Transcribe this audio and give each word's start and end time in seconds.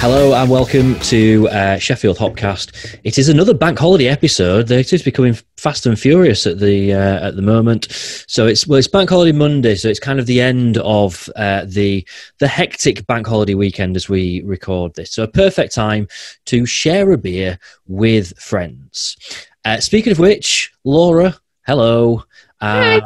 Hello 0.00 0.32
and 0.32 0.50
welcome 0.50 0.98
to 1.00 1.46
uh, 1.50 1.76
Sheffield 1.76 2.16
Hopcast. 2.16 2.98
It 3.04 3.18
is 3.18 3.28
another 3.28 3.52
bank 3.52 3.78
holiday 3.78 4.08
episode. 4.08 4.68
To 4.68 4.82
be 4.82 5.02
becoming 5.04 5.36
fast 5.58 5.84
and 5.84 6.00
furious 6.00 6.46
at 6.46 6.58
the 6.58 6.94
uh, 6.94 7.28
at 7.28 7.36
the 7.36 7.42
moment. 7.42 7.88
So 8.26 8.46
it's 8.46 8.66
well, 8.66 8.78
it's 8.78 8.88
Bank 8.88 9.10
Holiday 9.10 9.36
Monday, 9.36 9.74
so 9.74 9.88
it's 9.88 10.00
kind 10.00 10.18
of 10.18 10.24
the 10.24 10.40
end 10.40 10.78
of 10.78 11.28
uh, 11.36 11.66
the 11.66 12.08
the 12.38 12.48
hectic 12.48 13.06
Bank 13.06 13.26
Holiday 13.26 13.52
weekend 13.52 13.94
as 13.94 14.08
we 14.08 14.40
record 14.46 14.94
this. 14.94 15.12
So 15.12 15.22
a 15.22 15.28
perfect 15.28 15.74
time 15.74 16.08
to 16.46 16.64
share 16.64 17.12
a 17.12 17.18
beer 17.18 17.58
with 17.86 18.32
friends. 18.38 19.18
Uh, 19.66 19.80
speaking 19.80 20.12
of 20.12 20.18
which, 20.18 20.72
Laura, 20.82 21.36
hello. 21.66 22.24
Uh, 22.58 23.02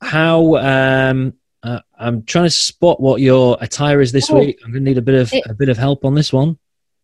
how 0.00 0.56
um, 0.56 1.34
I'm 2.04 2.22
trying 2.24 2.44
to 2.44 2.50
spot 2.50 3.00
what 3.00 3.20
your 3.20 3.56
attire 3.60 4.00
is 4.00 4.12
this 4.12 4.30
Oh. 4.30 4.38
week. 4.38 4.58
I'm 4.64 4.72
going 4.72 4.84
to 4.84 4.90
need 4.90 4.98
a 4.98 5.02
bit 5.02 5.14
of 5.14 5.32
It- 5.32 5.44
a 5.48 5.54
bit 5.54 5.68
of 5.68 5.78
help 5.78 6.04
on 6.04 6.14
this 6.14 6.32
one. 6.32 6.58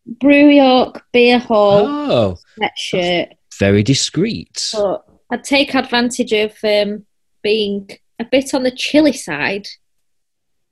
Brew 0.05 0.49
York 0.49 1.03
Beer 1.13 1.39
Hall 1.39 1.85
Oh, 1.87 2.37
sweatshirt. 2.59 3.29
very 3.59 3.83
discreet. 3.83 4.71
But 4.73 5.03
I'd 5.31 5.43
take 5.43 5.75
advantage 5.75 6.33
of 6.33 6.53
um, 6.63 7.05
being 7.43 7.89
a 8.19 8.25
bit 8.25 8.53
on 8.53 8.63
the 8.63 8.71
chilly 8.71 9.13
side. 9.13 9.67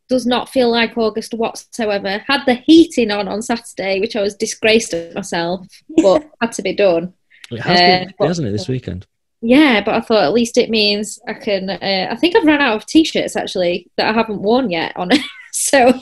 Does 0.10 0.26
not 0.26 0.50
feel 0.50 0.72
like 0.72 0.98
August 0.98 1.36
whatsoever. 1.36 2.24
Had 2.28 2.46
the 2.48 2.56
heating 2.56 3.12
on 3.12 3.28
on 3.28 3.44
Saturday, 3.44 4.00
which 4.00 4.16
I 4.16 4.22
was 4.22 4.34
disgraced 4.36 4.94
at 4.96 5.14
myself, 5.14 5.68
but 5.98 6.28
had 6.42 6.52
to 6.54 6.64
be 6.64 6.74
done. 6.76 7.14
It 7.52 7.60
has 7.60 7.80
Uh, 7.80 8.06
been, 8.20 8.28
hasn't 8.28 8.48
it, 8.48 8.52
this 8.52 8.68
weekend? 8.68 9.06
Yeah, 9.42 9.82
but 9.84 9.96
I 9.96 10.02
thought 10.02 10.24
at 10.24 10.34
least 10.34 10.58
it 10.58 10.70
means 10.70 11.20
I 11.28 11.34
can. 11.34 11.70
Uh, 11.70 12.08
I 12.12 12.16
think 12.16 12.36
I've 12.36 12.46
run 12.46 12.62
out 12.62 12.76
of 12.76 12.86
t-shirts 12.86 13.36
actually 13.36 13.90
that 13.96 14.10
I 14.10 14.14
haven't 14.14 14.42
worn 14.42 14.70
yet 14.70 14.96
on 14.98 15.12
it. 15.12 15.22
so 15.54 15.94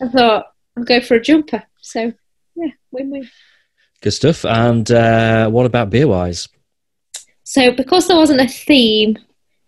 I 0.00 0.08
thought 0.08 0.46
I'll 0.76 0.84
go 0.84 1.00
for 1.00 1.16
a 1.16 1.20
jumper. 1.20 1.62
So 1.80 2.12
yeah, 2.54 2.70
win-win. 2.90 3.28
Good 4.00 4.12
stuff. 4.12 4.44
And 4.44 4.88
uh, 4.90 5.50
what 5.50 5.66
about 5.66 5.90
beer 5.90 6.06
wise? 6.06 6.48
So 7.42 7.72
because 7.72 8.06
there 8.06 8.16
wasn't 8.16 8.42
a 8.42 8.46
theme, 8.46 9.18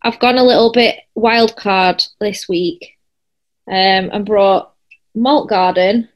I've 0.02 0.20
gone 0.20 0.38
a 0.38 0.44
little 0.44 0.70
bit 0.70 1.00
wild 1.14 1.56
card 1.56 2.04
this 2.20 2.48
week, 2.48 2.96
um, 3.66 4.10
and 4.12 4.24
brought 4.24 4.72
Malt 5.14 5.48
Garden, 5.48 6.08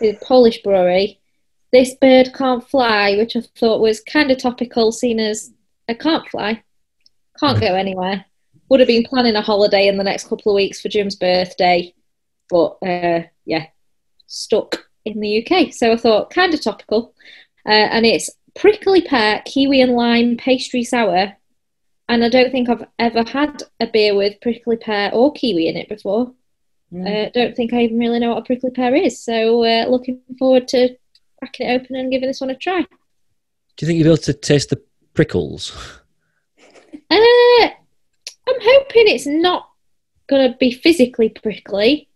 the 0.00 0.18
Polish 0.22 0.62
brewery. 0.62 1.18
This 1.72 1.94
bird 1.94 2.32
can't 2.34 2.68
fly, 2.68 3.16
which 3.16 3.36
I 3.36 3.42
thought 3.58 3.80
was 3.80 4.00
kind 4.00 4.30
of 4.30 4.38
topical, 4.38 4.92
seeing 4.92 5.18
as 5.18 5.52
I 5.88 5.94
can't 5.94 6.28
fly, 6.28 6.62
can't 7.38 7.60
go 7.60 7.74
anywhere. 7.74 8.24
Would 8.68 8.80
have 8.80 8.88
been 8.88 9.04
planning 9.04 9.36
a 9.36 9.42
holiday 9.42 9.86
in 9.86 9.96
the 9.96 10.04
next 10.04 10.28
couple 10.28 10.52
of 10.52 10.56
weeks 10.56 10.80
for 10.80 10.88
Jim's 10.88 11.14
birthday, 11.14 11.94
but 12.50 12.78
uh, 12.84 13.22
yeah, 13.44 13.66
stuck 14.26 14.86
in 15.04 15.20
the 15.20 15.46
UK. 15.46 15.72
So 15.72 15.92
I 15.92 15.96
thought 15.96 16.30
kind 16.30 16.52
of 16.52 16.60
topical, 16.60 17.14
uh, 17.64 17.70
and 17.70 18.04
it's 18.04 18.30
prickly 18.54 19.02
pear, 19.02 19.42
kiwi 19.44 19.80
and 19.80 19.92
lime 19.92 20.36
pastry 20.36 20.82
sour. 20.82 21.36
And 22.08 22.24
I 22.24 22.28
don't 22.28 22.52
think 22.52 22.68
I've 22.68 22.86
ever 22.98 23.24
had 23.24 23.62
a 23.80 23.86
beer 23.86 24.14
with 24.14 24.40
prickly 24.40 24.76
pear 24.76 25.10
or 25.12 25.32
kiwi 25.32 25.68
in 25.68 25.76
it 25.76 25.88
before. 25.88 26.32
Uh, 26.94 27.28
don't 27.34 27.54
think 27.54 27.72
I 27.72 27.82
even 27.82 27.98
really 27.98 28.20
know 28.20 28.30
what 28.30 28.38
a 28.38 28.44
prickly 28.44 28.70
pear 28.70 28.94
is. 28.94 29.22
So 29.22 29.64
uh, 29.64 29.86
looking 29.88 30.20
forward 30.38 30.68
to 30.68 30.96
cracking 31.38 31.68
it 31.68 31.80
open 31.82 31.96
and 31.96 32.10
giving 32.10 32.28
this 32.28 32.40
one 32.40 32.50
a 32.50 32.54
try. 32.54 32.80
Do 32.80 32.86
you 33.80 33.86
think 33.86 33.98
you'll 33.98 34.04
be 34.04 34.10
able 34.10 34.16
to 34.18 34.32
taste 34.32 34.70
the 34.70 34.82
prickles? 35.16 35.72
Uh, 37.10 37.68
I'm 38.48 38.60
hoping 38.60 39.08
it's 39.08 39.26
not 39.26 39.70
going 40.28 40.52
to 40.52 40.56
be 40.58 40.70
physically 40.70 41.30
prickly, 41.30 42.08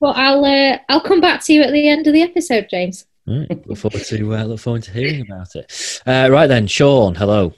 but 0.00 0.16
I'll 0.16 0.44
uh, 0.44 0.78
I'll 0.88 1.00
come 1.00 1.20
back 1.20 1.42
to 1.44 1.52
you 1.52 1.62
at 1.62 1.72
the 1.72 1.88
end 1.88 2.06
of 2.06 2.12
the 2.12 2.22
episode, 2.22 2.66
James. 2.70 3.06
Right. 3.26 3.66
Look 3.66 3.78
forward 3.78 4.02
to 4.04 4.34
uh, 4.34 4.44
look 4.44 4.60
forward 4.60 4.82
to 4.82 4.90
hearing 4.90 5.22
about 5.22 5.54
it. 5.54 6.02
Uh, 6.04 6.28
right 6.30 6.48
then, 6.48 6.66
Sean. 6.66 7.14
Hello. 7.14 7.54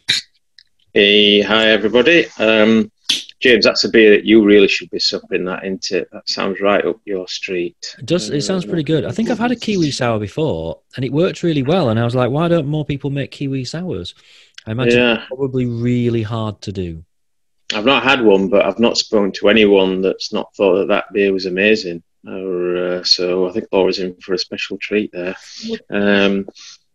Hey, 0.93 1.41
hi 1.41 1.71
everybody. 1.71 2.27
Um, 2.39 2.93
James, 3.41 3.65
that's 3.65 3.85
a 3.85 3.89
beer 3.89 4.11
that 4.11 4.25
you 4.25 4.45
really 4.45 4.69
should 4.69 4.91
be 4.91 4.99
supping 4.99 5.45
that 5.45 5.65
into. 5.65 6.07
That 6.13 6.29
sounds 6.29 6.61
right 6.61 6.85
up 6.85 7.01
your 7.05 7.27
street. 7.29 7.77
It 7.99 8.07
does 8.07 8.31
it 8.31 8.43
sounds 8.43 8.65
pretty 8.65 8.85
good? 8.85 9.05
I 9.05 9.11
think 9.11 9.29
I've 9.29 9.39
had 9.39 9.51
a 9.51 9.57
kiwi 9.57 9.91
sour 9.91 10.19
before, 10.19 10.81
and 10.97 11.05
it 11.05 11.13
worked 11.13 11.43
really 11.43 11.63
well. 11.63 11.89
And 11.89 11.99
I 11.99 12.05
was 12.05 12.15
like, 12.15 12.31
why 12.31 12.49
don't 12.49 12.67
more 12.67 12.85
people 12.85 13.11
make 13.11 13.33
kiwi 13.33 13.65
sours? 13.65 14.15
I 14.67 14.73
imagine 14.73 14.99
Yeah, 14.99 15.19
it's 15.19 15.29
probably 15.29 15.67
really 15.67 16.23
hard 16.23 16.61
to 16.63 16.73
do. 16.73 17.05
I've 17.75 17.85
not 17.85 18.03
had 18.03 18.23
one, 18.23 18.49
but 18.49 18.65
I've 18.65 18.79
not 18.79 18.99
spoken 18.99 19.33
to 19.33 19.49
anyone 19.49 20.01
that's 20.01 20.33
not 20.33 20.55
thought 20.55 20.79
that 20.79 20.89
that 20.89 21.13
beer 21.13 21.33
was 21.33 21.47
amazing. 21.47 22.03
Or, 22.27 22.77
uh, 22.77 23.05
so 23.05 23.49
I 23.49 23.53
think 23.53 23.67
Laura's 23.73 23.99
in 23.99 24.15
for 24.17 24.35
a 24.35 24.39
special 24.39 24.79
treat 24.79 25.11
there. 25.13 25.37
Um, 25.91 26.49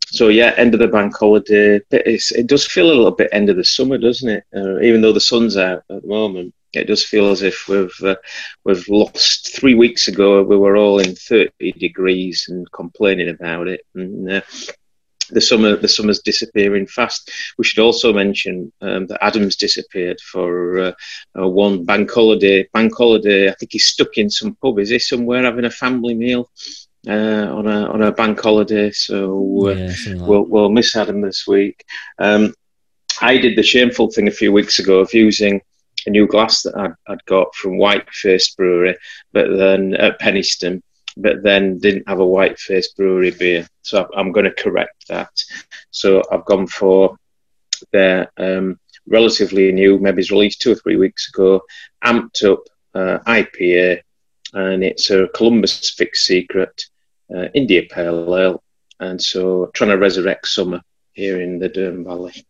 so 0.08 0.30
yeah, 0.30 0.54
end 0.58 0.74
of 0.74 0.80
the 0.80 0.88
bank 0.88 1.16
holiday. 1.16 1.82
It 1.92 2.48
does 2.48 2.66
feel 2.66 2.88
a 2.88 2.94
little 2.94 3.12
bit 3.12 3.30
end 3.32 3.50
of 3.50 3.58
the 3.58 3.66
summer, 3.66 3.98
doesn't 3.98 4.30
it? 4.30 4.44
Uh, 4.56 4.80
even 4.80 5.02
though 5.02 5.14
the 5.14 5.20
sun's 5.20 5.58
out 5.58 5.84
at 5.90 6.02
the 6.02 6.08
moment, 6.08 6.54
it 6.74 6.86
does 6.86 7.06
feel 7.06 7.30
as 7.30 7.42
if 7.42 7.68
we've 7.68 8.02
uh, 8.04 8.16
we've 8.64 8.88
lost. 8.90 9.56
Three 9.56 9.76
weeks 9.76 10.08
ago, 10.08 10.42
we 10.44 10.58
were 10.58 10.78
all 10.78 11.00
in 11.00 11.16
thirty 11.16 11.72
degrees 11.74 12.48
and 12.50 12.72
complaining 12.72 13.30
about 13.30 13.68
it, 13.68 13.82
and 13.94 14.32
uh, 14.32 14.42
the 15.32 15.42
summer 15.42 15.76
the 15.76 15.88
summer's 15.88 16.20
disappearing 16.20 16.88
fast. 16.88 17.32
We 17.58 17.64
should 17.64 17.80
also 17.80 18.14
mention 18.14 18.72
um, 18.82 19.08
that 19.08 19.24
Adam's 19.24 19.56
disappeared 19.56 20.20
for 20.22 20.80
uh, 20.80 20.92
uh, 21.40 21.48
one 21.48 21.86
bank 21.86 22.12
holiday. 22.12 22.68
Bank 22.74 22.94
holiday. 22.96 23.50
I 23.50 23.54
think 23.54 23.72
he's 23.74 23.86
stuck 23.86 24.18
in 24.18 24.30
some 24.30 24.56
pub. 24.56 24.80
Is 24.80 24.90
he 24.90 25.00
somewhere 25.00 25.44
having 25.44 25.66
a 25.66 25.72
family 25.72 26.16
meal 26.16 26.50
uh, 27.08 27.48
on 27.58 27.68
a 27.68 27.92
on 27.92 28.02
a 28.02 28.12
bank 28.12 28.40
holiday? 28.40 28.92
So 28.92 29.68
uh, 29.68 29.74
yeah, 29.74 29.96
like 30.16 30.28
we'll 30.28 30.46
we'll 30.46 30.70
miss 30.70 30.96
Adam 30.96 31.22
this 31.22 31.46
week. 31.48 31.84
Um, 32.18 32.54
I 33.22 33.38
did 33.38 33.58
the 33.58 33.64
shameful 33.64 34.12
thing 34.12 34.28
a 34.28 34.32
few 34.40 34.52
weeks 34.52 34.80
ago 34.80 35.00
of 35.00 35.14
using 35.14 35.62
a 36.06 36.10
new 36.10 36.28
glass 36.28 36.64
that 36.64 36.78
I'd, 36.78 36.94
I'd 37.08 37.26
got 37.26 37.54
from 37.56 37.78
Whiteface 37.78 38.56
Brewery, 38.56 38.96
but 39.34 39.48
then 39.58 39.94
at 39.96 40.20
Penistone, 40.20 40.82
but 41.22 41.44
then 41.44 41.78
didn't 41.80 42.08
have 42.08 42.20
a 42.20 42.26
Whiteface 42.26 42.96
Brewery 42.96 43.32
beer. 43.32 43.68
So 43.82 44.08
I'm 44.16 44.32
going 44.32 44.46
to 44.46 44.64
correct 44.64 45.08
that. 45.08 45.32
So 45.92 46.24
I've 46.32 46.46
gone 46.46 46.68
for 46.68 47.18
their 47.92 48.32
um, 48.38 48.80
relatively 49.08 49.72
new, 49.72 50.00
maybe 50.00 50.22
it's 50.22 50.32
released 50.32 50.62
two 50.62 50.72
or 50.72 50.76
three 50.76 50.96
weeks 50.96 51.30
ago, 51.30 51.62
amped 52.04 52.44
up 52.44 52.64
uh, 52.94 53.20
IPA, 53.26 54.02
and 54.54 54.84
it's 54.84 55.10
a 55.10 55.28
Columbus 55.34 55.92
Fixed 55.92 56.26
Secret 56.26 56.82
uh, 57.36 57.48
India 57.54 57.84
Pale 57.90 58.36
Ale, 58.36 58.64
and 59.00 59.22
so 59.22 59.70
trying 59.74 59.92
to 59.92 59.98
resurrect 59.98 60.48
summer 60.48 60.82
here 61.14 61.42
in 61.42 61.60
the 61.60 61.70
Dearne 61.70 62.04
Valley. 62.04 62.46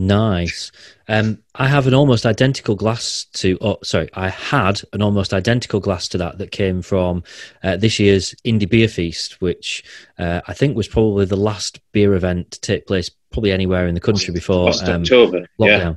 Nice. 0.00 0.70
Um, 1.08 1.38
I 1.56 1.66
have 1.66 1.88
an 1.88 1.94
almost 1.94 2.24
identical 2.24 2.76
glass 2.76 3.26
to. 3.32 3.58
Oh, 3.60 3.78
sorry, 3.82 4.08
I 4.14 4.28
had 4.28 4.80
an 4.92 5.02
almost 5.02 5.34
identical 5.34 5.80
glass 5.80 6.06
to 6.08 6.18
that 6.18 6.38
that 6.38 6.52
came 6.52 6.82
from 6.82 7.24
uh, 7.64 7.76
this 7.76 7.98
year's 7.98 8.32
Indie 8.44 8.70
Beer 8.70 8.86
Feast, 8.86 9.40
which 9.40 9.82
uh, 10.16 10.40
I 10.46 10.54
think 10.54 10.76
was 10.76 10.86
probably 10.86 11.24
the 11.24 11.36
last 11.36 11.80
beer 11.90 12.14
event 12.14 12.52
to 12.52 12.60
take 12.60 12.86
place 12.86 13.10
probably 13.32 13.50
anywhere 13.50 13.88
in 13.88 13.94
the 13.94 14.00
country 14.00 14.32
before 14.32 14.68
um, 14.84 15.02
October, 15.02 15.46
yeah. 15.58 15.94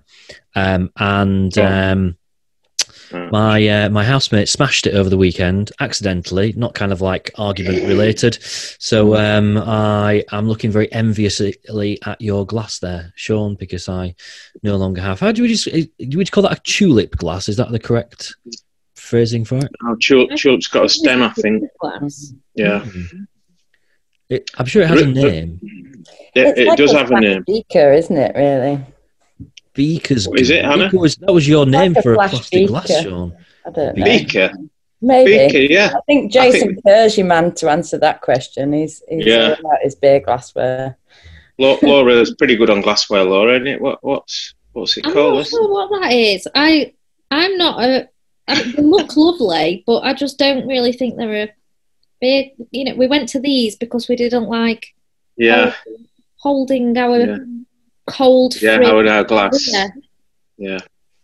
Um, 0.55 0.91
and 0.97 1.55
Oh. 1.59 2.15
Oh. 3.13 3.29
my 3.31 3.67
uh, 3.67 3.89
my 3.89 4.03
housemate 4.03 4.47
smashed 4.49 4.87
it 4.87 4.93
over 4.95 5.09
the 5.09 5.17
weekend 5.17 5.71
accidentally, 5.79 6.53
not 6.55 6.73
kind 6.73 6.91
of 6.91 7.01
like 7.01 7.31
argument 7.37 7.83
related. 7.87 8.37
So 8.41 9.15
um, 9.15 9.57
I 9.57 10.23
am 10.31 10.47
looking 10.47 10.71
very 10.71 10.91
enviously 10.93 11.55
at 12.05 12.21
your 12.21 12.45
glass 12.45 12.79
there, 12.79 13.11
Sean, 13.15 13.55
because 13.55 13.89
I 13.89 14.15
no 14.63 14.75
longer 14.77 15.01
have. 15.01 15.19
How 15.19 15.31
do 15.31 15.41
we 15.41 15.49
just 15.49 15.65
do 15.65 16.17
we 16.17 16.25
call 16.25 16.43
that 16.43 16.57
a 16.57 16.61
tulip 16.63 17.15
glass? 17.17 17.49
Is 17.49 17.57
that 17.57 17.71
the 17.71 17.79
correct 17.79 18.35
phrasing 18.95 19.43
for 19.45 19.57
it? 19.57 19.69
Oh, 19.83 19.95
Chul- 19.95 20.29
Chulip's 20.37 20.67
got 20.67 20.85
a 20.85 20.89
stem, 20.89 21.21
I 21.23 21.29
think. 21.31 21.63
Glass. 21.79 22.33
Yeah, 22.55 22.79
Hmm. 22.79 23.23
It, 24.29 24.49
I'm 24.57 24.65
sure 24.65 24.81
it 24.83 24.87
has 24.87 25.01
a 25.01 25.07
name. 25.07 25.59
it, 25.61 26.07
It's 26.35 26.59
it 26.59 26.67
like 26.67 26.77
does 26.77 26.93
a 26.93 26.97
have 26.99 27.07
a 27.07 27.09
flash 27.09 27.21
name. 27.21 27.43
Beaker, 27.45 27.91
isn't 27.91 28.15
it? 28.15 28.33
Really? 28.33 28.79
Beaker's. 29.73 30.27
Is 30.35 30.49
it, 30.49 30.63
Hannah? 30.65 30.85
Beaker 30.85 30.99
was, 30.99 31.15
that 31.17 31.33
was 31.33 31.47
your 31.47 31.65
name 31.65 31.95
a 31.97 32.01
for 32.01 32.13
a 32.13 32.15
flash 32.15 32.31
plastic 32.31 32.67
glass, 32.67 32.87
beaker. 32.87 33.01
Sean. 33.03 33.37
I 33.65 33.69
don't 33.71 33.97
know. 33.97 34.03
Beaker, 34.05 34.51
Maybe. 35.03 35.37
Beaker, 35.37 35.73
yeah. 35.73 35.93
I 35.95 35.99
think 36.05 36.35
I 36.35 36.51
Jason 36.51 36.69
think- 36.75 36.83
Kerr's 36.85 37.17
your 37.17 37.27
man 37.27 37.53
to 37.55 37.69
answer 37.69 37.97
that 37.99 38.21
question. 38.21 38.73
He's, 38.73 39.01
he's 39.09 39.25
Yeah. 39.25 39.53
about 39.59 39.79
his 39.81 39.95
beer 39.95 40.19
glassware. 40.19 40.97
Lau- 41.57 41.79
Laura's 41.83 42.33
pretty 42.35 42.55
good 42.55 42.69
on 42.69 42.81
glassware, 42.81 43.23
Laura, 43.23 43.55
isn't 43.55 43.67
it? 43.67 43.81
What, 43.81 44.03
what's 44.03 44.53
what's 44.73 44.97
it 44.97 45.05
I'm 45.07 45.13
called? 45.13 45.35
not 45.35 45.47
sure 45.47 45.71
what 45.71 46.01
that 46.01 46.11
is. 46.11 46.47
I 46.55 46.93
I'm 47.29 47.57
not 47.57 47.81
a. 47.83 48.09
I 48.47 48.61
mean, 48.63 48.75
they 48.75 48.81
look 48.81 49.15
lovely, 49.15 49.83
but 49.85 49.99
I 49.99 50.13
just 50.13 50.37
don't 50.39 50.67
really 50.67 50.91
think 50.93 51.17
they're 51.17 51.43
a 51.43 51.49
big. 52.19 52.51
You 52.71 52.85
know, 52.85 52.95
we 52.95 53.07
went 53.07 53.29
to 53.29 53.39
these 53.39 53.75
because 53.75 54.07
we 54.07 54.15
didn't 54.15 54.45
like 54.47 54.93
Yeah, 55.37 55.73
holding 56.37 56.97
our 56.97 57.19
Yeah. 57.19 57.37
Cold. 58.07 58.61
yeah, 58.61 58.77
our, 58.77 59.07
our 59.07 59.23
glass. 59.23 59.69
Yeah. 60.57 60.79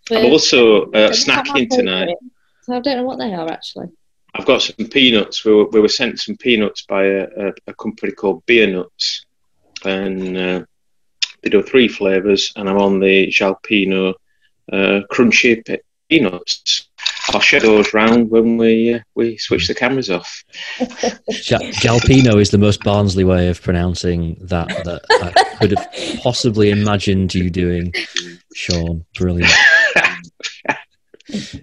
for- 0.07 0.18
I'm 0.18 0.25
also 0.31 0.83
uh, 0.85 1.09
It's 1.12 1.27
not 1.27 1.45
my 1.47 1.62
snacking 1.62 1.69
tonight. 1.69 2.15
So 2.63 2.75
I 2.75 2.79
don't 2.79 2.97
know 2.97 3.03
what 3.03 3.18
they 3.19 3.33
are 3.33 3.50
actually. 3.50 3.88
I've 4.35 4.45
got 4.45 4.62
some 4.62 4.88
peanuts. 4.88 5.44
We 5.45 5.53
were, 5.53 5.68
we 5.69 5.79
were 5.79 5.88
sent 5.88 6.19
some 6.19 6.38
peanuts 6.38 6.83
by 6.83 7.06
a, 7.06 7.24
a, 7.38 7.53
a 7.68 7.74
company 7.74 8.12
called 8.12 8.45
Beer 8.45 8.68
Nuts, 8.68 9.25
and 9.85 10.38
uh, 10.38 10.63
they 11.41 11.50
do 11.50 11.63
three 11.63 11.88
flavors. 11.88 12.51
And 12.56 12.69
I'm 12.69 12.77
on 12.77 13.00
the 13.00 13.27
jalapeno 13.27 14.13
uh, 14.71 15.01
crunchy 15.12 15.65
pe- 15.65 15.79
peanuts. 16.09 16.89
Share 17.41 17.59
those 17.59 17.94
round 17.94 18.29
when 18.31 18.57
we 18.57 18.95
uh, 18.95 19.00
we 19.15 19.38
switch 19.38 19.68
the 19.68 19.75
cameras 19.75 20.09
off. 20.09 20.44
Ja- 20.79 21.59
Jalpino 21.79 22.41
is 22.41 22.50
the 22.50 22.57
most 22.57 22.83
Barnsley 22.83 23.24
way 23.24 23.47
of 23.47 23.62
pronouncing 23.62 24.38
that 24.41 24.68
that 24.68 25.01
I 25.21 25.57
could 25.59 25.77
have 25.77 26.21
possibly 26.24 26.71
imagined 26.71 27.33
you 27.35 27.50
doing, 27.50 27.94
Sean. 28.53 29.06
Brilliant. 29.15 29.51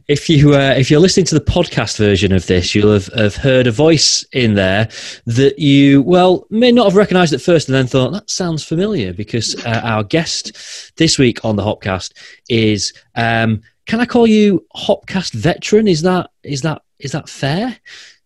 If 0.08 0.28
you 0.28 0.54
uh, 0.54 0.74
if 0.76 0.90
you're 0.90 1.00
listening 1.00 1.26
to 1.26 1.38
the 1.38 1.44
podcast 1.44 1.96
version 1.96 2.32
of 2.32 2.46
this, 2.46 2.74
you'll 2.74 2.92
have, 2.92 3.06
have 3.14 3.36
heard 3.36 3.66
a 3.66 3.72
voice 3.72 4.22
in 4.32 4.54
there 4.54 4.88
that 5.24 5.58
you 5.58 6.02
well 6.02 6.46
may 6.50 6.70
not 6.70 6.84
have 6.84 6.96
recognised 6.96 7.32
at 7.32 7.40
first, 7.40 7.68
and 7.68 7.74
then 7.74 7.86
thought 7.86 8.12
that 8.12 8.28
sounds 8.28 8.62
familiar 8.62 9.14
because 9.14 9.56
uh, 9.64 9.80
our 9.82 10.04
guest 10.04 10.52
this 10.96 11.18
week 11.18 11.44
on 11.44 11.56
the 11.56 11.62
Hopcast 11.62 12.12
is 12.50 12.92
um, 13.14 13.62
can 13.86 14.00
I 14.00 14.06
call 14.06 14.26
you 14.26 14.64
Hopcast 14.74 15.34
veteran? 15.34 15.88
Is 15.88 16.02
that 16.02 16.30
is 16.42 16.62
that 16.62 16.82
is 16.98 17.12
that 17.12 17.28
fair? 17.28 17.78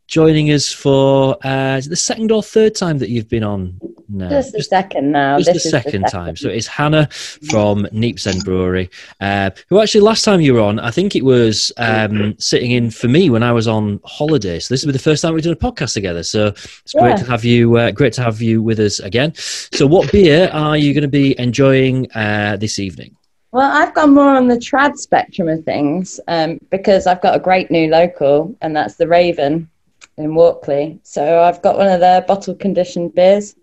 Joining 0.06 0.50
us 0.52 0.72
for 0.72 1.36
uh, 1.44 1.76
is 1.76 1.86
it 1.86 1.90
the 1.90 1.96
second 1.96 2.32
or 2.32 2.42
third 2.42 2.74
time 2.74 2.96
that 2.98 3.10
you've 3.10 3.28
been 3.28 3.44
on 3.44 3.78
now? 4.08 4.30
Just 4.30 4.52
the 4.52 4.62
second 4.62 5.12
now. 5.12 5.36
Just 5.36 5.48
the 5.48 5.52
This 5.52 5.66
is 5.66 5.70
second 5.70 6.04
time. 6.04 6.34
So 6.34 6.48
it's 6.48 6.66
Hannah 6.66 7.08
from 7.10 7.84
Neepsend 7.92 8.42
Brewery, 8.42 8.88
uh, 9.20 9.50
who 9.68 9.80
actually 9.80 10.00
last 10.00 10.24
time 10.24 10.40
you 10.40 10.54
were 10.54 10.60
on, 10.60 10.78
I 10.78 10.90
think 10.90 11.14
it 11.14 11.26
was 11.26 11.70
um, 11.76 12.38
sitting 12.38 12.70
in 12.70 12.90
for 12.90 13.08
me 13.08 13.28
when 13.28 13.42
I 13.42 13.52
was 13.52 13.68
on 13.68 14.00
holiday. 14.02 14.60
So 14.60 14.72
this 14.72 14.82
will 14.82 14.92
be 14.92 14.96
the 14.96 15.02
first 15.02 15.20
time 15.20 15.34
we've 15.34 15.44
done 15.44 15.52
a 15.52 15.56
podcast 15.56 15.92
together. 15.92 16.22
So 16.22 16.46
it's 16.46 16.94
great 16.94 17.18
to 17.18 17.26
have 17.26 17.44
you. 17.44 17.76
Uh, 17.76 17.90
great 17.90 18.14
to 18.14 18.22
have 18.22 18.40
you 18.40 18.62
with 18.62 18.80
us 18.80 19.00
again. 19.00 19.34
So 19.34 19.86
what 19.86 20.10
beer 20.10 20.48
are 20.54 20.78
you 20.78 20.94
going 20.94 21.02
to 21.02 21.08
be 21.08 21.38
enjoying 21.38 22.10
uh, 22.12 22.56
this 22.58 22.78
evening? 22.78 23.17
Well, 23.50 23.70
I've 23.70 23.94
gone 23.94 24.12
more 24.14 24.36
on 24.36 24.48
the 24.48 24.56
trad 24.56 24.96
spectrum 24.96 25.48
of 25.48 25.64
things 25.64 26.20
um, 26.28 26.58
because 26.70 27.06
I've 27.06 27.22
got 27.22 27.34
a 27.34 27.40
great 27.40 27.70
new 27.70 27.88
local, 27.88 28.54
and 28.60 28.76
that's 28.76 28.96
the 28.96 29.08
Raven 29.08 29.70
in 30.18 30.34
Walkley. 30.34 31.00
So 31.02 31.40
I've 31.42 31.62
got 31.62 31.78
one 31.78 31.88
of 31.88 32.00
their 32.00 32.20
bottle 32.20 32.54
conditioned 32.54 33.14
beers, 33.14 33.56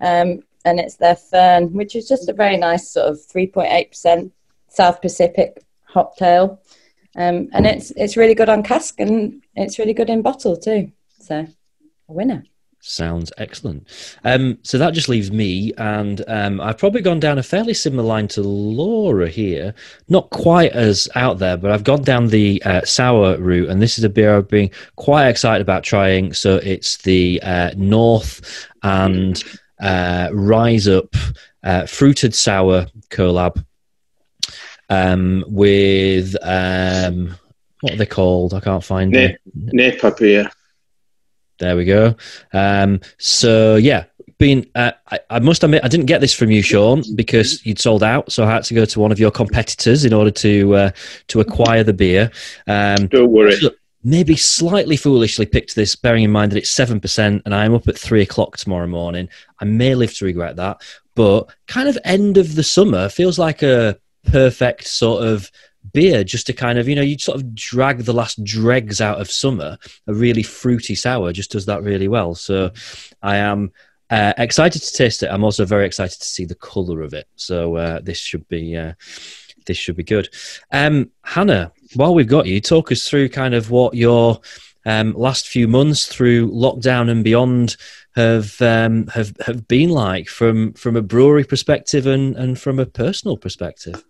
um, 0.00 0.42
and 0.64 0.80
it's 0.80 0.96
their 0.96 1.14
Fern, 1.14 1.72
which 1.72 1.94
is 1.94 2.08
just 2.08 2.28
a 2.28 2.32
very 2.32 2.56
nice 2.56 2.90
sort 2.90 3.06
of 3.06 3.18
3.8% 3.18 4.32
South 4.68 5.00
Pacific 5.00 5.62
hop 5.84 6.16
tail. 6.16 6.60
Um, 7.16 7.48
and 7.52 7.66
it's 7.66 7.90
it's 7.96 8.16
really 8.16 8.34
good 8.34 8.48
on 8.48 8.62
cask 8.62 9.00
and 9.00 9.42
it's 9.56 9.80
really 9.80 9.94
good 9.94 10.10
in 10.10 10.22
bottle 10.22 10.56
too. 10.56 10.92
So 11.18 11.46
a 12.08 12.12
winner. 12.12 12.44
Sounds 12.82 13.30
excellent. 13.36 13.86
Um, 14.24 14.58
so 14.62 14.78
that 14.78 14.94
just 14.94 15.10
leaves 15.10 15.30
me, 15.30 15.72
and 15.76 16.24
um, 16.28 16.62
I've 16.62 16.78
probably 16.78 17.02
gone 17.02 17.20
down 17.20 17.38
a 17.38 17.42
fairly 17.42 17.74
similar 17.74 18.02
line 18.02 18.26
to 18.28 18.42
Laura 18.42 19.28
here. 19.28 19.74
Not 20.08 20.30
quite 20.30 20.72
as 20.72 21.06
out 21.14 21.38
there, 21.38 21.58
but 21.58 21.70
I've 21.70 21.84
gone 21.84 22.02
down 22.02 22.28
the 22.28 22.62
uh, 22.64 22.82
sour 22.84 23.36
route, 23.38 23.68
and 23.68 23.82
this 23.82 23.98
is 23.98 24.04
a 24.04 24.08
beer 24.08 24.34
I've 24.34 24.48
been 24.48 24.70
quite 24.96 25.28
excited 25.28 25.60
about 25.60 25.84
trying. 25.84 26.32
So 26.32 26.56
it's 26.56 26.96
the 26.98 27.38
uh, 27.42 27.72
North 27.76 28.66
and 28.82 29.42
uh, 29.82 30.30
Rise 30.32 30.88
Up 30.88 31.14
uh, 31.62 31.84
fruited 31.84 32.34
sour 32.34 32.86
collab 33.10 33.62
um, 34.88 35.44
with 35.48 36.34
um, 36.42 37.36
what 37.80 37.92
are 37.92 37.96
they 37.96 38.06
called? 38.06 38.54
I 38.54 38.60
can't 38.60 38.84
find 38.84 39.10
Na- 39.12 39.20
it. 39.20 39.40
Napa 39.54 40.14
beer. 40.18 40.50
There 41.60 41.76
we 41.76 41.84
go. 41.84 42.16
Um, 42.52 43.00
so 43.18 43.76
yeah, 43.76 44.06
been. 44.38 44.66
Uh, 44.74 44.90
I, 45.12 45.20
I 45.30 45.38
must 45.38 45.62
admit, 45.62 45.84
I 45.84 45.88
didn't 45.88 46.06
get 46.06 46.20
this 46.20 46.34
from 46.34 46.50
you, 46.50 46.62
Sean, 46.62 47.04
because 47.14 47.64
you'd 47.64 47.78
sold 47.78 48.02
out. 48.02 48.32
So 48.32 48.44
I 48.44 48.50
had 48.50 48.64
to 48.64 48.74
go 48.74 48.84
to 48.84 48.98
one 48.98 49.12
of 49.12 49.20
your 49.20 49.30
competitors 49.30 50.04
in 50.04 50.12
order 50.12 50.32
to 50.32 50.74
uh, 50.74 50.90
to 51.28 51.40
acquire 51.40 51.84
the 51.84 51.92
beer. 51.92 52.32
Um, 52.66 53.06
Don't 53.06 53.30
worry. 53.30 53.56
Look, 53.60 53.76
maybe 54.02 54.34
slightly 54.34 54.96
foolishly 54.96 55.46
picked 55.46 55.76
this, 55.76 55.94
bearing 55.94 56.24
in 56.24 56.32
mind 56.32 56.50
that 56.50 56.58
it's 56.58 56.70
seven 56.70 56.98
percent, 56.98 57.42
and 57.44 57.54
I'm 57.54 57.74
up 57.74 57.86
at 57.86 57.98
three 57.98 58.22
o'clock 58.22 58.56
tomorrow 58.56 58.88
morning. 58.88 59.28
I 59.60 59.66
may 59.66 59.94
live 59.94 60.14
to 60.14 60.24
regret 60.24 60.56
that, 60.56 60.80
but 61.14 61.54
kind 61.68 61.88
of 61.88 61.98
end 62.04 62.38
of 62.38 62.56
the 62.56 62.64
summer 62.64 63.08
feels 63.08 63.38
like 63.38 63.62
a 63.62 63.98
perfect 64.24 64.86
sort 64.86 65.22
of 65.22 65.50
beer 65.92 66.24
just 66.24 66.46
to 66.46 66.52
kind 66.52 66.78
of 66.78 66.88
you 66.88 66.94
know 66.94 67.02
you 67.02 67.18
sort 67.18 67.36
of 67.36 67.54
drag 67.54 67.98
the 67.98 68.12
last 68.12 68.42
dregs 68.44 69.00
out 69.00 69.20
of 69.20 69.30
summer 69.30 69.78
a 70.06 70.14
really 70.14 70.42
fruity 70.42 70.94
sour 70.94 71.32
just 71.32 71.50
does 71.50 71.66
that 71.66 71.82
really 71.82 72.08
well. 72.08 72.34
So 72.34 72.70
i 73.22 73.36
am 73.36 73.72
uh, 74.10 74.32
excited 74.38 74.82
to 74.82 74.92
taste 74.92 75.22
it. 75.22 75.30
I'm 75.30 75.44
also 75.44 75.64
very 75.64 75.86
excited 75.86 76.18
to 76.18 76.26
see 76.26 76.44
the 76.44 76.56
color 76.56 77.00
of 77.00 77.14
it. 77.14 77.28
So 77.36 77.76
uh, 77.76 78.00
this 78.00 78.18
should 78.18 78.46
be 78.48 78.76
uh, 78.76 78.94
this 79.66 79.76
should 79.76 79.96
be 79.96 80.02
good. 80.02 80.28
Um, 80.72 81.10
hannah 81.22 81.72
while 81.94 82.14
we've 82.14 82.28
got 82.28 82.46
you 82.46 82.60
talk 82.60 82.92
us 82.92 83.08
through 83.08 83.28
kind 83.28 83.54
of 83.54 83.70
what 83.70 83.94
your 83.94 84.40
um, 84.86 85.12
last 85.14 85.48
few 85.48 85.68
months 85.68 86.06
through 86.06 86.50
lockdown 86.50 87.10
and 87.10 87.22
beyond 87.22 87.76
have 88.16 88.60
um, 88.62 89.06
have 89.08 89.36
have 89.44 89.68
been 89.68 89.90
like 89.90 90.28
from 90.28 90.72
from 90.72 90.96
a 90.96 91.02
brewery 91.02 91.44
perspective 91.44 92.06
and 92.06 92.36
and 92.36 92.58
from 92.60 92.78
a 92.78 92.86
personal 92.86 93.36
perspective 93.36 94.04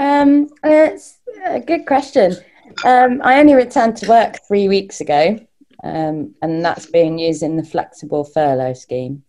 Um, 0.00 0.48
it's 0.64 1.18
a 1.44 1.60
good 1.60 1.84
question. 1.84 2.34
Um, 2.86 3.20
I 3.22 3.38
only 3.38 3.52
returned 3.52 3.96
to 3.98 4.08
work 4.08 4.38
three 4.48 4.66
weeks 4.66 5.02
ago, 5.02 5.38
um, 5.84 6.34
and 6.40 6.64
that's 6.64 6.86
been 6.86 7.18
using 7.18 7.56
the 7.56 7.64
flexible 7.64 8.24
furlough 8.24 8.72
scheme. 8.72 9.22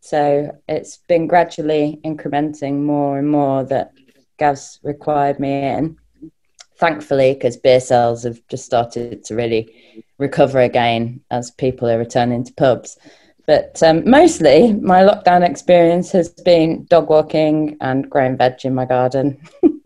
So 0.00 0.54
it's 0.68 0.98
been 1.08 1.28
gradually 1.28 1.98
incrementing 2.04 2.82
more 2.82 3.18
and 3.18 3.30
more 3.30 3.64
that 3.64 3.92
Gav's 4.38 4.78
required 4.82 5.40
me 5.40 5.62
in. 5.62 5.96
Thankfully, 6.76 7.32
because 7.32 7.56
beer 7.56 7.80
sales 7.80 8.24
have 8.24 8.46
just 8.48 8.66
started 8.66 9.24
to 9.24 9.34
really 9.34 9.74
recover 10.18 10.60
again 10.60 11.22
as 11.30 11.50
people 11.52 11.88
are 11.88 11.98
returning 11.98 12.44
to 12.44 12.52
pubs. 12.52 12.98
But 13.46 13.82
um, 13.82 14.08
mostly, 14.08 14.74
my 14.74 15.00
lockdown 15.00 15.48
experience 15.48 16.12
has 16.12 16.28
been 16.28 16.84
dog 16.84 17.08
walking 17.08 17.78
and 17.80 18.08
growing 18.10 18.36
veg 18.36 18.62
in 18.64 18.74
my 18.74 18.84
garden. 18.84 19.40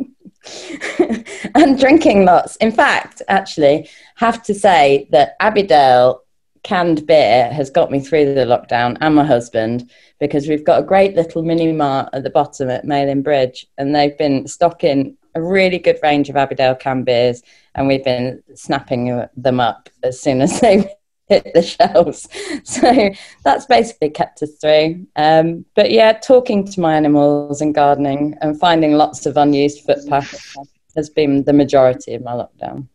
and 1.55 1.79
drinking 1.79 2.25
lots. 2.25 2.57
In 2.57 2.73
fact, 2.73 3.23
actually, 3.29 3.89
have 4.17 4.43
to 4.45 4.55
say 4.55 5.09
that 5.11 5.39
Abbeydale 5.41 6.21
canned 6.63 7.07
beer 7.07 7.53
has 7.53 7.71
got 7.71 7.91
me 7.91 8.01
through 8.01 8.35
the 8.35 8.45
lockdown 8.45 8.97
and 9.01 9.15
my 9.15 9.25
husband 9.25 9.91
because 10.21 10.47
we've 10.47 10.65
got 10.65 10.81
a 10.81 10.87
great 10.87 11.17
little 11.17 11.43
mini 11.43 11.73
mart 11.73 12.09
at 12.13 12.23
the 12.23 12.31
bottom 12.31 12.71
at 12.71 12.85
Malin 12.85 13.23
Bridge 13.23 13.67
and 13.79 13.95
they've 13.95 14.17
been 14.17 14.47
stocking 14.47 15.17
a 15.35 15.43
really 15.43 15.79
good 15.79 15.99
range 16.03 16.29
of 16.29 16.37
Abbeydale 16.37 16.79
canned 16.79 17.05
beers 17.05 17.43
and 17.75 17.89
we've 17.89 18.05
been 18.05 18.43
snapping 18.55 19.27
them 19.37 19.61
up 19.61 19.89
as 20.03 20.21
soon 20.21 20.41
as 20.41 20.61
they 20.61 20.89
hit 21.33 21.55
the 21.55 21.63
shelves. 21.77 22.29
So 22.65 23.11
that's 23.45 23.67
basically 23.67 24.11
kept 24.11 24.43
us 24.43 24.55
through. 24.61 25.07
Um, 25.17 25.65
but 25.75 25.91
yeah, 25.91 26.13
talking 26.13 26.65
to 26.67 26.81
my 26.81 26.95
animals 26.95 27.61
and 27.61 27.75
gardening 27.75 28.37
and 28.41 28.59
finding 28.59 28.93
lots 28.93 29.27
of 29.27 29.37
unused 29.37 29.85
footpaths 29.85 30.57
has 30.97 31.11
been 31.11 31.45
the 31.45 31.53
majority 31.53 32.15
of 32.15 32.23
my 32.23 32.33
lockdown. 32.33 32.87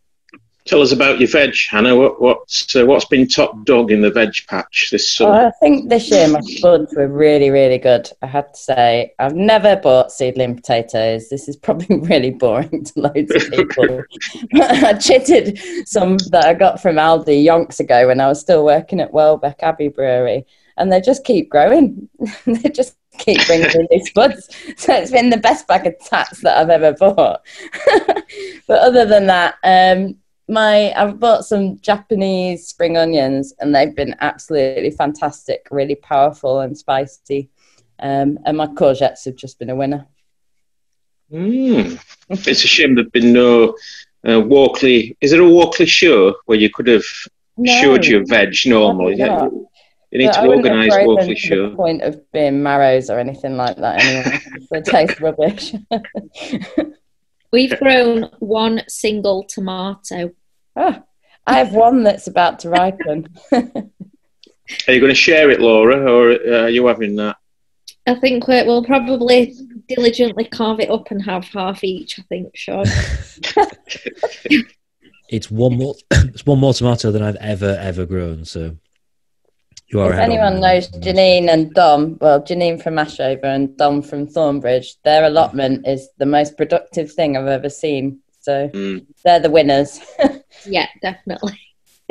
Tell 0.67 0.81
us 0.81 0.91
about 0.91 1.19
your 1.19 1.29
veg, 1.29 1.55
Hannah. 1.69 1.95
What, 1.95 2.21
what's 2.21 2.75
uh, 2.75 2.85
what's 2.85 3.05
been 3.05 3.25
top 3.25 3.63
dog 3.63 3.89
in 3.89 4.01
the 4.01 4.11
veg 4.11 4.33
patch 4.47 4.89
this 4.91 5.15
summer? 5.15 5.47
I 5.47 5.51
think 5.61 5.87
this 5.87 6.11
year 6.11 6.27
my 6.27 6.41
spuds 6.41 6.93
were 6.93 7.07
really, 7.07 7.49
really 7.49 7.77
good. 7.77 8.09
I 8.21 8.27
have 8.27 8.51
to 8.51 8.59
say, 8.59 9.13
I've 9.17 9.35
never 9.35 9.77
bought 9.77 10.11
seedling 10.11 10.57
potatoes. 10.57 11.29
This 11.29 11.47
is 11.47 11.55
probably 11.55 11.99
really 12.01 12.31
boring 12.31 12.83
to 12.83 12.99
loads 12.99 13.33
of 13.33 13.49
people. 13.51 14.03
I 14.55 14.93
chitted 14.95 15.87
some 15.87 16.17
that 16.31 16.45
I 16.45 16.53
got 16.53 16.81
from 16.81 16.97
Aldi 16.97 17.45
yonks 17.45 17.79
ago 17.79 18.07
when 18.07 18.19
I 18.19 18.27
was 18.27 18.41
still 18.41 18.65
working 18.65 18.99
at 18.99 19.13
Welbeck 19.13 19.63
Abbey 19.63 19.87
Brewery, 19.87 20.45
and 20.75 20.91
they 20.91 20.99
just 20.99 21.23
keep 21.23 21.49
growing. 21.49 22.09
they 22.45 22.69
just 22.69 22.97
keep 23.19 23.45
bringing 23.47 23.67
me 23.67 23.87
new 23.89 24.05
spuds. 24.05 24.49
So 24.75 24.93
it's 24.93 25.11
been 25.11 25.29
the 25.29 25.37
best 25.37 25.65
bag 25.65 25.87
of 25.87 25.95
tats 25.99 26.41
that 26.41 26.57
I've 26.57 26.69
ever 26.69 26.91
bought. 26.93 27.41
but 28.67 28.79
other 28.79 29.05
than 29.05 29.27
that, 29.27 29.55
um, 29.63 30.17
my 30.47 30.93
I've 30.93 31.19
bought 31.19 31.45
some 31.45 31.79
Japanese 31.79 32.67
spring 32.67 32.97
onions 32.97 33.53
and 33.59 33.75
they've 33.75 33.95
been 33.95 34.15
absolutely 34.21 34.91
fantastic, 34.91 35.67
really 35.71 35.95
powerful 35.95 36.61
and 36.61 36.77
spicy. 36.77 37.49
Um, 37.99 38.39
and 38.45 38.57
my 38.57 38.67
courgettes 38.67 39.25
have 39.25 39.35
just 39.35 39.59
been 39.59 39.69
a 39.69 39.75
winner. 39.75 40.07
Mm. 41.31 41.99
It's 42.29 42.63
a 42.63 42.67
shame 42.67 42.95
there've 42.95 43.11
been 43.11 43.33
no 43.33 43.75
uh, 44.27 44.39
Walkley. 44.39 45.17
Is 45.19 45.31
there 45.31 45.41
a 45.41 45.49
Walkley 45.49 45.85
show 45.85 46.35
where 46.45 46.57
you 46.57 46.69
could 46.69 46.87
have 46.87 47.03
showed 47.65 48.05
your 48.05 48.25
veg 48.25 48.55
normally? 48.65 49.15
Not. 49.15 49.51
You 50.11 50.19
need 50.19 50.27
But 50.27 50.41
to 50.41 50.47
organise 50.47 50.93
Walkley 51.05 51.35
show. 51.35 51.71
The 51.71 51.75
point 51.75 52.01
of 52.01 52.31
being 52.31 52.63
marrows 52.63 53.09
or 53.09 53.19
anything 53.19 53.57
like 53.57 53.75
that 53.77 54.01
anyway. 54.01 54.39
they 54.71 54.81
taste 54.81 55.19
rubbish. 55.19 55.73
We've 57.57 57.79
grown 57.79 58.29
one 58.37 58.83
single 58.87 59.43
tomato. 59.45 60.31
Ah, 60.75 61.01
I 61.47 61.57
have 61.57 61.73
one 61.73 62.03
that's 62.03 62.27
about 62.27 62.59
to 62.59 62.69
ripen. 62.69 63.27
Are 63.51 64.93
you 64.93 64.99
going 64.99 65.09
to 65.09 65.15
share 65.15 65.49
it, 65.49 65.59
Laura, 65.59 65.97
or 66.13 66.33
uh, 66.33 66.65
are 66.65 66.69
you 66.69 66.85
having 66.85 67.15
that? 67.15 67.35
I 68.05 68.13
think 68.13 68.47
we- 68.47 68.61
we'll 68.61 68.83
probably 68.83 69.55
diligently 69.87 70.45
carve 70.45 70.81
it 70.81 70.91
up 70.91 71.09
and 71.09 71.19
have 71.23 71.45
half 71.45 71.83
each. 71.83 72.19
I 72.19 72.23
think, 72.29 72.55
Sean. 72.55 72.85
It's 75.29 75.49
one 75.51 75.77
more. 75.77 75.95
It's 76.11 76.45
one 76.45 76.59
more 76.59 76.75
tomato 76.75 77.09
than 77.11 77.23
I've 77.23 77.35
ever 77.37 77.75
ever 77.81 78.05
grown. 78.05 78.45
So 78.45 78.77
you 79.89 80.01
are. 80.01 80.07
If 80.09 80.13
ahead 80.13 80.29
on 80.29 80.31
anyone 80.31 80.59
knows 80.61 80.89
Janine 80.89 81.49
and 81.49 81.73
Dom, 81.73 82.17
well, 82.19 82.41
Janine 82.41 82.81
from 82.81 82.95
Ashover 82.95 83.45
and 83.45 83.75
Dom 83.77 84.01
from 84.01 84.27
Thornbridge, 84.27 84.95
their 85.03 85.25
allotment 85.25 85.87
is 85.87 86.09
the 86.17 86.25
most 86.25 86.57
productive 86.57 87.11
thing 87.11 87.37
I've 87.37 87.47
ever 87.47 87.69
seen. 87.69 88.19
So 88.41 88.69
Mm. 88.73 89.05
they're 89.23 89.39
the 89.39 89.49
winners. 89.49 89.99
yeah, 90.65 90.87
definitely. 91.01 91.59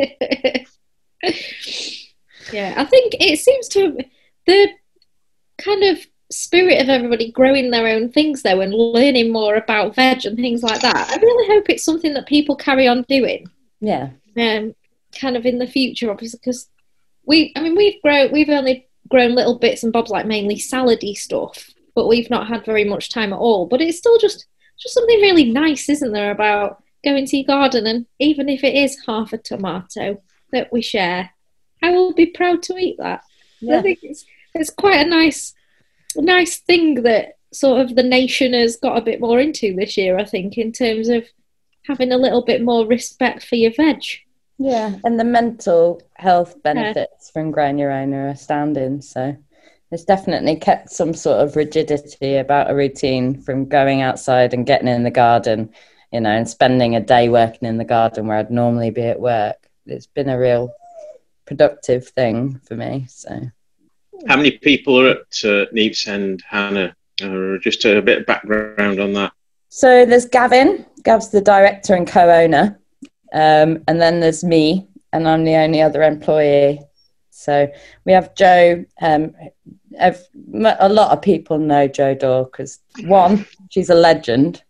yeah, 2.53 2.75
I 2.77 2.85
think 2.85 3.15
it 3.21 3.39
seems 3.39 3.69
to 3.69 3.97
the 4.47 4.69
kind 5.59 5.83
of 5.85 5.99
spirit 6.31 6.81
of 6.83 6.89
everybody 6.89 7.31
growing 7.31 7.71
their 7.71 7.87
own 7.87 8.11
things 8.11 8.43
though 8.43 8.61
and 8.61 8.75
learning 8.75 9.33
more 9.33 9.55
about 9.55 9.95
veg 9.95 10.25
and 10.27 10.37
things 10.37 10.63
like 10.63 10.81
that. 10.83 11.09
I 11.11 11.17
really 11.21 11.55
hope 11.55 11.69
it's 11.71 11.85
something 11.85 12.15
that 12.15 12.27
people 12.27 12.57
carry 12.57 12.87
on 12.89 13.03
doing. 13.09 13.47
yeah. 13.81 14.11
um, 14.37 14.75
kind 15.19 15.37
of 15.37 15.47
in 15.47 15.59
the 15.59 15.67
future, 15.67 16.11
obviously, 16.11 16.39
because 16.43 16.69
we, 17.27 17.53
I 17.57 17.61
mean, 17.61 17.77
we've 17.77 18.01
grown, 18.03 18.33
we've 18.33 18.49
only 18.49 18.89
grown 19.09 19.35
little 19.35 19.59
bits 19.59 19.83
and 19.83 19.93
bobs, 19.93 20.11
like 20.11 20.27
mainly 20.27 20.57
salady 20.57 21.15
stuff, 21.17 21.71
but 21.95 22.09
we've 22.09 22.31
not 22.31 22.49
had 22.49 22.65
very 22.65 22.85
much 22.85 23.11
time 23.11 23.33
at 23.33 23.39
all. 23.39 23.67
But 23.67 23.81
it's 23.81 23.99
still 23.99 24.19
just, 24.19 24.47
just 24.79 24.95
something 24.95 25.21
really 25.21 25.51
nice, 25.51 25.89
isn't 25.89 26.13
there, 26.13 26.31
about 26.31 26.83
going 27.05 27.27
to 27.27 27.37
your 27.37 27.47
garden 27.47 27.87
and 27.87 28.07
even 28.19 28.49
if 28.49 28.65
it 28.65 28.75
is 28.75 28.99
half 29.07 29.33
a 29.33 29.39
tomato 29.39 30.21
that 30.53 30.73
we 30.73 30.83
share, 30.83 31.31
I 31.83 31.91
will 31.91 32.15
be 32.15 32.27
proud 32.27 32.63
to 32.65 32.77
eat 32.77 32.97
that. 32.99 33.23
I 33.71 33.83
think 33.83 34.01
it's, 34.03 34.25
it's 34.55 34.71
quite 34.71 35.07
a 35.07 35.09
nice, 35.09 35.55
a 36.17 36.23
nice 36.23 36.59
thing 36.59 37.03
that 37.03 37.35
sort 37.53 37.81
of 37.81 37.95
the 37.95 38.03
nation 38.03 38.53
has 38.53 38.77
got 38.77 38.99
a 38.99 39.03
bit 39.03 39.21
more 39.21 39.41
into 39.41 39.75
this 39.75 39.97
year. 39.97 40.19
I 40.19 40.25
think 40.25 40.59
in 40.59 40.73
terms 40.73 41.09
of 41.09 41.27
having 41.87 42.13
a 42.13 42.19
little 42.19 42.45
bit 42.45 42.63
more 42.63 42.87
respect 42.87 43.45
for 43.45 43.57
your 43.57 43.73
veg. 43.73 44.03
Yeah, 44.59 44.97
and 45.05 45.21
the 45.21 45.25
mental 45.25 46.01
health 46.15 46.63
benefits 46.63 47.31
from 47.31 47.51
growing 47.51 47.79
your 47.79 47.93
own 47.93 48.15
are 48.15 48.29
astounding. 48.29 49.03
So 49.03 49.37
it's 49.91 50.05
definitely 50.05 50.57
kept 50.57 50.91
some 50.91 51.15
sort 51.15 51.41
of 51.41 51.57
rigidity 51.57 52.37
about 52.37 52.71
a 52.71 52.75
routine 52.75 53.41
from 53.41 53.69
going 53.69 54.03
outside 54.03 54.55
and 54.55 54.67
getting 54.67 54.89
in 54.89 55.03
the 55.03 55.11
garden, 55.11 55.71
you 56.13 56.21
know, 56.21 56.31
and 56.31 56.49
spending 56.49 56.97
a 56.97 57.01
day 57.01 57.29
working 57.29 57.69
in 57.69 57.77
the 57.77 57.85
garden 57.85 58.27
where 58.27 58.39
I'd 58.39 58.51
normally 58.51 58.91
be 58.91 59.03
at 59.03 59.21
work. 59.21 59.57
It's 59.85 60.07
been 60.07 60.29
a 60.29 60.39
real 60.39 60.73
productive 61.45 62.09
thing 62.09 62.61
for 62.65 62.75
me. 62.75 63.07
So 63.09 63.51
How 64.27 64.37
many 64.37 64.53
people 64.53 65.01
are 65.01 65.11
at 65.11 65.45
uh, 65.45 65.67
Neepsend, 65.73 66.43
Hannah? 66.43 66.97
Or 67.23 67.57
just 67.57 67.85
a 67.87 68.03
bit 68.03 68.19
of 68.19 68.27
background 68.27 69.01
on 69.01 69.15
that. 69.15 69.33
So 69.71 70.05
there's 70.05 70.27
Gavin. 70.27 70.85
Gav's 71.03 71.31
the 71.31 71.41
director 71.41 71.95
and 71.95 72.07
co-owner, 72.07 72.79
um, 73.37 73.85
and 73.87 74.01
then 74.01 74.21
there's 74.21 74.43
me, 74.43 74.89
and 75.13 75.29
I'm 75.29 75.45
the 75.45 75.57
only 75.57 75.83
other 75.83 76.03
employee. 76.03 76.81
So 77.29 77.71
we 78.07 78.13
have 78.13 78.35
Joe. 78.35 78.87
Um, 79.03 79.35
a 80.01 80.89
lot 80.89 81.13
of 81.13 81.21
people 81.21 81.59
know 81.59 81.87
Joe 81.87 82.15
Dorr 82.15 82.45
because 82.45 82.81
one, 83.05 83.47
she's 83.69 83.91
a 83.91 83.95
legend. 83.95 84.65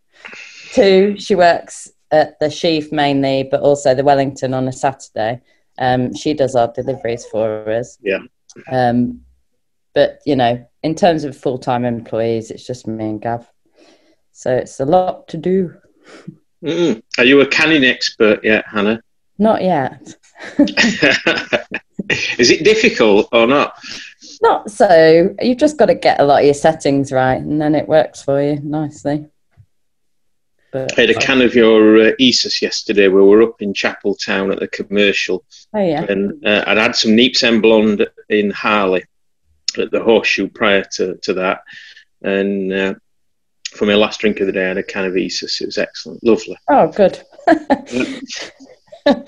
Two, 0.72 1.16
she 1.16 1.36
works 1.36 1.92
at 2.10 2.40
the 2.40 2.50
Sheaf 2.50 2.90
mainly, 2.90 3.44
but 3.48 3.60
also 3.60 3.94
the 3.94 4.04
Wellington 4.04 4.52
on 4.52 4.66
a 4.66 4.72
Saturday. 4.72 5.40
Um, 5.78 6.12
she 6.12 6.34
does 6.34 6.56
our 6.56 6.72
deliveries 6.72 7.24
for 7.24 7.70
us. 7.70 7.98
Yeah. 8.02 8.18
Um, 8.70 9.20
but 9.94 10.18
you 10.26 10.34
know, 10.34 10.66
in 10.82 10.96
terms 10.96 11.22
of 11.22 11.36
full-time 11.36 11.84
employees, 11.84 12.50
it's 12.50 12.66
just 12.66 12.88
me 12.88 13.10
and 13.10 13.22
Gav. 13.22 13.46
So 14.32 14.54
it's 14.56 14.80
a 14.80 14.84
lot 14.84 15.28
to 15.28 15.36
do. 15.36 15.72
Mm. 16.66 17.02
Are 17.18 17.24
you 17.24 17.40
a 17.40 17.46
canning 17.46 17.84
expert 17.84 18.44
yet, 18.44 18.64
Hannah? 18.66 19.00
Not 19.38 19.62
yet. 19.62 20.14
Is 22.38 22.50
it 22.50 22.64
difficult 22.64 23.28
or 23.32 23.46
not? 23.46 23.78
Not 24.42 24.70
so. 24.70 25.34
You've 25.40 25.58
just 25.58 25.76
got 25.76 25.86
to 25.86 25.94
get 25.94 26.20
a 26.20 26.24
lot 26.24 26.40
of 26.40 26.44
your 26.44 26.54
settings 26.54 27.12
right, 27.12 27.40
and 27.40 27.60
then 27.60 27.74
it 27.74 27.88
works 27.88 28.22
for 28.22 28.42
you 28.42 28.58
nicely. 28.62 29.26
But 30.72 30.98
I 30.98 31.02
had 31.02 31.10
a 31.10 31.14
can 31.14 31.40
of 31.40 31.54
your 31.54 32.08
uh, 32.08 32.12
Esus 32.20 32.60
yesterday. 32.60 33.08
We 33.08 33.22
were 33.22 33.42
up 33.42 33.62
in 33.62 33.72
Chapeltown 33.72 34.52
at 34.52 34.58
the 34.58 34.68
commercial, 34.68 35.44
oh 35.72 35.78
yeah, 35.78 36.02
and 36.02 36.44
uh, 36.44 36.64
I'd 36.66 36.78
had 36.78 36.96
some 36.96 37.12
Neepsend 37.12 37.62
Blonde 37.62 38.06
in 38.28 38.50
Harley 38.50 39.04
at 39.78 39.90
the 39.90 40.02
Horseshoe 40.02 40.48
prior 40.48 40.84
to, 40.92 41.16
to 41.22 41.34
that. 41.34 41.62
And 42.22 42.72
uh, 42.72 42.94
for 43.76 43.86
my 43.86 43.94
last 43.94 44.20
drink 44.20 44.40
of 44.40 44.46
the 44.46 44.52
day, 44.52 44.64
I 44.64 44.68
had 44.68 44.78
a 44.78 44.82
can 44.82 45.04
of 45.04 45.12
Esus. 45.16 45.60
It 45.60 45.66
was 45.66 45.78
excellent, 45.78 46.22
lovely. 46.24 46.56
oh 46.70 46.88
good. 46.88 47.22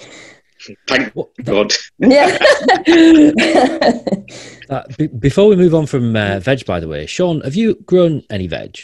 Thank 0.88 1.14
God. 1.44 1.72
yeah. 1.98 2.38
Uh, 4.70 4.82
be- 4.98 5.06
before 5.06 5.48
we 5.48 5.56
move 5.56 5.74
on 5.74 5.86
from 5.86 6.14
uh, 6.14 6.38
veg, 6.40 6.66
by 6.66 6.78
the 6.78 6.86
way, 6.86 7.06
Sean, 7.06 7.40
have 7.40 7.54
you 7.54 7.74
grown 7.86 8.22
any 8.28 8.46
veg? 8.46 8.76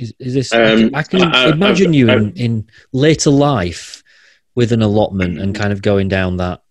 Is, 0.00 0.14
is 0.20 0.32
this? 0.34 0.52
I 0.52 0.62
Um, 0.62 0.78
can, 0.78 0.94
I 0.94 1.02
can 1.02 1.22
I- 1.22 1.46
I- 1.46 1.50
imagine 1.50 1.88
I've- 1.88 1.96
you 1.98 2.08
I've- 2.08 2.20
in, 2.26 2.32
in 2.36 2.66
later 2.92 3.30
life 3.30 4.04
with 4.54 4.70
an 4.70 4.80
allotment 4.80 5.40
and 5.40 5.52
kind 5.52 5.72
of 5.72 5.82
going 5.82 6.06
down 6.06 6.36
that 6.36 6.62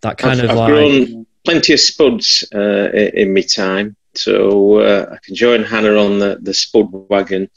that 0.00 0.16
kind 0.16 0.38
I've, 0.40 0.44
of 0.44 0.50
I've 0.52 0.56
like. 0.56 0.68
grown 0.72 1.26
plenty 1.44 1.74
of 1.74 1.80
spuds 1.80 2.48
uh, 2.54 2.88
in, 2.94 3.08
in 3.28 3.34
my 3.34 3.42
time, 3.42 3.94
so 4.18 4.80
uh, 4.80 5.06
I 5.12 5.18
can 5.24 5.34
join 5.34 5.62
Hannah 5.62 5.96
on 5.96 6.18
the, 6.18 6.38
the 6.40 6.52
spud 6.52 6.88
wagon. 6.90 7.48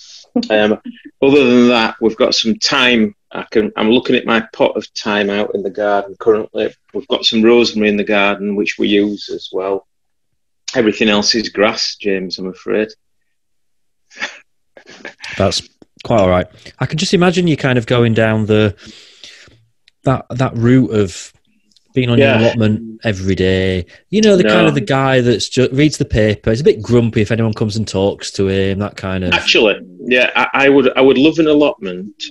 Um, 0.50 0.80
other 1.22 1.44
than 1.44 1.68
that, 1.70 1.96
we've 2.02 2.18
got 2.18 2.36
some 2.36 2.56
thyme. 2.56 3.16
I 3.32 3.46
can. 3.50 3.72
I'm 3.76 3.90
looking 3.90 4.16
at 4.16 4.26
my 4.26 4.42
pot 4.54 4.76
of 4.76 4.86
thyme 4.98 5.30
out 5.30 5.56
in 5.56 5.64
the 5.64 5.70
garden 5.70 6.16
currently. 6.20 6.74
We've 6.94 7.08
got 7.08 7.26
some 7.26 7.42
rosemary 7.42 7.90
in 7.90 7.98
the 7.98 8.04
garden, 8.04 8.56
which 8.56 8.78
we 8.78 8.88
use 8.88 9.30
as 9.30 9.50
well. 9.52 9.88
Everything 10.76 11.10
else 11.10 11.34
is 11.36 11.50
grass, 11.50 11.96
James. 11.96 12.38
I'm 12.38 12.48
afraid. 12.48 12.90
That's 15.38 15.62
quite 16.04 16.20
all 16.20 16.30
right. 16.30 16.48
I 16.80 16.86
can 16.86 16.98
just 16.98 17.14
imagine 17.14 17.48
you 17.48 17.58
kind 17.58 17.78
of 17.78 17.86
going 17.86 18.14
down 18.14 18.46
the 18.46 18.76
that 20.04 20.26
that 20.30 20.56
route 20.58 20.92
of 20.92 21.32
being 21.94 22.10
on 22.10 22.18
Yeah. 22.18 22.34
your 22.40 22.48
allotment 22.48 23.02
every 23.04 23.36
day. 23.36 23.86
You 24.10 24.22
know, 24.22 24.36
the 24.36 24.44
kind 24.44 24.68
of 24.68 24.76
the 24.76 24.82
guy 24.82 25.22
that's 25.22 25.50
just 25.50 25.72
reads 25.72 25.98
the 25.98 26.06
paper. 26.06 26.50
He's 26.50 26.62
a 26.62 26.66
bit 26.66 26.82
grumpy 26.82 27.22
if 27.22 27.32
anyone 27.32 27.54
comes 27.54 27.78
and 27.78 27.88
talks 27.88 28.32
to 28.32 28.48
him. 28.48 28.80
That 28.80 28.98
kind 28.98 29.24
of. 29.24 29.34
Actually, 29.34 29.82
yeah, 30.00 30.32
I, 30.36 30.66
I 30.66 30.70
would. 30.70 30.96
I 30.98 31.02
would 31.02 31.18
love 31.18 31.40
an 31.40 31.48
allotment, 31.48 32.24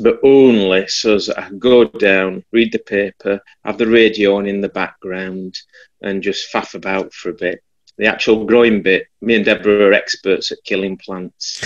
but 0.00 0.18
only 0.22 0.86
so 0.88 1.14
as 1.14 1.30
I 1.30 1.50
go 1.58 1.84
down, 1.84 2.44
read 2.52 2.72
the 2.72 2.78
paper, 2.78 3.40
have 3.64 3.78
the 3.78 3.86
radio 3.86 4.36
on 4.36 4.46
in 4.46 4.60
the 4.60 4.68
background, 4.68 5.58
and 6.02 6.22
just 6.22 6.52
faff 6.52 6.74
about 6.74 7.12
for 7.12 7.30
a 7.30 7.34
bit. 7.34 7.62
The 7.96 8.06
actual 8.06 8.44
growing 8.44 8.82
bit, 8.82 9.08
me 9.20 9.34
and 9.34 9.44
Deborah 9.44 9.88
are 9.88 9.92
experts 9.92 10.52
at 10.52 10.62
killing 10.62 10.96
plants. 10.98 11.60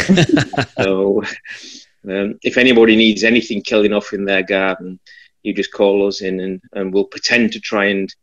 so, 0.81 1.23
um, 2.09 2.39
if 2.43 2.57
anybody 2.57 2.97
needs 2.97 3.23
anything 3.23 3.61
killing 3.61 3.93
off 3.93 4.15
in 4.15 4.25
their 4.25 4.43
garden, 4.43 4.99
you 5.43 5.55
just 5.55 5.73
call 5.73 6.07
us 6.07 6.23
in, 6.23 6.41
and, 6.41 6.63
and 6.73 6.93
we'll 6.93 7.05
pretend 7.05 7.53
to 7.53 7.61
try 7.61 7.87
and 7.87 8.15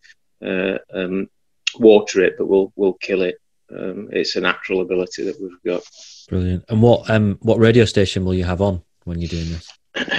uh, 0.46 0.78
um, 0.94 1.30
water 1.78 2.22
it, 2.22 2.36
but 2.38 2.48
we'll 2.48 2.72
we'll 2.76 2.94
kill 2.94 3.22
it. 3.22 3.36
Um, 3.72 4.10
it's 4.12 4.36
a 4.36 4.42
natural 4.42 4.82
ability 4.82 5.24
that 5.26 5.40
we've 5.40 5.64
got. 5.66 5.84
Brilliant. 6.28 6.66
And 6.70 6.82
what 6.82 7.10
um 7.10 7.38
what 7.42 7.60
radio 7.60 7.86
station 7.86 8.26
will 8.26 8.34
you 8.34 8.46
have 8.46 8.62
on 8.62 8.82
when 9.04 9.20
you're 9.20 9.30
doing 9.30 9.50
this? 9.50 9.70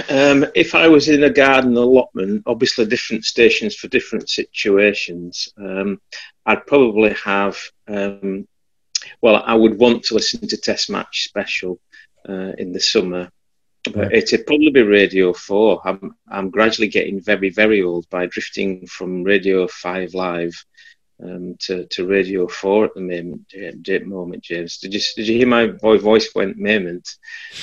Um, 0.09 0.45
if 0.53 0.75
I 0.75 0.87
was 0.87 1.07
in 1.07 1.23
a 1.23 1.29
garden 1.29 1.75
allotment, 1.75 2.43
obviously 2.45 2.85
different 2.85 3.25
stations 3.25 3.75
for 3.75 3.87
different 3.87 4.29
situations, 4.29 5.49
um, 5.57 5.99
I'd 6.45 6.67
probably 6.67 7.13
have, 7.23 7.57
um, 7.87 8.47
well, 9.21 9.41
I 9.43 9.55
would 9.55 9.79
want 9.79 10.03
to 10.03 10.15
listen 10.15 10.47
to 10.47 10.57
Test 10.57 10.89
Match 10.89 11.23
Special 11.23 11.79
uh, 12.27 12.51
in 12.57 12.73
the 12.73 12.79
summer. 12.79 13.31
But 13.83 14.13
it'd 14.13 14.45
probably 14.45 14.69
be 14.69 14.83
Radio 14.83 15.33
4. 15.33 15.81
I'm, 15.85 16.15
I'm 16.29 16.49
gradually 16.49 16.87
getting 16.87 17.19
very, 17.19 17.49
very 17.49 17.81
old 17.81 18.07
by 18.09 18.27
drifting 18.27 18.85
from 18.85 19.23
Radio 19.23 19.67
5 19.67 20.13
Live 20.13 20.65
um, 21.23 21.55
to, 21.61 21.85
to 21.87 22.07
Radio 22.07 22.47
4 22.47 22.85
at 22.85 22.93
the 22.93 23.01
moment, 23.01 24.05
moment, 24.05 24.43
James. 24.43 24.77
Did 24.77 24.93
you, 24.93 24.99
did 25.15 25.27
you 25.27 25.37
hear 25.37 25.47
my 25.47 25.67
voice 25.67 26.29
went 26.35 26.57
moment 26.57 27.09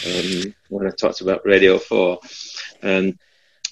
um, 0.07 0.55
when 0.69 0.87
I 0.87 0.91
talked 0.91 1.21
about 1.21 1.47
Radio 1.47 1.79
4? 1.79 2.19
Um, 2.83 3.19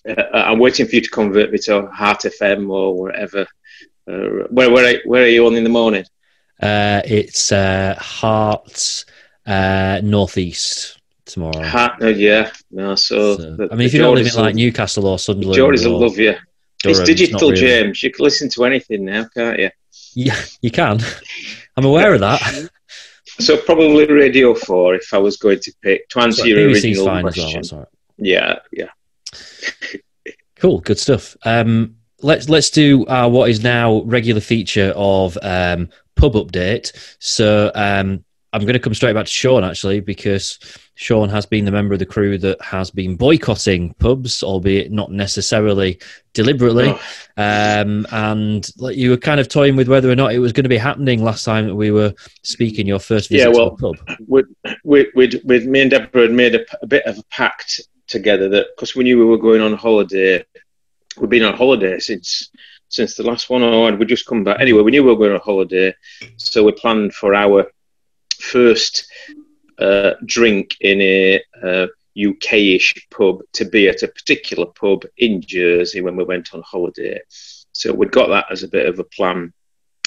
uh, 0.09 0.23
I'm 0.33 0.61
waiting 0.61 0.87
for 0.87 0.95
you 0.95 1.01
to 1.01 1.11
convert 1.11 1.51
me 1.51 1.59
to 1.65 1.87
Heart 1.89 2.21
FM 2.21 2.71
or 2.71 2.97
wherever. 2.97 3.47
Uh, 4.09 4.47
where, 4.51 4.71
where, 4.71 4.95
are, 4.95 5.01
where 5.05 5.25
are 5.25 5.29
you 5.29 5.47
on 5.47 5.57
in 5.57 5.65
the 5.65 5.71
morning? 5.71 6.05
Uh, 6.63 7.03
it's 7.05 7.51
uh, 7.51 7.97
Hearts 7.99 9.05
uh, 9.47 10.01
Northeast 10.03 11.01
tomorrow. 11.27 11.61
Yeah. 12.09 12.51
No, 12.71 12.95
so, 12.95 13.37
So, 13.37 13.57
the- 13.57 13.69
I 13.71 13.77
mean, 13.77 13.87
if 13.87 13.93
you 13.93 14.01
don't 14.01 14.15
live 14.15 14.27
in 14.27 14.35
like 14.35 14.55
Newcastle 14.55 15.07
or 15.07 15.19
Sunderland, 15.19 15.61
Geordies 15.61 15.87
will 15.87 16.01
love 16.01 16.19
you. 16.19 16.35
Durham, 16.83 17.01
it's 17.01 17.01
digital, 17.01 17.51
it's 17.51 17.61
really... 17.61 17.83
James. 17.85 18.03
You 18.03 18.11
can 18.11 18.25
listen 18.25 18.49
to 18.51 18.65
anything 18.65 19.05
now, 19.05 19.27
can't 19.35 19.59
you? 19.59 19.71
Yeah, 20.15 20.37
you 20.63 20.71
can. 20.71 21.01
I'm 21.77 21.85
aware 21.85 22.15
of 22.15 22.21
that. 22.21 22.71
So 23.39 23.59
probably 23.59 24.07
Radio 24.07 24.55
Four 24.55 24.95
if 24.95 25.13
I 25.13 25.19
was 25.19 25.37
going 25.37 25.61
to 25.61 25.73
pick 25.83 26.09
to 26.09 26.21
answer 26.21 26.47
your 26.47 26.71
BBC's 26.71 27.01
original 27.01 27.21
question. 27.21 27.63
Well, 27.71 27.87
yeah, 28.17 28.61
yeah. 28.73 28.89
cool, 30.57 30.81
good 30.81 30.99
stuff. 30.99 31.37
Um, 31.45 31.97
let's 32.23 32.49
let's 32.49 32.71
do 32.71 33.05
uh, 33.07 33.29
what 33.29 33.51
is 33.51 33.63
now 33.63 34.01
regular 34.05 34.41
feature 34.41 34.93
of 34.97 35.37
um, 35.43 35.91
pub 36.15 36.33
update. 36.33 36.93
So 37.19 37.71
um, 37.75 38.25
I'm 38.55 38.63
going 38.63 38.73
to 38.73 38.79
come 38.79 38.95
straight 38.95 39.13
back 39.13 39.27
to 39.27 39.31
Sean 39.33 39.65
actually 39.65 40.01
because 40.01 40.59
Sean 40.97 41.29
has 41.29 41.45
been 41.45 41.67
the 41.67 41.71
member 41.71 41.93
of 41.93 41.99
the 41.99 42.07
crew 42.07 42.39
that 42.39 42.61
has 42.63 42.91
been 42.91 43.17
boycotting 43.17 43.93
pubs, 43.95 44.43
albeit 44.43 44.91
not 44.91 45.13
necessarily 45.13 46.01
deliberately. 46.33 46.89
Oh. 46.89 47.01
Um, 47.37 48.07
and 48.11 48.67
like 48.79 48.97
you 48.97 49.11
were 49.11 49.19
kind 49.19 49.39
of 49.39 49.49
toying 49.49 49.77
with 49.77 49.89
whether 49.89 50.11
or 50.11 50.17
not 50.17 50.33
it 50.33 50.39
was 50.39 50.55
going 50.55 50.65
to 50.65 50.71
be 50.71 50.79
happening 50.79 51.23
last 51.23 51.45
time 51.45 51.67
that 51.67 51.75
we 51.75 51.91
were 51.91 52.15
speaking 52.43 52.87
your 52.87 52.99
first 52.99 53.29
visit 53.29 53.51
yeah, 53.51 53.55
well, 53.55 53.77
to 53.77 53.77
the 53.77 53.95
pub. 53.95 54.19
With, 54.27 54.47
with, 54.85 55.09
with, 55.15 55.35
with 55.45 55.67
me 55.67 55.83
and 55.83 55.91
Deborah 55.91 56.23
had 56.23 56.33
made 56.33 56.55
a, 56.55 56.65
a 56.81 56.87
bit 56.87 57.05
of 57.05 57.19
a 57.19 57.23
pact 57.25 57.83
together 58.07 58.49
that 58.49 58.69
because 58.75 58.97
we 58.97 59.05
knew 59.05 59.19
we 59.19 59.27
were 59.27 59.37
going 59.37 59.61
on 59.61 59.75
holiday, 59.75 60.43
we've 61.19 61.29
been 61.29 61.45
on 61.45 61.57
holiday 61.57 61.99
since 61.99 62.51
since 62.89 63.17
the 63.17 63.23
last 63.23 63.51
one, 63.51 63.63
or 63.63 63.93
we'd 63.97 64.09
just 64.09 64.27
come 64.27 64.45
back. 64.45 64.61
Anyway, 64.61 64.81
we 64.81 64.93
knew 64.93 65.03
we 65.03 65.11
were 65.11 65.19
going 65.19 65.33
on 65.33 65.41
holiday, 65.41 65.95
so 66.37 66.63
we 66.65 66.73
planned 66.73 67.13
for 67.13 67.35
our 67.35 67.71
first 68.39 69.11
uh, 69.79 70.13
drink 70.25 70.77
in 70.81 71.01
a 71.01 71.43
uh, 71.63 71.87
UK-ish 72.19 72.95
pub 73.11 73.41
to 73.53 73.65
be 73.65 73.89
at 73.89 74.03
a 74.03 74.09
particular 74.09 74.67
pub 74.67 75.05
in 75.19 75.43
Jersey 75.43 76.01
when 76.01 76.17
we 76.17 76.25
went 76.25 76.55
on 76.55 76.63
holiday. 76.63 77.21
So 77.73 77.93
we'd 77.93 78.13
got 78.13 78.29
that 78.29 78.47
as 78.51 78.63
a 78.63 78.69
bit 78.69 78.87
of 78.87 78.99
a 78.99 79.05
plan, 79.05 79.53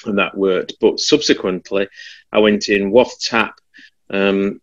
and 0.06 0.18
that 0.18 0.36
worked. 0.36 0.74
But 0.82 1.00
subsequently, 1.00 1.88
I 2.32 2.40
went 2.40 2.70
in 2.70 2.92
Wath 2.92 3.20
Tap 3.20 3.60
um, 4.10 4.62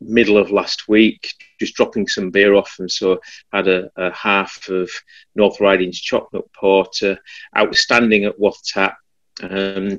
middle 0.00 0.38
of 0.38 0.50
last 0.50 0.88
week, 0.88 1.32
just 1.60 1.74
dropping 1.74 2.08
some 2.08 2.30
beer 2.30 2.54
off, 2.54 2.76
and 2.78 2.90
so 2.90 3.20
had 3.52 3.68
a, 3.68 3.90
a 3.96 4.12
half 4.12 4.68
of 4.68 4.90
North 5.34 5.60
Riding's 5.60 6.00
chocolate 6.00 6.50
porter, 6.52 7.18
outstanding 7.56 8.24
at 8.24 8.38
Wath 8.38 8.62
Tap. 8.64 8.96
Um, 9.42 9.98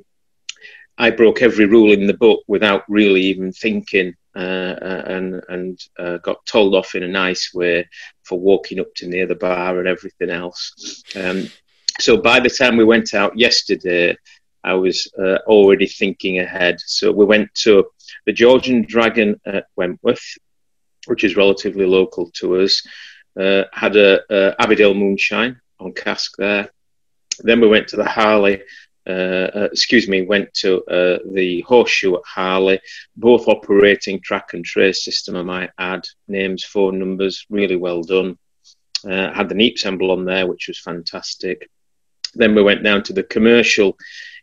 I 0.98 1.12
broke 1.12 1.42
every 1.42 1.66
rule 1.66 1.92
in 1.92 2.08
the 2.08 2.14
book 2.14 2.44
without 2.48 2.84
really 2.90 3.22
even 3.22 3.52
thinking, 3.52 4.16
uh, 4.38 4.76
uh, 4.82 5.04
and 5.08 5.42
and 5.50 5.80
uh, 5.98 6.18
got 6.18 6.46
told 6.46 6.76
off 6.76 6.94
in 6.94 7.02
a 7.02 7.08
nice 7.08 7.52
way 7.56 7.90
for 8.24 8.40
walking 8.40 8.80
up 8.80 8.94
to 8.96 9.08
near 9.08 9.26
the 9.26 9.34
bar 9.36 9.80
and 9.80 9.88
everything 9.88 10.30
else. 10.30 11.04
Um, 11.16 11.50
so 12.00 12.18
by 12.18 12.40
the 12.40 12.50
time 12.50 12.78
we 12.78 12.84
went 12.84 13.16
out 13.16 13.36
yesterday, 13.36 14.16
I 14.64 14.76
was 14.76 15.12
uh, 15.18 15.40
already 15.48 15.88
thinking 15.88 16.38
ahead. 16.38 16.80
So 16.86 17.12
we 17.12 17.26
went 17.26 17.52
to 17.64 17.86
the 18.28 18.34
George 18.34 18.70
and 18.70 18.88
Dragon 18.88 19.42
at 19.48 19.66
Wentworth, 19.76 20.38
which 21.08 21.24
is 21.24 21.36
relatively 21.36 21.88
local 21.88 22.30
to 22.36 22.58
us. 22.62 22.86
Uh, 23.40 23.64
had 23.74 23.96
a, 23.96 24.20
a 24.30 24.56
Abbeydale 24.60 24.96
moonshine 24.96 25.60
on 25.80 25.94
cask 25.94 26.36
there. 26.38 26.70
Then 27.40 27.60
we 27.60 27.68
went 27.68 27.88
to 27.88 27.96
the 27.96 28.06
Harley 28.06 28.62
uh, 29.08 29.50
uh, 29.56 29.70
excuse 29.72 30.08
me, 30.08 30.24
went 30.24 30.54
to 30.54 30.84
uh, 30.86 31.20
the 31.32 31.62
Horseshoe 31.62 32.16
at 32.16 32.22
Harley, 32.26 32.80
both 33.16 33.48
operating 33.48 34.20
track 34.20 34.54
and 34.54 34.66
trace 34.66 35.06
system, 35.06 35.36
I 35.36 35.44
might 35.44 35.70
add, 35.78 36.06
names, 36.28 36.64
phone 36.64 37.00
numbers, 37.00 37.46
really 37.50 37.78
well 37.78 38.04
done. 38.04 38.38
Uh, 39.08 39.32
had 39.32 39.48
the 39.48 39.56
NEAP 39.56 39.78
symbol 39.78 40.12
on 40.12 40.26
there, 40.26 40.48
which 40.48 40.68
was 40.68 40.80
fantastic. 40.80 41.70
Then 42.34 42.54
we 42.54 42.64
went 42.64 42.84
down 42.84 43.04
to 43.04 43.14
the 43.14 43.24
commercial 43.24 43.98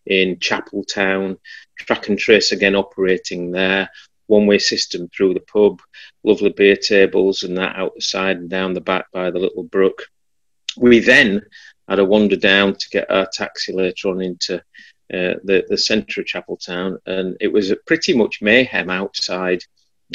in 0.07 0.37
Chapeltown, 0.37 1.39
track 1.77 2.09
and 2.09 2.19
trace 2.19 2.53
again 2.53 2.75
operating 2.75 3.51
there, 3.51 3.91
one 4.27 4.47
way 4.47 4.59
system 4.59 5.09
through 5.09 5.35
the 5.35 5.41
pub, 5.41 5.81
lovely 6.23 6.51
beer 6.51 6.77
tables 6.77 7.43
and 7.43 7.59
that 7.59 7.77
out 7.77 7.95
the 7.95 8.01
side 8.01 8.39
and 8.39 8.49
down 8.49 8.73
the 8.73 8.81
back 8.81 9.11
by 9.13 9.31
the 9.31 9.39
little 9.39 9.65
brook. 9.65 10.07
We 10.77 11.01
then 11.01 11.43
had 11.89 11.99
a 11.99 12.05
wander 12.05 12.37
down 12.37 12.75
to 12.75 12.89
get 12.91 13.07
a 13.11 13.29
taxi 13.33 13.73
later 13.73 14.09
on 14.09 14.23
into 14.23 14.57
uh, 15.13 15.37
the, 15.45 15.65
the 15.69 15.79
centre 15.79 16.21
of 16.21 16.27
Chapeltown, 16.27 16.99
and 17.07 17.37
it 17.41 17.53
was 17.53 17.73
pretty 17.87 18.17
much 18.17 18.41
mayhem 18.41 18.91
outside 18.91 19.63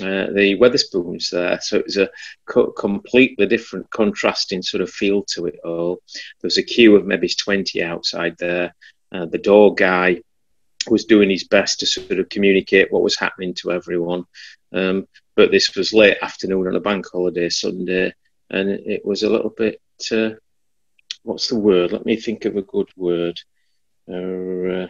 uh, 0.01 0.27
the 0.33 0.57
Wetherspoons 0.59 1.29
there. 1.29 1.59
So 1.61 1.77
it 1.77 1.85
was 1.85 1.97
a 1.97 2.09
co- 2.45 2.71
completely 2.71 3.45
different, 3.45 3.89
contrasting 3.91 4.61
sort 4.61 4.81
of 4.81 4.89
feel 4.89 5.23
to 5.33 5.45
it 5.45 5.59
all. 5.63 6.01
There 6.13 6.47
was 6.47 6.57
a 6.57 6.63
queue 6.63 6.95
of 6.95 7.05
maybe 7.05 7.29
20 7.29 7.83
outside 7.83 8.35
there. 8.37 8.73
Uh, 9.11 9.25
the 9.25 9.37
door 9.37 9.75
guy 9.75 10.21
was 10.89 11.05
doing 11.05 11.29
his 11.29 11.43
best 11.43 11.79
to 11.79 11.85
sort 11.85 12.19
of 12.19 12.29
communicate 12.29 12.91
what 12.91 13.03
was 13.03 13.17
happening 13.17 13.53
to 13.55 13.71
everyone. 13.71 14.25
Um, 14.71 15.07
but 15.35 15.51
this 15.51 15.75
was 15.75 15.93
late 15.93 16.17
afternoon 16.21 16.67
on 16.67 16.75
a 16.75 16.79
bank 16.79 17.05
holiday 17.11 17.49
Sunday, 17.49 18.13
and 18.49 18.69
it 18.69 19.05
was 19.05 19.23
a 19.23 19.29
little 19.29 19.51
bit 19.51 19.81
uh, 20.11 20.31
what's 21.23 21.47
the 21.47 21.59
word? 21.59 21.91
Let 21.91 22.05
me 22.05 22.15
think 22.15 22.45
of 22.45 22.55
a 22.55 22.61
good 22.61 22.89
word. 22.95 23.39
Uh, 24.11 24.87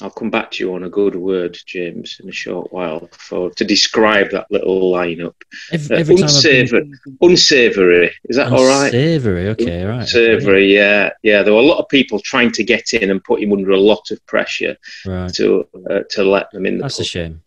I'll 0.00 0.10
come 0.10 0.30
back 0.30 0.50
to 0.52 0.64
you 0.64 0.74
on 0.74 0.84
a 0.84 0.90
good 0.90 1.14
word, 1.14 1.56
James, 1.66 2.18
in 2.22 2.28
a 2.28 2.32
short 2.32 2.72
while 2.72 3.08
for 3.12 3.50
to 3.50 3.64
describe 3.64 4.30
that 4.30 4.50
little 4.50 4.90
lineup. 4.92 5.34
Every, 5.70 5.96
uh, 5.96 6.00
every 6.00 6.16
uh, 6.16 6.22
unsavory, 6.22 6.84
been... 6.84 7.18
unsavory. 7.20 8.10
Is 8.24 8.36
that 8.36 8.52
all 8.52 8.66
right? 8.66 8.86
Unsavory. 8.86 9.48
Okay, 9.48 9.84
right. 9.84 10.00
Unsavory. 10.00 10.74
Yeah, 10.74 11.10
yeah. 11.22 11.42
There 11.42 11.52
were 11.52 11.60
a 11.60 11.64
lot 11.64 11.78
of 11.78 11.88
people 11.88 12.18
trying 12.20 12.52
to 12.52 12.64
get 12.64 12.92
in 12.94 13.10
and 13.10 13.22
put 13.22 13.42
him 13.42 13.52
under 13.52 13.70
a 13.70 13.80
lot 13.80 14.10
of 14.10 14.24
pressure 14.26 14.76
right. 15.06 15.32
to 15.34 15.68
uh, 15.88 16.00
to 16.10 16.24
let 16.24 16.50
them 16.50 16.66
in. 16.66 16.78
The 16.78 16.82
That's 16.82 16.96
pub. 16.96 17.04
a 17.04 17.06
shame. 17.06 17.42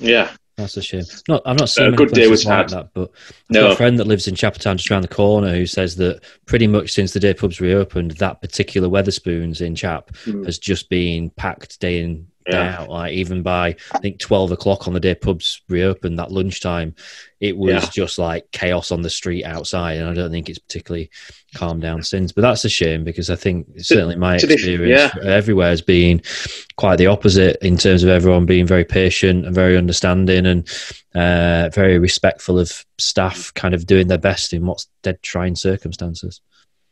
Yeah, 0.00 0.30
that's 0.62 0.76
a 0.76 0.82
shame. 0.82 1.04
Not, 1.28 1.42
I'm 1.44 1.56
not 1.56 1.68
saying 1.68 1.92
a 1.92 1.96
good 1.96 2.12
day 2.12 2.28
was 2.28 2.44
like 2.44 2.56
had. 2.56 2.70
that, 2.70 2.94
but 2.94 3.10
I've 3.28 3.34
no. 3.50 3.62
got 3.62 3.72
a 3.72 3.76
friend 3.76 3.98
that 3.98 4.06
lives 4.06 4.26
in 4.26 4.34
Chapeltown, 4.34 4.76
just 4.76 4.90
around 4.90 5.02
the 5.02 5.08
corner, 5.08 5.52
who 5.54 5.66
says 5.66 5.96
that 5.96 6.22
pretty 6.46 6.66
much 6.66 6.92
since 6.92 7.12
the 7.12 7.20
day 7.20 7.34
pubs 7.34 7.60
reopened, 7.60 8.12
that 8.12 8.40
particular 8.40 8.88
Wetherspoons 8.88 9.60
in 9.60 9.74
Chap 9.74 10.10
mm. 10.24 10.44
has 10.46 10.58
just 10.58 10.88
been 10.88 11.30
packed 11.30 11.78
day 11.80 12.00
in 12.00 12.26
yeah. 12.48 12.78
out. 12.78 12.88
Like 12.88 13.12
even 13.12 13.42
by 13.42 13.76
I 13.92 13.98
think 13.98 14.18
twelve 14.18 14.52
o'clock 14.52 14.86
on 14.86 14.94
the 14.94 15.00
day 15.00 15.14
pubs 15.14 15.62
reopened 15.68 16.18
that 16.18 16.32
lunchtime, 16.32 16.94
it 17.40 17.56
was 17.56 17.72
yeah. 17.72 17.90
just 17.92 18.18
like 18.18 18.50
chaos 18.52 18.92
on 18.92 19.02
the 19.02 19.10
street 19.10 19.44
outside, 19.44 19.98
and 19.98 20.08
I 20.08 20.14
don't 20.14 20.30
think 20.30 20.48
it's 20.48 20.58
particularly 20.58 21.10
calmed 21.54 21.82
down 21.82 22.02
since. 22.02 22.32
But 22.32 22.42
that's 22.42 22.64
a 22.64 22.68
shame 22.68 23.04
because 23.04 23.30
I 23.30 23.36
think 23.36 23.66
certainly 23.78 24.16
my 24.16 24.36
experience 24.36 25.12
yeah. 25.14 25.22
everywhere 25.24 25.70
has 25.70 25.82
been 25.82 26.22
quite 26.76 26.96
the 26.96 27.08
opposite 27.08 27.56
in 27.62 27.76
terms 27.76 28.02
of 28.02 28.10
everyone 28.10 28.46
being 28.46 28.66
very 28.66 28.84
patient 28.84 29.46
and 29.46 29.54
very 29.54 29.76
understanding 29.76 30.46
and 30.46 30.68
uh, 31.14 31.68
very 31.72 31.98
respectful 31.98 32.58
of 32.58 32.84
staff, 32.98 33.52
kind 33.54 33.74
of 33.74 33.86
doing 33.86 34.08
their 34.08 34.18
best 34.18 34.52
in 34.52 34.66
what's 34.66 34.88
dead 35.02 35.22
trying 35.22 35.54
circumstances. 35.56 36.40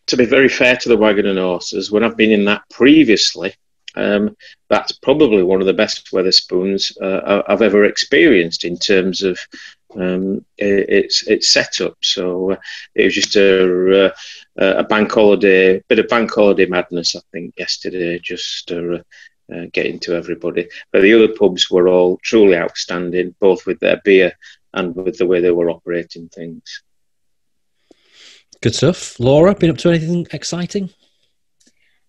To 0.06 0.16
be 0.16 0.24
very 0.24 0.48
fair 0.48 0.76
to 0.76 0.88
the 0.88 0.96
wagon 0.96 1.26
and 1.26 1.38
horses, 1.38 1.90
when 1.92 2.02
I've 2.02 2.16
been 2.16 2.32
in 2.32 2.44
that 2.46 2.62
previously, 2.70 3.54
um, 3.96 4.36
that's 4.68 4.92
probably 4.92 5.42
one 5.42 5.60
of 5.60 5.66
the 5.66 5.72
best 5.72 6.10
Wetherspoons 6.12 6.92
uh, 7.00 7.42
I've 7.48 7.62
ever 7.62 7.84
experienced 7.84 8.64
in 8.64 8.76
terms 8.78 9.22
of 9.22 9.38
um, 9.96 10.44
its 10.58 11.26
its 11.26 11.50
setup. 11.50 11.96
So 12.02 12.52
uh, 12.52 12.56
it 12.94 13.04
was 13.04 13.14
just 13.14 13.36
a, 13.36 14.06
uh, 14.06 14.14
a 14.56 14.84
bank 14.84 15.10
holiday, 15.12 15.82
bit 15.88 15.98
of 15.98 16.08
bank 16.08 16.32
holiday 16.32 16.66
madness, 16.66 17.16
I 17.16 17.20
think, 17.32 17.54
yesterday, 17.58 18.18
just 18.20 18.68
to 18.68 19.02
uh, 19.52 19.66
getting 19.72 19.98
to 20.00 20.14
everybody. 20.14 20.68
But 20.92 21.02
the 21.02 21.14
other 21.14 21.34
pubs 21.34 21.70
were 21.70 21.88
all 21.88 22.18
truly 22.22 22.56
outstanding, 22.56 23.34
both 23.40 23.66
with 23.66 23.80
their 23.80 24.00
beer 24.04 24.32
and 24.72 24.94
with 24.94 25.18
the 25.18 25.26
way 25.26 25.40
they 25.40 25.50
were 25.50 25.70
operating 25.70 26.28
things. 26.28 26.82
Good 28.62 28.74
stuff. 28.74 29.18
Laura, 29.18 29.54
been 29.54 29.70
up 29.70 29.78
to 29.78 29.88
anything 29.88 30.26
exciting? 30.32 30.90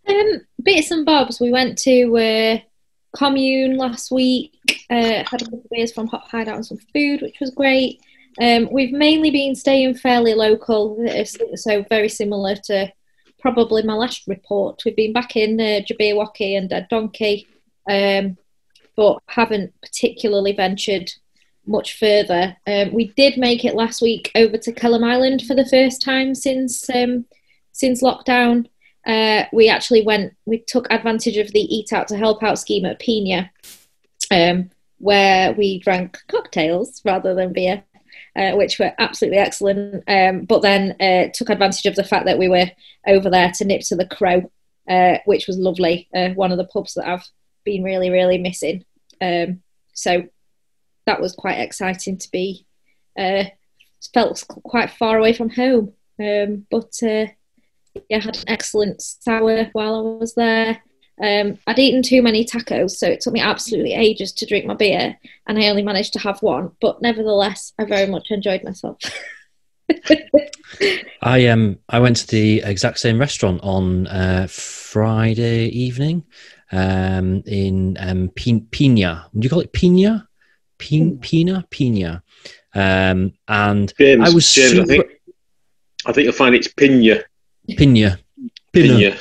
Um, 0.07 0.41
bits 0.61 0.91
and 0.91 1.05
bobs. 1.05 1.39
We 1.39 1.51
went 1.51 1.77
to 1.79 2.17
uh, 2.17 2.57
commune 3.15 3.77
last 3.77 4.11
week. 4.11 4.53
Uh, 4.89 5.23
had 5.29 5.41
a 5.41 5.45
couple 5.45 5.59
of 5.59 5.69
beers 5.69 5.93
from 5.93 6.07
Hop 6.07 6.27
Hideout 6.29 6.55
and 6.55 6.65
some 6.65 6.79
food, 6.93 7.21
which 7.21 7.37
was 7.39 7.51
great. 7.51 8.01
Um, 8.41 8.69
we've 8.71 8.93
mainly 8.93 9.29
been 9.29 9.55
staying 9.55 9.95
fairly 9.95 10.33
local, 10.33 10.97
so 11.55 11.85
very 11.89 12.09
similar 12.09 12.55
to 12.65 12.91
probably 13.39 13.83
my 13.83 13.93
last 13.93 14.27
report. 14.27 14.81
We've 14.85 14.95
been 14.95 15.13
back 15.13 15.35
in 15.35 15.59
uh, 15.59 15.81
Jabberwocky 15.85 16.57
and 16.57 16.69
Dead 16.69 16.87
Donkey, 16.89 17.47
um, 17.89 18.37
but 18.95 19.19
haven't 19.27 19.73
particularly 19.81 20.53
ventured 20.53 21.11
much 21.65 21.97
further. 21.97 22.55
Um, 22.67 22.93
we 22.93 23.09
did 23.17 23.37
make 23.37 23.65
it 23.65 23.75
last 23.75 24.01
week 24.01 24.31
over 24.35 24.57
to 24.57 24.71
Kelham 24.71 25.03
Island 25.03 25.43
for 25.43 25.55
the 25.55 25.67
first 25.67 26.01
time 26.01 26.33
since 26.33 26.89
um, 26.89 27.25
since 27.73 28.01
lockdown 28.01 28.67
uh, 29.05 29.45
we 29.51 29.69
actually 29.69 30.03
went, 30.03 30.33
we 30.45 30.59
took 30.59 30.87
advantage 30.91 31.37
of 31.37 31.51
the 31.51 31.61
Eat 31.61 31.93
Out 31.93 32.07
to 32.09 32.17
Help 32.17 32.43
Out 32.43 32.59
scheme 32.59 32.85
at 32.85 32.99
Pina, 32.99 33.51
um, 34.31 34.69
where 34.99 35.53
we 35.53 35.79
drank 35.79 36.19
cocktails 36.27 37.01
rather 37.03 37.33
than 37.33 37.53
beer. 37.53 37.83
uh, 38.35 38.51
which 38.51 38.79
were 38.79 38.93
absolutely 38.97 39.39
excellent. 39.39 40.03
Um, 40.07 40.45
but 40.45 40.61
then 40.61 40.95
uh, 40.99 41.31
took 41.33 41.49
advantage 41.49 41.85
of 41.85 41.95
the 41.95 42.03
fact 42.03 42.25
that 42.25 42.37
we 42.37 42.47
were 42.47 42.71
over 43.07 43.29
there 43.29 43.51
to 43.55 43.65
nip 43.65 43.81
to 43.81 43.95
the 43.95 44.05
Crow, 44.05 44.49
uh, 44.89 45.17
which 45.25 45.47
was 45.47 45.57
lovely. 45.57 46.07
Uh, 46.13 46.29
one 46.29 46.51
of 46.51 46.57
the 46.57 46.65
pubs 46.65 46.93
that 46.93 47.07
I've 47.07 47.27
been 47.63 47.83
really, 47.83 48.09
really 48.09 48.37
missing. 48.37 48.85
Um, 49.19 49.61
so 49.93 50.23
that 51.05 51.21
was 51.21 51.33
quite 51.33 51.59
exciting 51.59 52.17
to 52.17 52.31
be. 52.31 52.65
Uh, 53.17 53.45
felt 54.13 54.43
quite 54.47 54.89
far 54.89 55.17
away 55.17 55.33
from 55.33 55.49
home, 55.49 55.93
um, 56.19 56.65
but 56.71 56.91
yeah, 58.09 58.19
had 58.19 58.37
an 58.37 58.43
excellent 58.47 59.01
sour 59.01 59.69
while 59.73 59.95
I 59.95 60.01
was 60.19 60.33
there. 60.35 60.81
Um, 61.21 61.59
I'd 61.67 61.79
eaten 61.79 62.01
too 62.01 62.21
many 62.21 62.45
tacos, 62.45 62.91
so 62.91 63.07
it 63.07 63.21
took 63.21 63.33
me 63.33 63.41
absolutely 63.41 63.93
ages 63.93 64.31
to 64.33 64.45
drink 64.45 64.65
my 64.65 64.73
beer, 64.73 65.17
and 65.47 65.59
I 65.59 65.67
only 65.67 65.83
managed 65.83 66.13
to 66.13 66.19
have 66.19 66.41
one. 66.41 66.71
But 66.81 67.01
nevertheless, 67.01 67.73
I 67.77 67.85
very 67.85 68.07
much 68.07 68.31
enjoyed 68.31 68.63
myself. 68.63 68.97
I 71.21 71.47
um 71.47 71.79
I 71.89 71.99
went 71.99 72.17
to 72.17 72.27
the 72.27 72.61
exact 72.63 72.99
same 72.99 73.19
restaurant 73.19 73.59
on 73.61 74.07
uh, 74.07 74.47
Friday 74.49 75.65
evening, 75.65 76.23
um, 76.71 77.43
in 77.45 77.97
um, 77.99 78.29
Pina. 78.29 79.29
Would 79.33 79.43
you 79.43 79.49
call 79.49 79.59
it 79.59 79.73
Pina? 79.73 80.27
Pina, 80.77 81.17
Pina, 81.17 81.65
Pina. 81.69 82.23
Um, 82.73 83.33
and 83.47 83.93
James, 83.97 84.29
I 84.29 84.33
was 84.33 84.51
James, 84.51 84.71
super... 84.71 84.83
I 84.83 84.85
think 84.85 85.05
I 86.05 86.11
think 86.13 86.23
you'll 86.25 86.33
find 86.33 86.55
it's 86.55 86.69
Pina. 86.69 87.23
Pina. 87.77 88.19
Pina. 88.73 89.11
Um, 89.11 89.17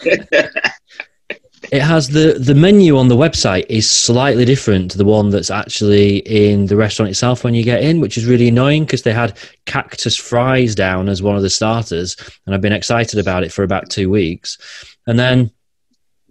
it 1.70 1.80
has 1.80 2.08
the 2.08 2.34
the 2.38 2.54
menu 2.54 2.98
on 2.98 3.08
the 3.08 3.16
website 3.16 3.64
is 3.68 3.88
slightly 3.90 4.44
different 4.44 4.90
to 4.90 4.98
the 4.98 5.04
one 5.04 5.30
that's 5.30 5.50
actually 5.50 6.18
in 6.18 6.66
the 6.66 6.76
restaurant 6.76 7.10
itself 7.10 7.44
when 7.44 7.54
you 7.54 7.64
get 7.64 7.82
in, 7.82 8.00
which 8.00 8.18
is 8.18 8.26
really 8.26 8.48
annoying 8.48 8.84
because 8.84 9.02
they 9.02 9.12
had 9.12 9.38
cactus 9.64 10.16
fries 10.16 10.74
down 10.74 11.08
as 11.08 11.22
one 11.22 11.36
of 11.36 11.42
the 11.42 11.50
starters, 11.50 12.16
and 12.44 12.54
I've 12.54 12.60
been 12.60 12.72
excited 12.72 13.18
about 13.18 13.44
it 13.44 13.52
for 13.52 13.62
about 13.62 13.90
two 13.90 14.10
weeks, 14.10 14.58
and 15.06 15.18
then 15.18 15.50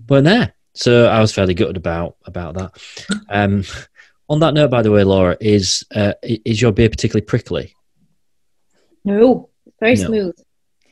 weren't 0.08 0.26
there. 0.26 0.54
So 0.74 1.08
I 1.08 1.20
was 1.20 1.34
fairly 1.34 1.54
gutted 1.54 1.78
about 1.78 2.18
about 2.26 2.54
that. 2.56 2.82
Um, 3.30 3.64
on 4.30 4.40
that 4.40 4.54
note, 4.54 4.72
by 4.72 4.82
the 4.82 4.92
way, 4.92 5.04
Laura, 5.04 5.38
is 5.42 5.84
uh, 5.94 6.14
is 6.24 6.62
your 6.62 6.72
beer 6.72 6.90
particularly 6.90 7.26
prickly? 7.26 7.76
No, 9.04 9.50
very 9.82 9.96
No. 9.96 10.06
smooth. 10.06 10.36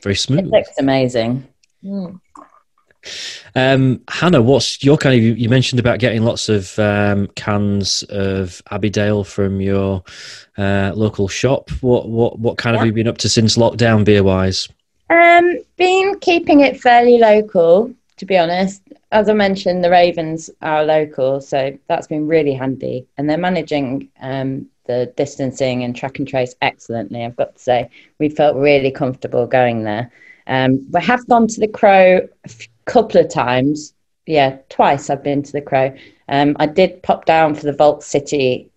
Very 0.02 0.14
smooth. 0.16 0.40
It 0.40 0.46
looks 0.46 0.70
amazing. 0.78 1.46
Mm. 1.82 2.20
Um, 3.54 4.02
Hannah, 4.08 4.42
what's 4.42 4.84
your 4.84 4.98
kind 4.98 5.14
of? 5.16 5.22
You 5.22 5.32
you 5.32 5.48
mentioned 5.48 5.80
about 5.80 5.98
getting 6.00 6.22
lots 6.22 6.48
of 6.50 6.78
um, 6.78 7.28
cans 7.28 8.02
of 8.10 8.60
Abbeydale 8.70 9.24
from 9.26 9.60
your 9.62 10.04
uh, 10.58 10.92
local 10.94 11.26
shop. 11.26 11.70
What 11.80 12.08
what 12.08 12.38
what 12.38 12.58
kind 12.58 12.76
of 12.76 12.80
Yeah. 12.80 12.86
have 12.86 12.86
you 12.88 12.92
been 12.92 13.08
up 13.08 13.18
to 13.18 13.28
since 13.28 13.56
lockdown, 13.56 14.04
beer 14.04 14.22
wise? 14.22 14.68
Um, 15.08 15.58
been 15.78 16.18
keeping 16.20 16.60
it 16.60 16.78
fairly 16.80 17.18
local, 17.18 17.92
to 18.18 18.26
be 18.26 18.36
honest. 18.36 18.82
As 19.12 19.28
I 19.28 19.32
mentioned, 19.32 19.82
the 19.82 19.90
Ravens 19.90 20.50
are 20.62 20.84
local, 20.84 21.40
so 21.40 21.76
that's 21.88 22.06
been 22.06 22.28
really 22.28 22.52
handy, 22.52 23.06
and 23.16 23.28
they're 23.28 23.38
managing 23.38 24.08
um, 24.20 24.68
the 24.90 25.12
distancing 25.16 25.84
and 25.84 25.94
track 25.94 26.18
and 26.18 26.26
trace 26.26 26.54
excellently. 26.60 27.24
I've 27.24 27.36
got 27.36 27.54
to 27.54 27.62
say, 27.62 27.90
we 28.18 28.28
felt 28.28 28.56
really 28.56 28.90
comfortable 28.90 29.46
going 29.46 29.84
there. 29.84 30.10
Um, 30.46 30.84
we 30.90 31.00
have 31.02 31.26
gone 31.28 31.46
to 31.46 31.60
the 31.60 31.68
Crow 31.68 32.16
a 32.16 32.28
f- 32.44 32.68
couple 32.86 33.20
of 33.20 33.28
times. 33.30 33.94
Yeah, 34.26 34.58
twice 34.68 35.08
I've 35.08 35.22
been 35.22 35.42
to 35.44 35.52
the 35.52 35.62
Crow. 35.62 35.94
Um, 36.28 36.56
I 36.58 36.66
did 36.66 37.02
pop 37.04 37.24
down 37.24 37.54
for 37.54 37.66
the 37.66 37.72
Vault 37.72 38.02
City 38.02 38.68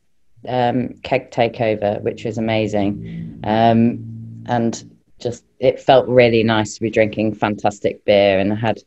um, 0.48 0.90
keg 1.04 1.32
takeover, 1.32 2.00
which 2.02 2.26
was 2.26 2.38
amazing. 2.38 3.40
Um, 3.44 4.44
and 4.46 4.84
just 5.20 5.44
it 5.60 5.80
felt 5.80 6.08
really 6.08 6.44
nice 6.44 6.76
to 6.76 6.82
be 6.82 6.90
drinking 6.92 7.34
fantastic 7.34 8.04
beer 8.06 8.40
and 8.40 8.52
I 8.52 8.58
had 8.58 8.84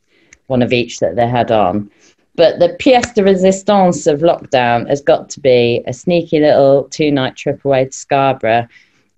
one 0.47 0.62
of 0.62 0.73
each 0.73 1.01
that 1.01 1.17
they 1.17 1.27
had 1.27 1.51
on. 1.51 1.91
But 2.37 2.59
the 2.59 2.77
pièce 2.79 3.14
de 3.14 3.22
résistance 3.22 4.11
of 4.11 4.20
lockdown 4.20 4.88
has 4.88 5.01
got 5.01 5.31
to 5.31 5.40
be 5.40 5.83
a 5.87 5.92
sneaky 5.92 6.40
little 6.40 6.85
two 6.90 7.11
night 7.11 7.37
trip 7.37 7.64
away 7.64 7.87
to 7.87 7.92
Scarborough, 7.92 8.68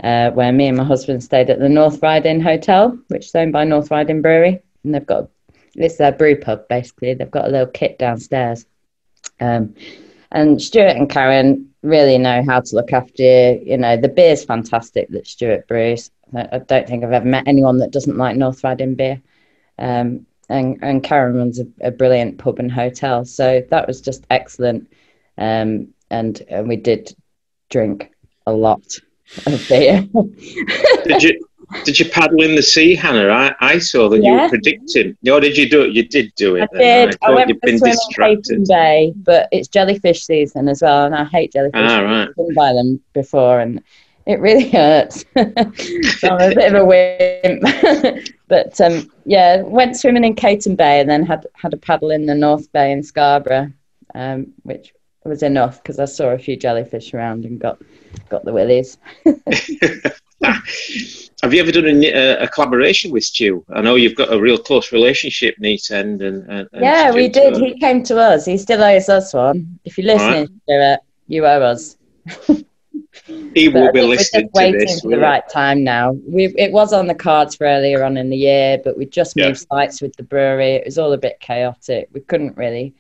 uh, 0.05 0.31
where 0.31 0.53
me 0.53 0.69
and 0.69 0.77
my 0.77 0.85
husband 0.85 1.23
stayed 1.23 1.51
at 1.51 1.59
the 1.59 1.69
North 1.69 2.01
Riding 2.01 2.41
Hotel, 2.41 2.97
which 3.09 3.27
is 3.27 3.35
owned 3.35 3.53
by 3.53 3.65
North 3.65 3.91
Riding 3.91 4.23
Brewery. 4.23 4.63
And 4.85 4.95
they've 4.95 5.05
got 5.05 5.29
it's 5.75 5.97
their 5.97 6.13
brew 6.13 6.37
pub 6.37 6.69
basically. 6.69 7.15
They've 7.15 7.31
got 7.31 7.47
a 7.47 7.51
little 7.51 7.67
kit 7.67 7.99
downstairs. 7.99 8.67
Um, 9.41 9.75
and 10.31 10.61
Stuart 10.61 10.97
and 10.97 11.11
Karen 11.11 11.73
really 11.83 12.19
know 12.19 12.43
how 12.47 12.61
to 12.61 12.77
look 12.77 12.93
after 12.93 13.23
you. 13.23 13.63
You 13.65 13.79
know, 13.79 13.97
the 13.97 14.09
beer's 14.09 14.45
fantastic 14.45 15.09
that 15.11 15.27
Stuart 15.27 15.67
brews. 15.67 16.11
I 16.35 16.59
don't 16.59 16.87
think 16.87 17.05
I've 17.05 17.13
ever 17.13 17.25
met 17.25 17.49
anyone 17.49 17.79
that 17.79 17.91
doesn't 17.91 18.19
like 18.19 18.37
North 18.37 18.63
Riding 18.63 18.95
beer. 18.95 19.23
Um, 19.79 20.27
and, 20.49 20.79
and 20.83 21.03
Karen 21.03 21.37
runs 21.37 21.61
a, 21.61 21.67
a 21.81 21.91
brilliant 21.91 22.39
pub 22.39 22.59
and 22.59 22.71
hotel. 22.71 23.25
So 23.25 23.65
that 23.71 23.87
was 23.87 24.01
just 24.01 24.25
excellent. 24.31 24.91
Um, 25.37 25.89
and, 26.11 26.41
and 26.49 26.69
we 26.69 26.77
did 26.77 27.15
drink 27.71 28.11
a 28.47 28.53
lot 28.53 28.83
of 29.47 29.69
beer. 29.69 30.09
did 31.05 31.23
you 31.23 31.49
did 31.85 32.01
you 32.01 32.09
paddle 32.09 32.43
in 32.43 32.55
the 32.55 32.63
sea, 32.63 32.95
Hannah? 32.95 33.29
I, 33.29 33.55
I 33.61 33.79
saw 33.79 34.09
that 34.09 34.23
you 34.23 34.33
were 34.33 34.49
predicting. 34.49 35.17
No, 35.23 35.39
did 35.39 35.57
you 35.57 35.69
do 35.69 35.83
it? 35.83 35.93
You 35.93 36.09
did 36.09 36.33
do 36.35 36.57
I 36.57 36.63
it. 36.63 36.71
then. 36.73 37.09
did. 37.09 37.19
I 37.21 37.27
I 37.27 37.35
went 37.35 37.49
you'd 37.51 37.61
for 37.61 37.67
been 37.67 37.79
distracted. 37.79 38.65
Bay, 38.67 39.13
but 39.17 39.49
it's 39.53 39.69
jellyfish 39.69 40.25
season 40.25 40.69
as 40.69 40.81
well, 40.81 41.05
and 41.05 41.15
I 41.15 41.25
hate 41.25 41.53
jellyfish. 41.53 41.81
Ah, 41.85 42.01
right. 42.01 42.29
I've 42.29 42.37
been 42.37 42.55
by 42.55 42.73
them 42.73 43.01
before, 43.13 43.61
and 43.61 43.83
it 44.25 44.41
really 44.41 44.71
hurts. 44.71 45.27
so 45.37 46.29
I'm 46.29 46.53
a 46.53 46.55
bit 46.55 46.75
of 46.75 46.83
a 46.83 46.85
wimp. 46.85 48.29
but 48.49 48.81
um, 48.81 49.11
yeah, 49.25 49.63
went 49.63 49.97
swimming 49.97 50.25
in 50.25 50.35
Cayton 50.35 50.77
Bay, 50.77 51.01
and 51.01 51.09
then 51.09 51.25
had 51.25 51.47
had 51.55 51.75
a 51.75 51.79
paddle 51.79 52.11
in 52.11 52.27
the 52.27 52.35
North 52.35 52.71
Bay 52.73 52.93
in 52.93 53.03
Scarborough, 53.03 53.73
um, 54.15 54.53
which 54.63 54.93
was 55.25 55.43
enough 55.43 55.83
because 55.83 55.99
I 55.99 56.07
saw 56.07 56.31
a 56.31 56.39
few 56.39 56.57
jellyfish 56.57 57.13
around 57.15 57.45
and 57.45 57.61
got 57.61 57.79
got 58.29 58.45
the 58.45 58.53
willies. 58.53 58.99
Have 61.43 61.55
you 61.55 61.61
ever 61.61 61.71
done 61.71 61.87
a, 61.87 62.13
a, 62.13 62.43
a 62.45 62.49
collaboration 62.49 63.11
with 63.11 63.25
Stu? 63.25 63.65
I 63.73 63.81
know 63.81 63.95
you've 63.95 64.17
got 64.17 64.33
a 64.33 64.41
real 64.41 64.59
close 64.59 64.93
relationship, 64.93 65.57
Neepsend 65.61 66.21
and, 66.23 66.49
and, 66.49 66.69
and 66.73 66.83
yeah, 66.83 67.13
we 67.13 67.29
did. 67.29 67.57
He 67.57 67.79
came 67.79 68.03
to 68.05 68.19
us. 68.19 68.45
He 68.45 68.59
still 68.59 68.83
owes 68.83 69.09
us 69.09 69.33
one. 69.35 69.79
If 69.85 69.99
you're 69.99 70.07
listening 70.07 70.47
to 70.47 70.95
it, 70.95 71.01
you 71.27 71.47
owe 71.47 71.63
us. 71.63 71.97
He 73.27 73.69
will 73.69 73.89
I 73.89 73.93
be 73.93 74.01
think 74.01 74.09
we're 74.09 74.17
just 74.17 74.33
to 74.33 74.49
waiting 74.55 74.81
this. 74.81 75.01
for 75.01 75.11
the 75.11 75.19
right 75.19 75.49
time 75.49 75.85
now. 75.85 76.13
We 76.27 76.55
it 76.57 76.73
was 76.73 76.93
on 76.93 77.07
the 77.07 77.15
cards 77.15 77.57
for 77.57 77.67
earlier 77.67 78.05
on 78.05 78.17
in 78.17 78.31
the 78.31 78.37
year, 78.37 78.79
but 78.83 78.97
we 78.97 79.07
just 79.07 79.37
Yeah. 79.37 79.49
moved 79.49 79.67
sites 79.71 80.01
with 80.01 80.17
the 80.17 80.23
brewery. 80.23 80.75
It 80.75 80.85
was 80.87 80.99
all 80.99 81.13
a 81.13 81.19
bit 81.19 81.41
chaotic. 81.41 82.09
We 82.13 82.21
couldn't 82.21 82.57
really, 82.57 82.95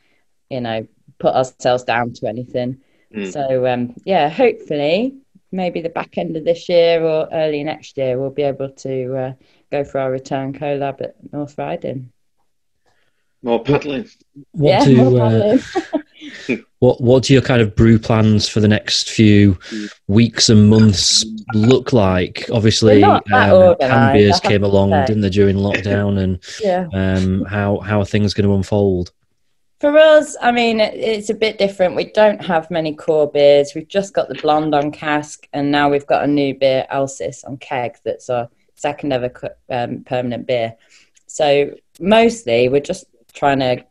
you 0.51 0.61
know, 0.61 0.87
put 1.19 1.35
ourselves 1.35 1.85
down 1.85 2.13
to 2.15 2.27
anything. 2.29 2.81
Mm. 3.15 3.33
So 3.33 3.67
um, 3.67 3.95
yeah, 4.05 4.29
hopefully, 4.29 5.15
maybe 5.53 5.81
the 5.81 5.89
back 5.89 6.19
end 6.19 6.37
of 6.37 6.45
this 6.45 6.69
year 6.69 7.03
or 7.03 7.29
early 7.33 7.65
next 7.65 7.97
year, 7.97 8.19
we'll 8.19 8.31
be 8.31 8.43
able 8.43 8.71
to 8.71 9.17
uh, 9.17 9.33
go 9.71 9.85
for 9.85 9.99
our 10.01 10.11
return 10.11 10.53
collab 10.53 11.01
at 11.01 11.15
North 11.33 11.57
Riding. 11.57 12.13
More 13.43 13.63
paddling. 13.63 14.09
What 14.53 14.71
yeah, 14.71 14.85
do 14.85 14.97
more 14.97 15.21
uh, 15.23 15.31
paddling. 15.31 16.03
what 16.81 17.01
what 17.01 17.25
do 17.25 17.33
your 17.33 17.43
kind 17.43 17.61
of 17.61 17.75
brew 17.75 17.99
plans 17.99 18.49
for 18.49 18.61
the 18.61 18.69
next 18.69 19.11
few 19.11 19.59
weeks 20.07 20.49
and 20.49 20.69
months 20.69 21.25
look 21.55 21.93
like? 21.93 22.49
Obviously, 22.53 23.01
They're 23.01 23.09
not 23.09 23.25
that 23.27 23.53
um, 23.53 23.77
can 23.79 24.13
beers 24.15 24.41
came 24.41 24.63
along, 24.63 24.91
didn't 25.07 25.23
they, 25.23 25.31
during 25.31 25.57
lockdown? 25.57 26.19
And 26.19 26.43
yeah. 26.61 26.89
um, 26.93 27.45
how 27.45 27.79
how 27.79 28.01
are 28.01 28.07
things 28.07 28.35
going 28.35 28.49
to 28.49 28.55
unfold? 28.55 29.13
For 29.81 29.97
us, 29.97 30.37
I 30.43 30.51
mean, 30.51 30.81
it's 30.81 31.31
a 31.31 31.35
bit 31.35 31.57
different. 31.57 31.95
We 31.95 32.11
don't 32.11 32.45
have 32.45 32.69
many 32.69 32.95
core 32.95 33.31
beers. 33.31 33.73
We've 33.77 33.87
just 33.87 34.13
got 34.13 34.29
the 34.29 34.35
blonde 34.35 34.75
on 34.75 34.91
cask, 34.91 35.47
and 35.53 35.71
now 35.71 35.89
we've 35.89 36.07
got 36.07 36.25
a 36.25 36.27
new 36.27 36.55
beer, 36.55 36.85
Alsis, 36.93 37.47
on 37.47 37.59
keg. 37.59 37.97
That's 38.05 38.29
our 38.29 38.49
second 38.75 39.13
ever 39.13 39.57
um, 39.71 40.03
permanent 40.05 40.47
beer. 40.47 40.75
So 41.27 41.75
mostly, 42.01 42.69
we're 42.69 42.81
just 42.81 43.05
trying 43.33 43.61
to 43.61 43.85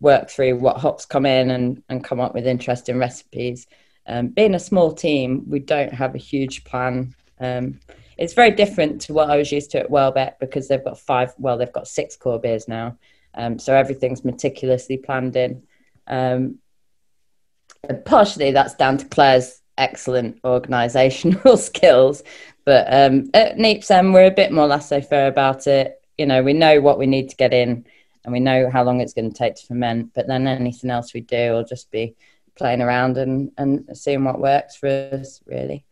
work 0.00 0.30
through 0.30 0.58
what 0.58 0.78
hops 0.78 1.06
come 1.06 1.26
in 1.26 1.50
and, 1.50 1.82
and 1.88 2.04
come 2.04 2.20
up 2.20 2.34
with 2.34 2.46
interesting 2.46 2.98
recipes. 2.98 3.66
Um, 4.06 4.28
being 4.28 4.54
a 4.54 4.60
small 4.60 4.92
team, 4.92 5.44
we 5.48 5.58
don't 5.58 5.92
have 5.92 6.14
a 6.14 6.18
huge 6.18 6.64
plan. 6.64 7.14
Um, 7.40 7.80
it's 8.18 8.34
very 8.34 8.50
different 8.50 9.02
to 9.02 9.12
what 9.12 9.30
I 9.30 9.36
was 9.36 9.52
used 9.52 9.72
to 9.72 9.80
at 9.80 9.90
Welbeck 9.90 10.38
because 10.38 10.68
they've 10.68 10.84
got 10.84 10.98
five, 10.98 11.34
well, 11.38 11.58
they've 11.58 11.72
got 11.72 11.88
six 11.88 12.16
core 12.16 12.38
beers 12.38 12.68
now. 12.68 12.96
Um, 13.34 13.58
so 13.58 13.74
everything's 13.74 14.24
meticulously 14.24 14.96
planned 14.96 15.36
in. 15.36 15.62
Um, 16.06 16.58
and 17.88 18.04
partially 18.04 18.52
that's 18.52 18.74
down 18.74 18.98
to 18.98 19.06
Claire's 19.06 19.60
excellent 19.76 20.40
organisational 20.42 21.58
skills, 21.58 22.22
but 22.64 22.86
um, 22.92 23.30
at 23.34 23.56
Neepsend 23.56 24.12
we're 24.12 24.26
a 24.26 24.30
bit 24.30 24.52
more 24.52 24.66
laissez-faire 24.66 25.28
about 25.28 25.66
it. 25.66 26.00
You 26.16 26.26
know, 26.26 26.42
we 26.42 26.54
know 26.54 26.80
what 26.80 26.98
we 26.98 27.06
need 27.06 27.28
to 27.30 27.36
get 27.36 27.52
in, 27.52 27.84
and 28.26 28.32
we 28.32 28.40
know 28.40 28.68
how 28.68 28.82
long 28.82 29.00
it's 29.00 29.14
going 29.14 29.30
to 29.30 29.36
take 29.36 29.54
to 29.54 29.66
ferment. 29.66 30.10
But 30.12 30.26
then 30.26 30.48
anything 30.48 30.90
else 30.90 31.14
we 31.14 31.20
do 31.20 31.52
will 31.52 31.64
just 31.64 31.90
be 31.92 32.16
playing 32.56 32.82
around 32.82 33.18
and, 33.18 33.52
and 33.56 33.88
seeing 33.96 34.24
what 34.24 34.40
works 34.40 34.74
for 34.74 34.88
us, 35.12 35.40
really. 35.46 35.84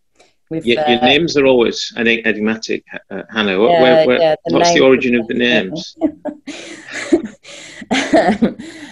We've, 0.51 0.67
your, 0.67 0.87
your 0.89 0.99
uh, 0.99 1.07
names 1.07 1.37
are 1.37 1.47
always 1.47 1.93
enigmatic, 1.97 2.85
uh, 3.11 3.23
Hannah. 3.31 3.59
What, 3.59 3.71
yeah, 3.71 3.83
where, 3.83 4.07
where, 4.07 4.21
yeah, 4.21 4.35
the 4.45 4.55
what's 4.55 4.75
the 4.75 4.81
origin 4.81 5.15
of 5.15 5.27
the 5.29 5.35
names? 5.35 5.97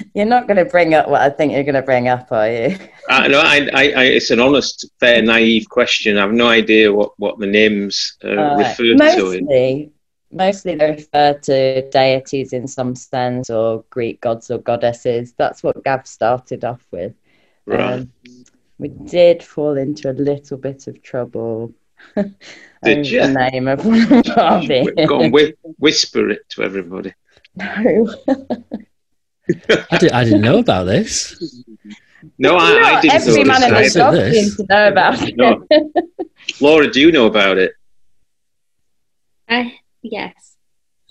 you're 0.14 0.24
not 0.24 0.46
going 0.46 0.57
to 0.57 0.64
bring 0.64 0.94
up 0.94 1.09
what 1.09 1.20
I 1.20 1.28
think 1.28 1.52
you're 1.52 1.64
going 1.64 1.74
to 1.74 1.83
bring 1.83 2.09
up, 2.09 2.28
are 2.31 2.48
you? 2.48 2.78
uh, 3.11 3.28
no, 3.28 3.40
I, 3.40 3.68
I, 3.74 3.90
I, 3.90 4.05
it's 4.05 4.31
an 4.31 4.40
honest, 4.40 4.88
fair, 5.00 5.20
naive 5.20 5.68
question. 5.68 6.16
I 6.16 6.22
have 6.22 6.33
no 6.33 6.48
idea 6.48 6.92
what, 6.92 7.12
what 7.18 7.38
the 7.38 7.46
names 7.46 8.16
uh, 8.24 8.28
uh, 8.28 8.57
refer 8.57 8.85
to. 8.85 8.96
Mostly 8.96 9.90
they 10.33 10.77
refer 10.77 11.35
to 11.35 11.90
deities 11.90 12.53
in 12.53 12.66
some 12.66 12.95
sense 12.95 13.51
or 13.51 13.85
Greek 13.90 14.21
gods 14.21 14.51
or 14.51 14.59
goddesses. 14.59 15.35
That's 15.37 15.62
what 15.62 15.85
Gav 15.85 16.07
started 16.07 16.64
off 16.64 16.87
with. 16.90 17.14
Right. 17.66 18.01
Um, 18.01 18.12
we 18.79 18.88
did 18.88 19.42
fall 19.42 19.77
into 19.77 20.11
a 20.11 20.12
little 20.12 20.57
bit 20.57 20.87
of 20.87 21.03
trouble. 21.03 21.73
Did 22.83 23.09
you? 23.09 23.21
The 23.21 23.49
name 23.53 23.68
of 23.68 23.87
one 23.87 24.03
of 24.12 24.27
our 24.37 24.66
Go 25.07 25.23
on, 25.23 25.31
whi- 25.31 25.55
whisper 25.79 26.31
it 26.31 26.49
to 26.49 26.64
everybody. 26.64 27.14
No. 27.55 28.12
I, 29.90 29.99
did, 29.99 30.12
I 30.12 30.25
didn't 30.25 30.40
know 30.40 30.59
about 30.59 30.85
this. 30.85 31.62
No, 32.38 32.57
I, 32.57 32.97
I 32.97 33.01
didn't 33.01 33.14
every 33.14 33.45
know 33.45 33.53
man 33.53 33.62
in 33.62 33.83
the 33.83 33.90
dog 33.90 34.33
seems 34.33 34.57
to 34.57 34.66
know 34.68 34.88
about 34.88 35.23
it. 35.23 35.37
No. 35.37 35.66
Laura, 36.61 36.90
do 36.90 37.01
you 37.01 37.12
know 37.12 37.27
about 37.27 37.59
it? 37.59 37.75
Uh, 39.49 39.64
yes. 40.03 40.57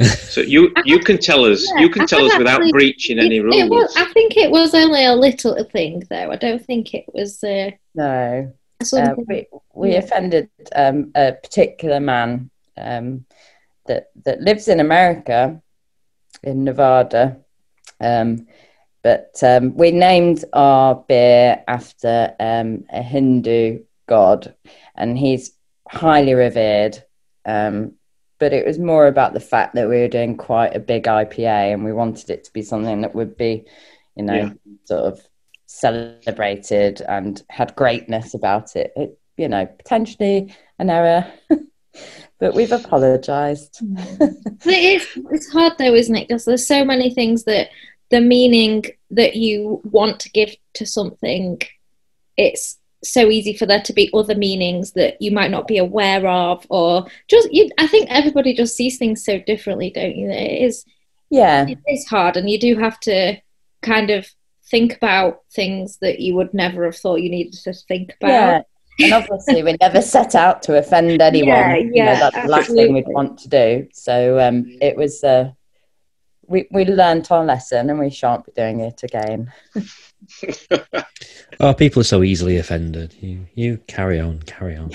So 0.02 0.42
you 0.42 0.74
you 0.84 1.00
can 1.00 1.18
tell 1.18 1.46
us 1.46 1.70
yeah, 1.74 1.82
you 1.82 1.90
can 1.90 2.08
tell 2.08 2.26
us 2.26 2.36
without 2.38 2.62
actually, 2.62 2.72
breaching 2.72 3.20
any 3.20 3.38
it, 3.38 3.44
rules. 3.44 3.56
It 3.56 3.70
was, 3.70 3.96
I 3.96 4.06
think 4.06 4.36
it 4.36 4.50
was 4.50 4.74
only 4.74 5.06
a 5.06 5.14
little 5.14 5.64
thing 5.66 6.04
though. 6.10 6.32
I 6.32 6.38
don't 6.38 6.66
think 6.66 6.94
it 6.94 7.06
was. 7.14 7.44
Uh, 7.44 7.72
no, 7.94 8.52
uh, 8.94 9.14
we 9.28 9.48
we 9.74 9.92
yeah. 9.92 10.00
offended 10.00 10.50
um, 10.76 11.12
a 11.16 11.34
particular 11.34 12.00
man 12.00 12.50
um, 12.78 13.26
that 13.86 14.10
that 14.26 14.42
lives 14.42 14.68
in 14.68 14.80
America, 14.80 15.62
in 16.42 16.64
Nevada, 16.64 17.38
um, 18.00 18.48
but 19.04 19.40
um, 19.44 19.76
we 19.76 19.92
named 19.92 20.46
our 20.54 20.96
beer 21.08 21.64
after 21.68 22.34
um, 22.40 22.86
a 22.92 23.02
Hindu 23.04 23.84
god, 24.08 24.56
and 24.96 25.18
he's 25.18 25.52
highly 25.88 26.34
revered. 26.34 27.04
Um, 27.46 27.94
but 28.42 28.54
it 28.54 28.66
was 28.66 28.80
more 28.80 29.06
about 29.06 29.34
the 29.34 29.40
fact 29.40 29.76
that 29.76 29.88
we 29.88 30.00
were 30.00 30.08
doing 30.08 30.36
quite 30.36 30.76
a 30.76 30.80
big 30.80 31.04
IPA 31.04 31.74
and 31.74 31.86
we 31.86 31.94
wanted 31.94 32.32
it 32.32 32.44
to 32.44 32.52
be 32.52 32.64
something 32.64 33.02
that 33.02 33.14
would 33.14 33.38
be, 33.38 33.66
you 34.16 34.24
know, 34.24 34.34
yeah. 34.34 34.54
sort 34.86 35.02
of 35.02 35.22
celebrated 35.68 37.04
and 37.08 37.44
had 37.52 37.76
greatness 37.76 38.34
about 38.34 38.76
it. 38.76 38.94
It, 38.96 39.20
you 39.38 39.48
know, 39.48 39.68
potentially 39.68 40.56
an 40.80 40.90
error, 40.90 41.32
but 42.40 42.56
we've 42.56 42.72
apologized. 42.72 43.78
it 44.20 44.66
is, 44.66 45.08
it's 45.30 45.52
hard 45.52 45.74
though, 45.78 45.94
isn't 45.94 46.16
it? 46.16 46.28
Because 46.28 46.46
there's 46.46 46.66
so 46.66 46.84
many 46.84 47.14
things 47.14 47.44
that 47.44 47.70
the 48.10 48.22
meaning 48.22 48.86
that 49.12 49.36
you 49.36 49.82
want 49.84 50.20
to 50.22 50.32
give 50.32 50.56
to 50.74 50.88
something, 50.88 51.62
it's 52.38 52.80
so 53.04 53.30
easy 53.30 53.54
for 53.54 53.66
there 53.66 53.82
to 53.82 53.94
be 53.94 54.10
other 54.14 54.36
meanings 54.36 54.92
that 54.92 55.20
you 55.22 55.32
might 55.32 55.52
not 55.52 55.68
be 55.68 55.78
aware 55.78 56.28
of 56.28 56.66
or 56.70 57.06
just 57.28 57.52
you 57.52 57.70
i 57.78 57.88
think 57.88 58.08
everybody 58.10 58.54
just 58.54 58.76
sees 58.76 58.98
things 58.98 59.24
so 59.24 59.40
differently 59.40 59.90
don't 59.90 60.16
you? 60.16 60.30
It 60.30 60.62
is 60.64 60.86
yeah. 61.30 61.66
it 61.68 61.80
is 61.88 62.06
hard 62.08 62.38
and 62.38 62.50
you 62.50 62.60
do 62.60 62.76
have 62.76 63.00
to 63.02 63.38
kind 63.82 64.10
of 64.10 64.28
think 64.70 64.96
about 64.96 65.42
things 65.52 65.98
that 65.98 66.20
you 66.20 66.36
would 66.36 66.54
never 66.54 66.86
have 66.86 66.96
thought 66.96 67.22
you 67.22 67.30
needed 67.30 67.54
to 67.54 67.74
think 67.74 68.16
about. 68.22 68.66
Yeah. 69.00 69.06
and 69.06 69.14
obviously 69.14 69.64
we 69.64 69.76
never 69.82 70.02
set 70.18 70.36
out 70.36 70.62
to 70.64 70.78
offend 70.78 71.22
anyone 71.22 71.48
yeah, 71.48 71.76
yeah, 71.76 71.84
you 71.84 72.04
know, 72.04 72.06
that's 72.06 72.36
absolutely. 72.36 72.42
the 72.44 72.52
last 72.52 72.68
thing 72.72 72.94
we'd 72.94 73.08
want 73.08 73.40
to 73.40 73.50
do. 73.50 73.88
So 73.94 74.40
um, 74.40 74.66
it 74.82 74.96
was 74.96 75.24
uh, 75.24 75.52
we, 76.48 76.68
we 76.72 76.86
learned 76.86 77.28
our 77.32 77.44
lesson 77.44 77.90
and 77.90 78.00
we 78.00 78.10
shan't 78.10 78.46
be 78.46 78.52
doing 78.52 78.82
it 78.82 79.04
again 79.04 79.52
oh, 81.60 81.74
people 81.74 82.02
are 82.02 82.06
so 82.06 82.24
easily 82.24 82.58
offended. 82.58 83.14
You, 83.20 83.46
you 83.56 83.78
carry 83.88 84.20
on, 84.20 84.42
carry 84.44 84.76
on. 84.76 84.92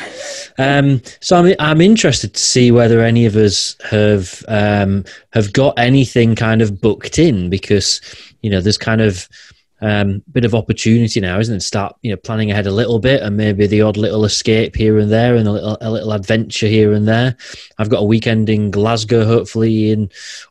Um, 0.58 1.02
so 1.20 1.36
I'm, 1.36 1.54
I'm 1.58 1.80
interested 1.80 2.34
to 2.34 2.40
see 2.40 2.70
whether 2.70 3.00
any 3.00 3.26
of 3.26 3.36
us 3.36 3.76
have 3.90 4.44
um, 4.48 5.04
have 5.32 5.52
got 5.52 5.78
anything 5.78 6.34
kind 6.34 6.62
of 6.62 6.80
booked 6.80 7.18
in 7.18 7.50
because 7.50 8.00
you 8.42 8.50
know 8.50 8.60
there's 8.60 8.78
kind 8.78 9.00
of 9.00 9.28
um, 9.82 10.22
bit 10.32 10.44
of 10.44 10.54
opportunity 10.54 11.20
now, 11.20 11.38
isn't 11.38 11.54
it? 11.54 11.60
Start 11.60 11.96
you 12.02 12.10
know 12.10 12.16
planning 12.16 12.50
ahead 12.50 12.66
a 12.66 12.70
little 12.70 12.98
bit, 12.98 13.22
and 13.22 13.36
maybe 13.36 13.66
the 13.66 13.82
odd 13.82 13.96
little 13.96 14.24
escape 14.24 14.74
here 14.74 14.98
and 14.98 15.10
there, 15.10 15.36
and 15.36 15.46
a 15.46 15.52
little 15.52 15.78
a 15.80 15.90
little 15.90 16.12
adventure 16.12 16.66
here 16.66 16.92
and 16.92 17.06
there. 17.06 17.36
I've 17.78 17.90
got 17.90 18.00
a 18.00 18.04
weekend 18.04 18.48
in 18.48 18.70
Glasgow, 18.70 19.24
hopefully 19.24 19.90
in 19.90 20.10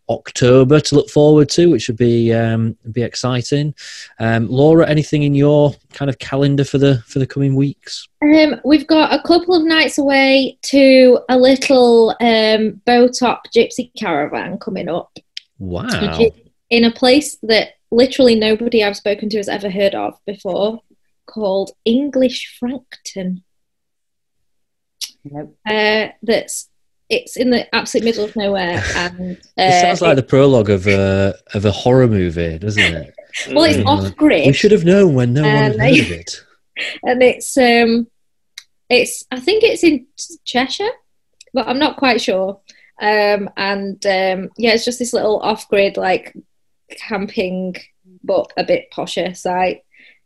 October, 0.10 0.80
to 0.80 0.96
look 0.96 1.10
forward 1.10 1.50
to, 1.50 1.72
which 1.72 1.84
should 1.84 1.98
be 1.98 2.34
um, 2.34 2.78
be 2.92 3.02
exciting. 3.02 3.74
Um, 4.20 4.48
Laura, 4.48 4.88
anything 4.88 5.24
in 5.24 5.34
your 5.34 5.74
kind 5.94 6.10
of 6.10 6.20
calendar 6.20 6.64
for 6.64 6.78
the 6.78 7.00
for 7.08 7.20
the 7.20 7.28
coming 7.28 7.56
weeks? 7.56 8.08
Um, 8.22 8.62
we've 8.64 8.88
got 8.88 9.14
a 9.14 9.22
couple 9.24 9.56
of 9.56 9.64
nights 9.64 9.98
away 9.98 10.58
to 10.64 11.20
a 11.30 11.38
little 11.38 12.16
um, 12.22 12.82
bow 12.86 13.08
top 13.08 13.48
gypsy 13.52 13.92
caravan 13.98 14.60
coming 14.60 14.88
up. 14.88 15.18
Wow! 15.58 16.20
In 16.70 16.84
a 16.84 16.92
place 16.92 17.38
that 17.44 17.75
literally 17.96 18.36
nobody 18.36 18.84
I've 18.84 18.98
spoken 18.98 19.30
to 19.30 19.38
has 19.38 19.50
ever 19.50 19.70
heard 19.70 19.96
of 19.96 20.20
before, 20.26 20.82
called 21.26 21.72
English 21.86 22.58
Frankton. 22.60 23.44
Nope. 25.24 25.58
Uh, 25.68 26.10
that's 26.22 26.70
it's 27.10 27.38
in 27.38 27.52
the 27.52 27.74
absolute 27.74 28.04
middle 28.04 28.26
of 28.26 28.36
nowhere, 28.36 28.84
and 28.96 29.38
uh, 29.38 29.40
it 29.58 29.82
sounds 29.82 30.02
like 30.02 30.14
it, 30.14 30.16
the 30.18 30.24
prologue 30.24 30.70
of 30.70 30.88
a 30.88 31.36
of 31.54 31.66
a 31.66 31.72
horror 31.72 32.08
movie, 32.08 32.58
doesn't 32.60 32.84
it? 32.84 33.16
well, 33.52 33.64
it's 33.64 33.78
mm. 33.78 33.86
off 33.86 34.16
grid. 34.16 34.48
We 34.48 34.54
should 34.54 34.72
have 34.72 34.86
known 34.86 35.16
when 35.16 35.34
no 35.34 35.44
one 35.44 35.52
had 35.52 35.80
heard 35.80 36.00
of 36.00 36.12
it. 36.12 36.42
And 37.04 37.24
it's 37.24 37.58
um, 37.58 38.08
it's 38.90 39.24
I 39.32 39.40
think 39.40 39.64
it's 39.64 39.82
in 39.82 40.08
Cheshire, 40.44 40.92
but 41.54 41.70
I'm 41.70 41.80
not 41.80 41.96
quite 41.96 42.20
sure. 42.22 42.60
Um, 43.02 43.50
and 43.56 44.06
um, 44.06 44.50
yeah, 44.58 44.74
it's 44.74 44.84
just 44.84 45.00
this 45.00 45.14
little 45.14 45.40
off 45.40 45.70
grid 45.70 45.96
like 45.96 46.36
camping 46.90 47.76
but 48.24 48.52
a 48.58 48.64
bit 48.64 48.92
posher 48.92 49.36
site 49.36 49.82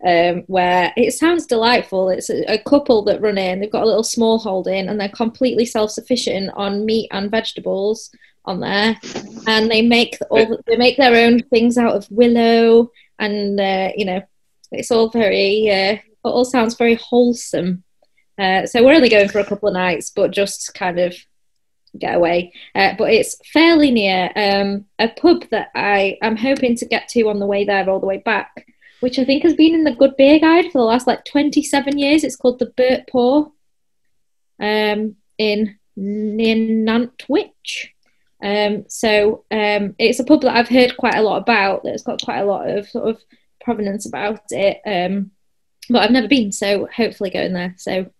um, 0.06 0.43
where 0.48 0.93
it 0.95 1.13
sounds 1.13 1.45
delightful. 1.45 2.10
It's 2.10 2.30
a, 2.30 2.54
a, 2.54 2.58
couple 2.58 3.04
that 3.04 3.22
run 3.22 3.38
in. 3.38 3.60
They've 3.60 3.72
got 3.72 3.84
a 3.84 3.88
little 3.88 4.04
small 4.04 4.39
holding, 4.39 4.88
and 4.88 5.00
they're 5.00 5.10
completely 5.10 5.65
self-sufficient 5.65 6.52
on 6.56 6.86
meat 6.86 7.10
and 7.12 7.30
vegetables 7.30 8.10
on 8.45 8.62
there. 8.62 8.98
And 9.45 9.69
they 9.69 9.82
make 9.82 10.17
all 10.30 10.58
they 10.67 10.78
make 10.78 10.98
their 10.98 11.28
own 11.28 11.43
things 11.43 11.78
out 11.78 11.95
of 11.95 12.08
willow, 12.10 12.91
and 13.19 13.60
uh, 13.60 13.91
you 13.95 14.06
know, 14.06 14.22
it's 14.72 14.91
all 14.91 15.10
very. 15.10 15.69
Uh, 15.69 15.93
it 15.93 16.04
all 16.24 16.45
sounds 16.45 16.76
very 16.76 16.95
wholesome. 16.95 17.84
Uh, 18.38 18.65
so 18.65 18.84
we're 18.84 18.93
only 18.93 19.10
going 19.10 19.28
for 19.28 19.39
a 19.39 19.45
couple 19.45 19.67
of 19.67 19.74
nights, 19.74 20.12
but 20.15 20.32
just 20.32 20.74
kind 20.74 20.98
of 20.98 21.13
get 21.97 22.15
away. 22.15 22.54
Uh, 22.75 22.93
but 22.97 23.12
it's 23.12 23.38
fairly 23.52 23.91
near 23.91 24.32
um, 24.36 24.86
a 24.99 25.08
pub 25.08 25.45
that 25.52 25.69
I 25.75 26.17
am 26.21 26.36
hoping 26.36 26.75
to 26.78 26.86
get 26.86 27.08
to 27.10 27.30
on 27.30 27.39
the 27.39 27.45
way 27.45 27.65
there, 27.65 27.89
all 27.89 27.99
the 27.99 28.06
way 28.06 28.17
back, 28.17 28.67
which 28.99 29.19
I 29.19 29.25
think 29.25 29.43
has 29.43 29.54
been 29.54 29.73
in 29.73 29.84
the 29.84 29.95
Good 29.95 30.15
Beer 30.17 30.39
Guide 30.39 30.71
for 30.71 30.80
the 30.80 30.86
last 30.86 31.08
like 31.08 31.25
27 31.25 31.97
years. 31.97 32.23
It's 32.23 32.36
called 32.36 32.60
the 32.60 32.67
Bhurtpore 32.67 33.52
um, 34.60 35.15
in 35.38 35.78
near 35.95 36.56
Nantwich. 36.56 37.89
Um, 38.41 38.86
so 38.88 39.43
um, 39.52 39.95
it's 39.99 40.19
a 40.19 40.23
pub 40.23 40.41
that 40.41 40.56
I've 40.56 40.69
heard 40.69 40.97
quite 40.97 41.15
a 41.15 41.21
lot 41.21 41.41
about. 41.41 41.84
That's 41.84 42.04
got 42.04 42.23
quite 42.23 42.39
a 42.39 42.45
lot 42.45 42.69
of 42.69 42.88
sort 42.88 43.10
of 43.10 43.21
provenance 43.62 44.06
about 44.06 44.41
it. 44.52 44.80
Um, 44.86 45.32
but 45.89 46.04
I've 46.04 46.12
never 46.12 46.28
been, 46.28 46.52
so 46.52 46.88
hopefully 46.93 47.32
going 47.32 47.54
there. 47.54 47.73
So 47.78 48.12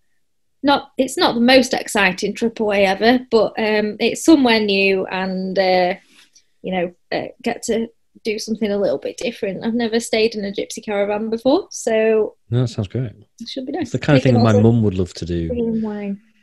not 0.62 0.90
it's 0.98 1.16
not 1.16 1.34
the 1.34 1.40
most 1.40 1.72
exciting 1.72 2.34
trip 2.34 2.60
away 2.60 2.84
ever, 2.84 3.20
but 3.30 3.52
um, 3.58 3.96
it's 3.98 4.24
somewhere 4.24 4.60
new 4.60 5.06
and 5.06 5.58
uh, 5.58 5.94
you 6.62 6.72
know 6.72 6.94
uh, 7.12 7.28
get 7.42 7.62
to 7.64 7.88
do 8.22 8.38
something 8.38 8.70
a 8.70 8.78
little 8.78 8.98
bit 8.98 9.16
different. 9.16 9.64
I've 9.64 9.74
never 9.74 9.98
stayed 10.00 10.34
in 10.34 10.44
a 10.44 10.52
gypsy 10.52 10.84
caravan 10.84 11.30
before, 11.30 11.68
so 11.70 12.36
no, 12.50 12.62
that 12.62 12.68
sounds 12.68 12.88
great. 12.88 13.12
It 13.40 13.48
should 13.48 13.66
be 13.66 13.72
nice. 13.72 13.82
It's 13.82 13.92
the 13.92 13.98
kind 13.98 14.16
of 14.16 14.22
thing 14.22 14.34
that 14.34 14.42
my 14.42 14.60
mum 14.60 14.82
would 14.82 14.94
love 14.94 15.14
to 15.14 15.26
do. 15.26 15.48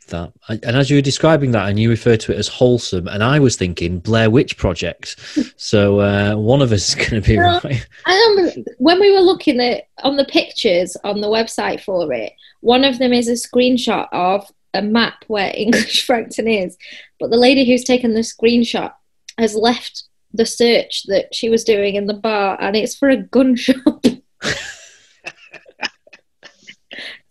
That 0.07 0.33
and 0.49 0.75
as 0.75 0.89
you 0.89 0.97
were 0.97 1.01
describing 1.01 1.51
that, 1.51 1.69
and 1.69 1.79
you 1.79 1.89
referred 1.89 2.19
to 2.21 2.31
it 2.31 2.37
as 2.37 2.47
wholesome, 2.47 3.07
and 3.07 3.23
I 3.23 3.39
was 3.39 3.55
thinking 3.55 3.99
Blair 3.99 4.29
Witch 4.29 4.57
Project. 4.57 5.15
so 5.57 5.99
uh, 5.99 6.35
one 6.35 6.61
of 6.61 6.71
us 6.71 6.89
is 6.89 6.95
going 6.95 7.21
to 7.21 7.27
be 7.27 7.37
well, 7.37 7.61
right. 7.63 7.87
I 8.05 8.35
remember 8.35 8.71
when 8.77 8.99
we 8.99 9.11
were 9.11 9.21
looking 9.21 9.59
at 9.59 9.87
on 10.03 10.17
the 10.17 10.25
pictures 10.25 10.95
on 11.03 11.21
the 11.21 11.27
website 11.27 11.81
for 11.81 12.11
it. 12.13 12.33
One 12.61 12.83
of 12.83 12.99
them 12.99 13.13
is 13.13 13.27
a 13.27 13.33
screenshot 13.33 14.07
of 14.11 14.49
a 14.73 14.81
map 14.81 15.23
where 15.27 15.51
English 15.55 16.05
Frankton 16.05 16.47
is, 16.47 16.77
but 17.19 17.29
the 17.29 17.37
lady 17.37 17.65
who's 17.65 17.83
taken 17.83 18.13
the 18.13 18.21
screenshot 18.21 18.93
has 19.37 19.55
left 19.55 20.03
the 20.33 20.45
search 20.45 21.03
that 21.07 21.33
she 21.33 21.49
was 21.49 21.63
doing 21.63 21.95
in 21.95 22.07
the 22.07 22.13
bar, 22.13 22.57
and 22.59 22.75
it's 22.75 22.95
for 22.95 23.09
a 23.09 23.17
gun 23.17 23.55
shop. 23.55 24.03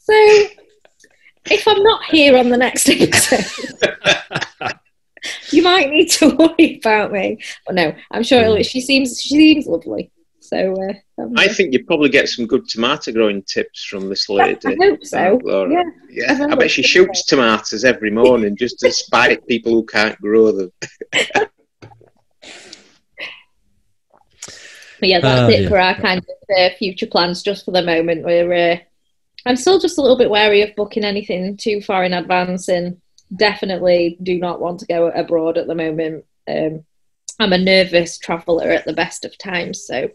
So 0.09 0.47
if 1.51 1.67
I'm 1.69 1.83
not 1.83 2.05
here 2.05 2.37
on 2.37 2.49
the 2.51 2.57
next 2.57 2.89
episode, 2.89 3.45
you 5.51 5.63
might 5.63 5.91
need 5.91 6.11
to 6.13 6.29
worry 6.37 6.79
about 6.83 7.13
me. 7.13 7.39
But 7.67 7.75
no, 7.75 7.95
I'm 8.11 8.23
sure 8.23 8.41
it'll, 8.41 8.63
she 8.63 8.81
seems 8.81 9.21
she 9.21 9.31
seems 9.37 9.67
lovely. 9.67 10.11
So 10.41 10.75
uh, 10.81 11.23
um, 11.23 11.33
I 11.37 11.49
think 11.49 11.73
you 11.73 11.85
probably 11.85 12.09
get 12.09 12.29
some 12.29 12.47
good 12.47 12.69
tomato 12.69 13.11
growing 13.11 13.43
tips 13.43 13.83
from 13.85 14.09
this 14.09 14.29
lady. 14.29 14.59
I 14.65 14.77
hope 14.81 15.05
so. 15.05 15.41
Laura. 15.43 15.73
Yeah. 15.73 15.83
Yeah, 16.39 16.47
I 16.49 16.53
I 16.53 16.55
bet 16.55 16.71
she 16.71 16.83
shoots 16.85 17.25
tomatoes 17.27 17.85
every 17.85 18.11
morning 18.13 18.57
just 18.57 18.79
to 18.81 18.93
spite 18.93 19.45
people 19.49 19.73
who 19.73 19.85
can't 19.85 20.21
grow 20.21 20.53
them. 20.53 20.73
But 24.99 25.09
yeah, 25.11 25.21
that's 25.21 25.41
Oh, 25.43 25.49
it 25.49 25.59
dear. 25.59 25.69
for 25.69 25.79
our 25.79 25.95
kind 25.95 26.21
of 26.21 26.57
uh, 26.57 26.71
future 26.79 27.07
plans. 27.07 27.43
Just 27.43 27.65
for 27.67 27.71
the 27.71 27.83
moment, 27.83 28.25
we're. 28.25 28.81
I'm 29.47 29.57
still 29.57 29.79
just 29.79 29.97
a 29.97 30.03
little 30.03 30.19
bit 30.19 30.29
wary 30.29 30.63
of 30.63 30.75
booking 30.75 31.05
anything 31.05 31.57
too 31.57 31.81
far 31.81 32.05
in 32.05 32.13
advance, 32.13 32.69
and 32.69 33.01
definitely 33.35 34.19
do 34.23 34.39
not 34.39 34.61
want 34.61 34.81
to 34.81 34.87
go 34.87 35.09
abroad 35.09 35.57
at 35.57 35.69
the 35.69 35.75
moment. 35.75 36.25
Um, 36.49 36.85
I'm 37.39 37.53
a 37.53 37.59
nervous 37.59 38.19
traveller 38.19 38.71
at 38.71 38.85
the 38.85 38.93
best 38.93 39.25
of 39.25 39.39
times, 39.39 39.87
so 39.87 40.11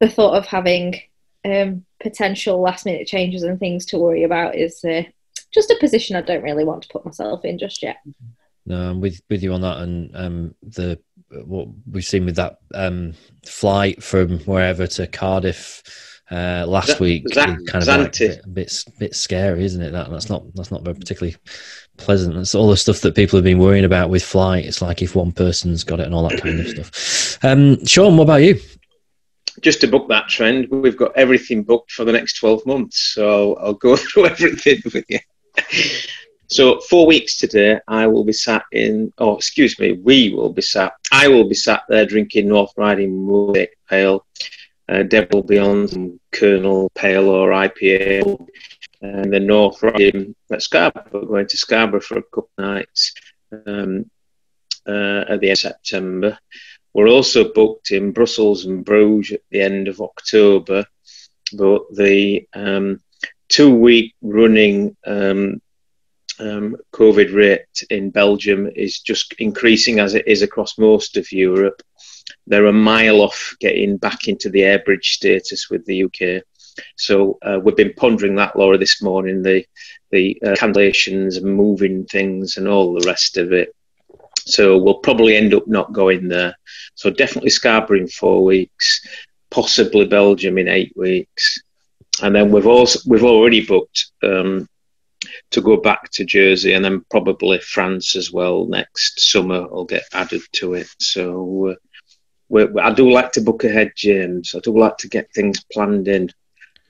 the 0.00 0.08
thought 0.08 0.34
of 0.34 0.46
having 0.46 1.00
um, 1.44 1.84
potential 2.02 2.60
last 2.60 2.84
minute 2.84 3.06
changes 3.06 3.44
and 3.44 3.60
things 3.60 3.86
to 3.86 3.98
worry 3.98 4.24
about 4.24 4.56
is 4.56 4.84
uh, 4.84 5.02
just 5.54 5.70
a 5.70 5.78
position 5.78 6.16
I 6.16 6.22
don't 6.22 6.42
really 6.42 6.64
want 6.64 6.82
to 6.82 6.88
put 6.88 7.04
myself 7.04 7.44
in 7.44 7.58
just 7.58 7.82
yet. 7.82 7.98
No, 8.66 8.90
I'm 8.90 9.00
with 9.00 9.20
with 9.30 9.44
you 9.44 9.52
on 9.52 9.60
that, 9.60 9.78
and 9.78 10.16
um, 10.16 10.54
the 10.62 10.98
what 11.30 11.68
we've 11.88 12.04
seen 12.04 12.24
with 12.24 12.36
that 12.36 12.58
um, 12.74 13.14
flight 13.44 14.02
from 14.02 14.40
wherever 14.40 14.88
to 14.88 15.06
Cardiff 15.06 16.15
uh, 16.30 16.64
last 16.66 17.00
week, 17.00 17.24
kind 17.32 17.68
of 17.74 17.86
like 17.86 18.20
a 18.20 18.40
bit, 18.48 18.84
bit 18.98 19.14
scary, 19.14 19.64
isn't 19.64 19.82
it? 19.82 19.92
That 19.92 20.10
that's 20.10 20.28
not 20.28 20.42
that's 20.54 20.70
not 20.70 20.82
very 20.82 20.96
particularly 20.96 21.36
pleasant. 21.96 22.34
That's 22.34 22.54
all 22.54 22.68
the 22.68 22.76
stuff 22.76 23.00
that 23.02 23.14
people 23.14 23.36
have 23.36 23.44
been 23.44 23.58
worrying 23.58 23.84
about 23.84 24.10
with 24.10 24.24
flight. 24.24 24.64
It's 24.64 24.82
like 24.82 25.02
if 25.02 25.14
one 25.14 25.32
person's 25.32 25.84
got 25.84 26.00
it 26.00 26.06
and 26.06 26.14
all 26.14 26.28
that 26.28 26.40
kind 26.40 26.60
of 26.60 26.68
stuff. 26.68 27.44
Um, 27.44 27.84
Sean, 27.86 28.16
what 28.16 28.24
about 28.24 28.42
you? 28.42 28.60
Just 29.60 29.80
to 29.80 29.86
book 29.86 30.08
that 30.08 30.28
trend, 30.28 30.68
we've 30.70 30.96
got 30.96 31.16
everything 31.16 31.62
booked 31.62 31.92
for 31.92 32.04
the 32.04 32.12
next 32.12 32.34
12 32.40 32.66
months. 32.66 33.14
So 33.14 33.54
I'll 33.54 33.74
go 33.74 33.96
through 33.96 34.26
everything 34.26 34.82
with 34.84 35.04
you. 35.08 35.18
So, 36.48 36.78
four 36.80 37.06
weeks 37.06 37.38
today, 37.38 37.80
I 37.88 38.06
will 38.06 38.24
be 38.24 38.32
sat 38.32 38.64
in, 38.70 39.12
oh, 39.18 39.36
excuse 39.36 39.80
me, 39.80 39.94
we 39.94 40.32
will 40.32 40.52
be 40.52 40.62
sat, 40.62 40.92
I 41.10 41.26
will 41.26 41.48
be 41.48 41.56
sat 41.56 41.82
there 41.88 42.06
drinking 42.06 42.48
North 42.48 42.72
Riding 42.76 43.26
Mosaic 43.26 43.76
Pale. 43.88 44.24
Uh, 44.88 45.02
Deb 45.02 45.32
will 45.34 45.42
be 45.42 45.58
on 45.58 45.88
some 45.88 46.20
Kernel 46.32 46.90
Pale 46.94 47.28
or 47.28 47.50
IPA. 47.50 48.46
And 49.02 49.32
the 49.32 49.40
North 49.40 49.82
Riding 49.82 50.34
at 50.50 50.62
Scarborough, 50.62 51.26
going 51.26 51.46
to 51.48 51.56
Scarborough 51.56 52.00
for 52.00 52.18
a 52.18 52.22
couple 52.22 52.50
of 52.58 52.64
nights 52.64 53.12
um, 53.66 54.10
uh, 54.86 55.24
at 55.28 55.40
the 55.40 55.48
end 55.48 55.52
of 55.52 55.58
September. 55.58 56.38
We're 56.94 57.08
also 57.08 57.52
booked 57.52 57.90
in 57.90 58.12
Brussels 58.12 58.64
and 58.64 58.84
Bruges 58.84 59.32
at 59.32 59.42
the 59.50 59.60
end 59.60 59.88
of 59.88 60.00
October, 60.00 60.86
but 61.52 61.82
the 61.94 62.48
um, 62.54 63.00
two 63.48 63.74
week 63.74 64.14
running 64.22 64.96
um, 65.06 65.60
um, 66.38 66.76
COVID 66.92 67.34
rate 67.34 67.84
in 67.90 68.10
Belgium 68.10 68.70
is 68.74 69.00
just 69.00 69.34
increasing 69.38 70.00
as 70.00 70.14
it 70.14 70.26
is 70.26 70.42
across 70.42 70.78
most 70.78 71.16
of 71.16 71.30
Europe. 71.32 71.82
They're 72.46 72.66
a 72.66 72.72
mile 72.72 73.20
off 73.22 73.56
getting 73.60 73.96
back 73.96 74.28
into 74.28 74.50
the 74.50 74.62
air 74.62 74.78
bridge 74.78 75.14
status 75.14 75.68
with 75.68 75.84
the 75.86 76.04
UK. 76.04 76.42
So 76.96 77.38
uh, 77.42 77.58
we've 77.62 77.76
been 77.76 77.94
pondering 77.94 78.36
that, 78.36 78.56
Laura, 78.56 78.78
this 78.78 79.02
morning 79.02 79.42
the 79.42 79.64
the 80.10 80.40
uh, 80.44 80.50
cancellations, 80.50 81.42
moving 81.42 82.04
things, 82.06 82.56
and 82.56 82.68
all 82.68 82.94
the 82.94 83.06
rest 83.06 83.36
of 83.36 83.52
it. 83.52 83.74
So 84.46 84.78
we'll 84.78 84.98
probably 84.98 85.36
end 85.36 85.54
up 85.54 85.66
not 85.66 85.92
going 85.92 86.28
there. 86.28 86.56
So 86.94 87.10
definitely 87.10 87.50
Scarborough 87.50 87.98
in 87.98 88.08
four 88.08 88.44
weeks, 88.44 89.04
possibly 89.50 90.06
Belgium 90.06 90.58
in 90.58 90.68
eight 90.68 90.92
weeks, 90.96 91.60
and 92.22 92.34
then 92.34 92.52
we've 92.52 92.66
also 92.66 93.00
we've 93.06 93.24
already 93.24 93.66
booked 93.66 94.12
um, 94.22 94.68
to 95.50 95.60
go 95.60 95.76
back 95.76 96.10
to 96.12 96.24
Jersey, 96.24 96.74
and 96.74 96.84
then 96.84 97.04
probably 97.10 97.58
France 97.58 98.14
as 98.14 98.30
well 98.32 98.66
next 98.66 99.30
summer. 99.30 99.66
will 99.68 99.84
get 99.84 100.04
added 100.12 100.42
to 100.52 100.74
it. 100.74 100.88
So 101.00 101.70
uh, 101.70 101.74
we 102.48 102.66
I 102.80 102.92
do 102.92 103.10
like 103.10 103.32
to 103.32 103.40
book 103.40 103.64
ahead, 103.64 103.92
James. 103.96 104.54
I 104.54 104.60
do 104.60 104.76
like 104.76 104.96
to 104.98 105.08
get 105.08 105.32
things 105.32 105.64
planned 105.72 106.08
in. 106.08 106.30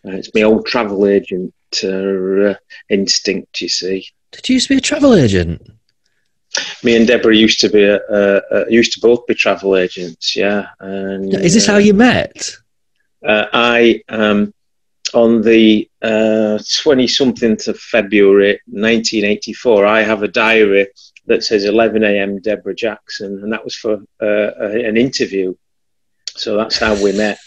Uh, 0.04 0.12
it's 0.12 0.34
my 0.34 0.42
old 0.42 0.66
travel 0.66 1.06
agent 1.06 1.52
uh, 1.82 2.54
instinct, 2.88 3.60
you 3.60 3.68
see. 3.68 4.06
Did 4.32 4.48
you 4.48 4.54
used 4.54 4.68
to 4.68 4.74
be 4.74 4.78
a 4.78 4.80
travel 4.80 5.14
agent? 5.14 5.66
Me 6.82 6.96
and 6.96 7.06
Deborah 7.06 7.36
used 7.36 7.60
to 7.60 7.68
be 7.68 7.82
a, 7.82 7.98
a, 8.08 8.42
a, 8.52 8.70
used 8.70 8.92
to 8.92 9.00
both 9.00 9.26
be 9.26 9.34
travel 9.34 9.76
agents, 9.76 10.36
yeah. 10.36 10.68
And 10.80 11.34
Is 11.34 11.54
this 11.54 11.68
uh, 11.68 11.72
how 11.72 11.78
you 11.78 11.92
met? 11.92 12.56
uh, 13.26 13.46
I 13.52 14.02
um, 14.08 14.54
on 15.14 15.42
the 15.42 15.88
twenty 16.82 17.08
something 17.08 17.58
of 17.66 17.78
February, 17.78 18.60
nineteen 18.66 19.24
eighty 19.24 19.52
four. 19.52 19.86
I 19.86 20.02
have 20.02 20.22
a 20.22 20.28
diary 20.28 20.88
that 21.26 21.44
says 21.44 21.64
eleven 21.64 22.04
a.m. 22.04 22.40
Deborah 22.40 22.74
Jackson, 22.74 23.42
and 23.42 23.52
that 23.52 23.64
was 23.64 23.74
for 23.76 23.94
uh, 24.22 24.50
a, 24.60 24.84
an 24.84 24.96
interview. 24.96 25.54
So 26.36 26.56
that's 26.56 26.78
how 26.78 27.02
we 27.02 27.12
met. 27.12 27.38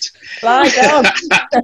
My 0.41 0.69
God. 0.75 1.63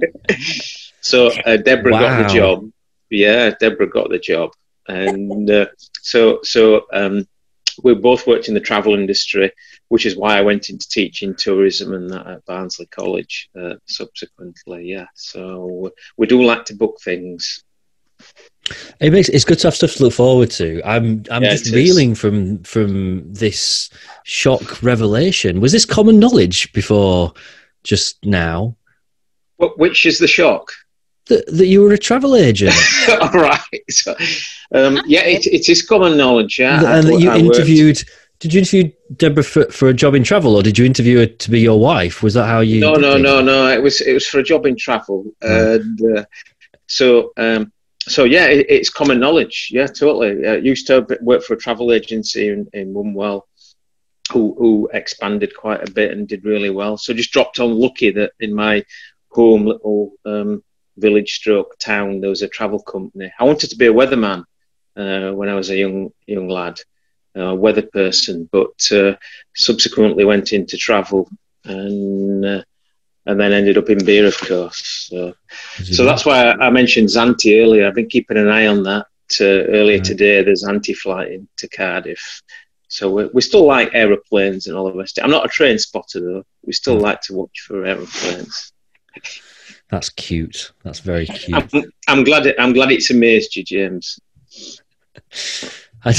so 1.00 1.30
uh, 1.44 1.56
Deborah 1.56 1.92
got 1.92 2.22
the 2.28 2.34
job. 2.34 2.70
Yeah, 3.10 3.50
Deborah 3.58 3.88
got 3.88 4.10
the 4.10 4.18
job, 4.18 4.50
and 4.88 5.50
uh, 5.50 5.66
so 6.00 6.40
so 6.42 6.86
um, 6.92 7.26
we 7.82 7.94
both 7.94 8.26
worked 8.26 8.48
in 8.48 8.54
the 8.54 8.60
travel 8.60 8.94
industry, 8.94 9.52
which 9.88 10.06
is 10.06 10.16
why 10.16 10.38
I 10.38 10.42
went 10.42 10.70
into 10.70 10.88
teaching 10.88 11.34
tourism 11.34 11.92
and 11.94 12.10
that 12.10 12.26
at 12.26 12.44
Barnsley 12.46 12.86
College 12.86 13.50
uh, 13.60 13.74
subsequently. 13.86 14.86
Yeah, 14.86 15.06
so 15.14 15.92
we 16.16 16.26
do 16.26 16.42
like 16.42 16.64
to 16.66 16.74
book 16.74 16.98
things. 17.02 17.64
It 19.00 19.12
makes 19.12 19.28
it's 19.28 19.44
good 19.44 19.58
to 19.60 19.66
have 19.68 19.74
stuff 19.74 19.92
to 19.94 20.02
look 20.04 20.12
forward 20.12 20.50
to. 20.52 20.80
I'm 20.84 21.22
I'm 21.30 21.42
Yeah, 21.42 21.50
just 21.50 21.72
reeling 21.72 22.14
from 22.14 22.62
from 22.64 23.32
this 23.32 23.90
shock 24.24 24.82
revelation. 24.82 25.60
Was 25.60 25.72
this 25.72 25.84
common 25.84 26.18
knowledge 26.18 26.72
before 26.72 27.32
just 27.84 28.24
now 28.24 28.76
Wh- 29.58 29.78
Which 29.78 30.04
is 30.06 30.18
the 30.18 30.26
shock? 30.28 30.72
that 31.28 31.46
that 31.48 31.66
you 31.66 31.82
were 31.82 31.92
a 31.92 31.98
travel 31.98 32.36
agent 32.36 32.74
All 33.20 33.30
right. 33.30 33.60
So, 33.90 34.14
um, 34.74 35.00
yeah, 35.06 35.24
it, 35.24 35.46
it 35.46 35.68
is 35.68 35.82
common 35.82 36.16
knowledge. 36.16 36.58
Yeah, 36.58 36.96
and, 36.98 37.06
that 37.08 37.20
you 37.20 37.30
I 37.30 37.38
worked- 37.42 37.56
interviewed? 37.56 38.02
Did 38.38 38.52
you 38.52 38.58
interview 38.60 38.92
Deborah 39.16 39.42
for, 39.42 39.64
for 39.72 39.88
a 39.88 39.94
job 39.94 40.14
in 40.14 40.22
travel, 40.22 40.56
or 40.56 40.62
did 40.62 40.76
you 40.78 40.84
interview 40.84 41.20
her 41.20 41.26
to 41.26 41.50
be 41.50 41.58
your 41.60 41.80
wife? 41.80 42.22
Was 42.22 42.34
that 42.34 42.44
how 42.46 42.60
you? 42.60 42.80
No, 42.80 42.92
no, 42.94 43.16
no, 43.16 43.40
no. 43.40 43.68
It 43.72 43.82
was 43.82 44.02
it 44.02 44.12
was 44.12 44.26
for 44.26 44.38
a 44.40 44.42
job 44.42 44.66
in 44.66 44.76
travel, 44.76 45.24
and 45.40 45.98
uh, 46.18 46.24
so 46.86 47.32
um, 47.38 47.72
so 48.08 48.24
yeah, 48.24 48.46
it, 48.46 48.66
it's 48.68 48.90
common 48.90 49.18
knowledge. 49.18 49.68
Yeah, 49.70 49.86
totally. 49.86 50.46
Uh, 50.46 50.54
used 50.54 50.86
to 50.88 51.06
work 51.20 51.42
for 51.42 51.54
a 51.54 51.58
travel 51.58 51.92
agency 51.92 52.48
in 52.48 52.68
in 52.72 52.94
Wombwell, 52.94 53.42
who 54.32 54.54
who 54.58 54.88
expanded 54.92 55.56
quite 55.56 55.86
a 55.86 55.92
bit 55.92 56.12
and 56.12 56.28
did 56.28 56.44
really 56.44 56.70
well. 56.70 56.96
So 56.96 57.12
just 57.12 57.32
dropped 57.32 57.60
on 57.60 57.78
lucky 57.78 58.10
that 58.12 58.32
in 58.40 58.54
my 58.54 58.84
home 59.30 59.66
little 59.66 60.12
um, 60.24 60.62
village 60.96 61.32
stroke 61.34 61.76
town 61.78 62.20
there 62.20 62.30
was 62.30 62.42
a 62.42 62.48
travel 62.48 62.80
company. 62.80 63.32
I 63.38 63.44
wanted 63.44 63.70
to 63.70 63.76
be 63.76 63.86
a 63.86 63.92
weatherman 63.92 64.44
uh, 64.96 65.32
when 65.32 65.48
I 65.48 65.54
was 65.54 65.70
a 65.70 65.76
young 65.76 66.10
young 66.26 66.48
lad, 66.48 66.80
a 67.34 67.54
weather 67.54 67.82
person, 67.82 68.48
but 68.50 68.80
uh, 68.92 69.16
subsequently 69.54 70.24
went 70.24 70.52
into 70.52 70.76
travel 70.76 71.28
and. 71.64 72.64
And 73.26 73.40
then 73.40 73.52
ended 73.52 73.76
up 73.76 73.90
in 73.90 74.04
beer, 74.04 74.24
of 74.26 74.38
course. 74.38 75.08
So, 75.10 75.34
so 75.82 76.04
that's 76.04 76.24
why 76.24 76.52
I, 76.52 76.70
mentioned 76.70 77.08
Zante 77.08 77.60
earlier. 77.62 77.86
I've 77.86 77.94
been 77.94 78.08
keeping 78.08 78.36
an 78.36 78.48
eye 78.48 78.66
on 78.68 78.84
that. 78.84 79.06
Uh, 79.40 79.44
earlier 79.44 79.96
Right. 79.96 80.04
today, 80.04 80.42
there's 80.44 80.62
Zante 80.64 80.94
flight 80.96 81.32
into 81.32 81.68
Cardiff. 81.68 82.42
So 82.88 83.10
we, 83.10 83.26
we 83.34 83.40
still 83.40 83.66
like 83.66 83.90
aeroplanes 83.94 84.68
and 84.68 84.76
all 84.76 84.84
the 84.84 84.96
rest. 84.96 85.18
I'm 85.20 85.30
not 85.30 85.44
a 85.44 85.48
train 85.48 85.76
spotter 85.80 86.20
though. 86.20 86.44
We 86.64 86.72
still 86.72 86.98
Mm. 86.98 87.02
like 87.02 87.20
to 87.22 87.34
watch 87.34 87.64
for 87.66 87.84
aeroplanes. 87.84 88.72
That's 89.90 90.08
cute. 90.10 90.70
That's 90.84 91.00
very 91.00 91.26
cute. 91.40 91.68
I'm, 91.74 91.92
I'm 92.06 92.22
glad. 92.24 92.46
It, 92.46 92.54
I'm 92.60 92.72
glad 92.72 92.92
it's 92.92 93.10
amazed 93.10 93.56
you, 93.56 93.64
James. 93.64 94.20
I, 96.04 96.14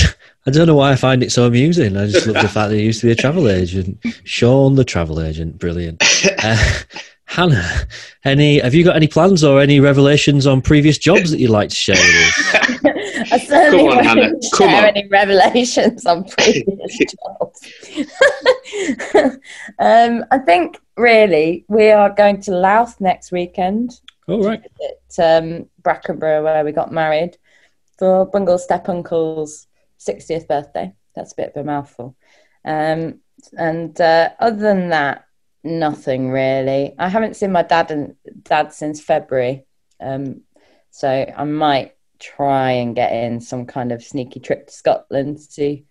I 0.48 0.50
don't 0.50 0.66
know 0.66 0.76
why 0.76 0.94
I 0.94 0.96
find 0.96 1.22
it 1.24 1.32
so 1.34 1.46
amusing. 1.46 1.98
I 1.98 2.08
just 2.08 2.26
love 2.26 2.42
the 2.42 2.48
fact 2.48 2.70
that 2.70 2.78
he 2.78 2.84
used 2.84 3.02
to 3.02 3.08
be 3.08 3.12
a 3.12 3.16
travel 3.16 3.50
agent. 3.50 3.98
Sean, 4.24 4.76
the 4.76 4.86
travel 4.86 5.20
agent, 5.22 5.60
brilliant. 5.60 6.02
Uh, 6.42 6.58
Hannah, 7.26 7.86
any 8.24 8.60
have 8.60 8.74
you 8.74 8.86
got 8.86 8.96
any 8.96 9.10
plans 9.10 9.44
or 9.44 9.60
any 9.60 9.82
revelations 9.82 10.48
on 10.48 10.62
previous 10.62 10.98
jobs 10.98 11.32
that 11.32 11.40
you'd 11.40 11.50
like 11.50 11.68
to 11.68 11.76
share 11.76 11.98
with 11.98 12.16
us? 12.16 12.86
I 13.34 13.38
certainly 13.40 13.80
Come 13.80 13.88
on, 13.90 13.96
won't 13.96 14.06
Hannah, 14.08 14.32
come 14.32 14.70
share 14.70 14.78
on. 14.78 14.86
any 14.86 15.08
revelations 15.10 16.06
on 16.06 16.24
previous 16.24 16.98
jobs. 17.14 17.68
um, 19.80 20.24
I 20.32 20.38
think 20.46 20.80
really 20.96 21.66
we 21.68 21.90
are 21.92 22.10
going 22.10 22.40
to 22.44 22.52
Louth 22.52 23.02
next 23.02 23.34
weekend. 23.34 24.00
Oh, 24.30 24.42
right. 24.44 24.62
At 25.18 25.44
um, 25.44 25.68
Brackenborough, 25.82 26.44
where 26.44 26.64
we 26.64 26.72
got 26.72 26.94
married 26.94 27.38
for 28.00 28.26
Bungle's 28.26 28.64
step 28.64 28.88
uncle's 28.88 29.68
60th 30.00 30.48
birthday. 30.48 30.94
That's 31.16 31.34
a 31.34 31.36
bit 31.36 31.52
of 31.56 31.62
a 31.62 31.64
mouthful. 31.64 32.16
Um, 32.66 33.22
and 33.58 34.00
uh, 34.00 34.30
other 34.40 34.58
than 34.58 34.90
that, 34.90 35.26
nothing 35.64 36.30
really. 36.30 36.96
I 36.98 37.10
haven't 37.10 37.36
seen 37.36 37.52
my 37.52 37.64
dad 37.64 37.92
and 37.92 38.16
dad 38.44 38.74
since 38.74 39.02
February, 39.02 39.66
um, 40.00 40.42
so 40.92 41.10
I 41.10 41.44
might 41.44 41.96
try 42.20 42.72
and 42.72 42.96
get 42.96 43.12
in 43.12 43.40
some 43.40 43.66
kind 43.66 43.92
of 43.92 44.04
sneaky 44.04 44.40
trip 44.40 44.68
to 44.68 44.74
Scotland 44.74 45.38
to 45.38 45.44
see 45.44 45.86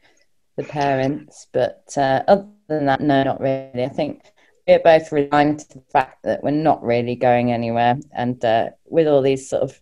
the 0.57 0.65
parents. 0.65 1.47
But 1.53 1.93
uh, 1.97 2.23
other 2.27 2.49
than 2.69 2.87
that, 2.87 3.01
no, 3.01 3.23
not 3.23 3.41
really. 3.41 3.85
I 3.85 3.89
think 3.89 4.23
we're 4.67 4.81
both 4.81 5.13
resigned 5.13 5.61
to 5.61 5.75
the 5.75 5.85
fact 5.93 6.25
that 6.25 6.43
we're 6.43 6.51
not 6.51 6.83
really 6.83 7.15
going 7.15 7.53
anywhere, 7.53 7.99
and 8.13 8.45
uh, 8.45 8.71
with 8.87 9.07
all 9.07 9.23
these 9.23 9.49
sort 9.49 9.63
of 9.63 9.81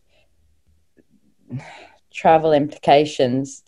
travel 2.12 2.52
implications. 2.52 3.63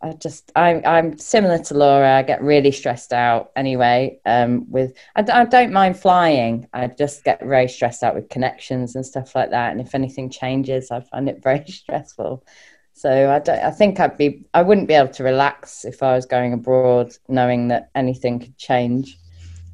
I 0.00 0.12
just 0.12 0.52
I'm 0.54 0.82
I'm 0.84 1.18
similar 1.18 1.58
to 1.58 1.74
Laura. 1.74 2.16
I 2.16 2.22
get 2.22 2.40
really 2.42 2.70
stressed 2.70 3.12
out 3.12 3.50
anyway. 3.56 4.20
Um, 4.24 4.70
with 4.70 4.94
I, 5.16 5.24
I 5.32 5.44
don't 5.44 5.72
mind 5.72 5.98
flying. 5.98 6.68
I 6.72 6.86
just 6.86 7.24
get 7.24 7.40
very 7.40 7.68
stressed 7.68 8.04
out 8.04 8.14
with 8.14 8.28
connections 8.28 8.94
and 8.94 9.04
stuff 9.04 9.34
like 9.34 9.50
that. 9.50 9.72
And 9.72 9.80
if 9.80 9.94
anything 9.94 10.30
changes, 10.30 10.90
I 10.90 11.00
find 11.00 11.28
it 11.28 11.42
very 11.42 11.64
stressful. 11.66 12.44
So 12.92 13.30
I 13.30 13.38
don't. 13.40 13.58
I 13.58 13.70
think 13.70 13.98
I'd 13.98 14.16
be. 14.16 14.44
I 14.54 14.62
wouldn't 14.62 14.88
be 14.88 14.94
able 14.94 15.12
to 15.14 15.24
relax 15.24 15.84
if 15.84 16.02
I 16.02 16.14
was 16.14 16.26
going 16.26 16.52
abroad, 16.52 17.12
knowing 17.28 17.68
that 17.68 17.90
anything 17.94 18.38
could 18.38 18.56
change. 18.56 19.18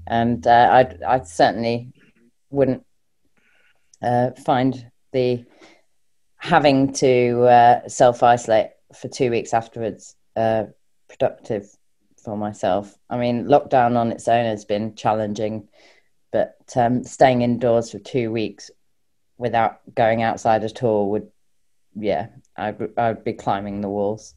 And 0.07 0.47
uh, 0.47 0.69
I'd 0.73 1.03
I 1.03 1.21
certainly 1.23 1.93
wouldn't 2.51 2.85
uh, 4.03 4.31
find 4.45 4.91
the 5.13 5.45
having 6.39 6.93
to 6.93 7.43
uh, 7.45 7.89
self 7.89 8.23
isolate 8.23 8.71
for 8.97 9.09
two 9.09 9.31
weeks 9.31 9.55
afterwards 9.55 10.17
uh, 10.37 10.65
productive 11.09 11.69
for 12.23 12.37
myself. 12.37 12.97
I 13.11 13.19
mean, 13.19 13.45
lockdown 13.45 13.97
on 13.97 14.11
its 14.11 14.29
own 14.29 14.47
has 14.47 14.65
been 14.65 14.95
challenging, 14.95 15.69
but 16.33 16.57
um, 16.77 17.05
staying 17.05 17.43
indoors 17.43 17.91
for 17.91 17.99
two 17.99 18.33
weeks 18.33 18.71
without 19.37 19.81
going 19.95 20.23
outside 20.23 20.65
at 20.65 20.83
all 20.83 21.11
would, 21.11 21.31
yeah, 21.95 22.29
I'd, 22.57 22.99
I'd 22.99 23.25
be 23.25 23.35
climbing 23.35 23.81
the 23.81 23.89
walls. 23.89 24.35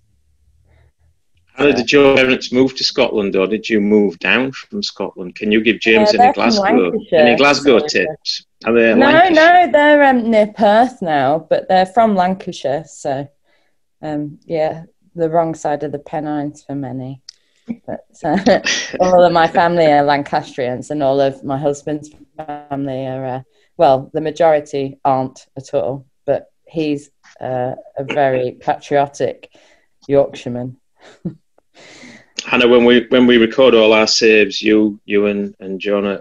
How 1.54 1.72
did 1.72 1.92
your 1.92 2.16
parents 2.16 2.54
move 2.54 2.76
to 2.76 2.84
Scotland, 2.84 3.36
or 3.36 3.48
did 3.48 3.68
you 3.68 3.82
move 3.82 4.20
down 4.20 4.52
from 4.52 4.84
Scotland? 4.84 5.34
Can 5.34 5.52
you 5.52 5.60
give 5.60 5.80
James 5.80 6.14
any 6.14 6.32
Glasgow 6.32 6.92
any 7.12 7.36
Glasgow 7.36 7.80
tips? 7.80 8.46
Are 8.66 8.74
they 8.74 8.94
no, 8.94 9.28
no, 9.30 9.72
they're 9.72 10.04
um, 10.04 10.30
near 10.30 10.54
Perth 10.56 11.02
now, 11.02 11.48
but 11.50 11.68
they're 11.68 11.88
from 11.88 12.16
Lancashire, 12.16 12.84
so 12.86 13.28
um, 14.02 14.40
yeah, 14.46 14.84
the 15.16 15.30
wrong 15.30 15.56
side 15.56 15.84
of 15.84 15.92
the 15.92 16.00
Pennines 16.00 16.64
for 16.64 16.76
many. 16.76 17.22
But 17.86 18.06
uh, 18.24 18.60
all 19.00 19.24
of 19.24 19.34
my 19.34 19.48
family 19.48 19.86
are 19.86 20.04
Lancastrians, 20.04 20.92
and 20.92 21.04
all 21.04 21.20
of 21.20 21.44
my 21.44 21.58
husband's 21.58 22.10
family 22.38 23.06
are 23.08 23.26
uh, 23.26 23.42
well, 23.78 24.10
the 24.14 24.22
majority 24.22 25.00
aren't 25.06 25.46
at 25.56 25.74
all, 25.74 26.06
but 26.26 26.52
he's 26.68 27.12
uh, 27.40 27.74
a 27.98 28.04
very 28.04 28.58
patriotic 28.60 29.52
Yorkshireman. 30.08 30.78
Hannah, 32.44 32.68
when 32.68 32.86
we 32.86 33.06
when 33.10 33.28
we 33.28 33.38
record 33.38 33.76
all 33.76 33.94
our 33.94 34.08
saves, 34.08 34.62
you 34.62 35.00
you 35.06 35.28
and 35.28 35.56
and 35.60 35.80
John, 35.80 36.20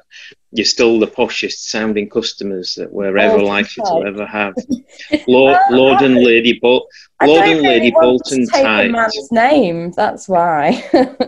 you're 0.57 0.65
still 0.65 0.99
the 0.99 1.07
poshest 1.07 1.69
sounding 1.69 2.09
customers 2.09 2.75
that 2.77 2.91
we're 2.91 3.17
ever 3.19 3.37
oh, 3.37 3.45
likely 3.45 3.85
to 3.85 4.05
ever 4.07 4.25
have. 4.25 4.55
Lord, 5.29 5.59
Lord 5.71 6.01
and 6.01 6.15
Lady 6.15 6.59
Bol- 6.59 6.89
Lord 7.23 7.45
and 7.47 7.61
really 7.61 7.69
Lady 7.69 7.91
Bolton 7.91 8.47
Tight. 8.47 8.91
man's 8.91 9.31
name. 9.31 9.93
That's 9.93 10.29
why. 10.29 10.83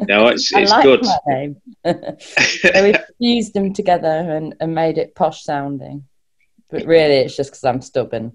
No, 0.09 0.29
it's 0.29 0.51
it's 0.55 0.71
like 0.71 0.83
good. 0.83 1.05
name. 1.27 1.57
so 1.85 2.71
we 2.83 2.95
fused 3.19 3.53
them 3.53 3.75
together 3.75 4.09
and, 4.09 4.55
and 4.61 4.75
made 4.75 4.97
it 4.97 5.15
posh 5.15 5.45
sounding, 5.45 6.05
but 6.71 6.87
really 6.87 7.17
it's 7.17 7.37
just 7.37 7.51
because 7.51 7.65
I'm 7.65 7.83
stubborn. 7.83 8.33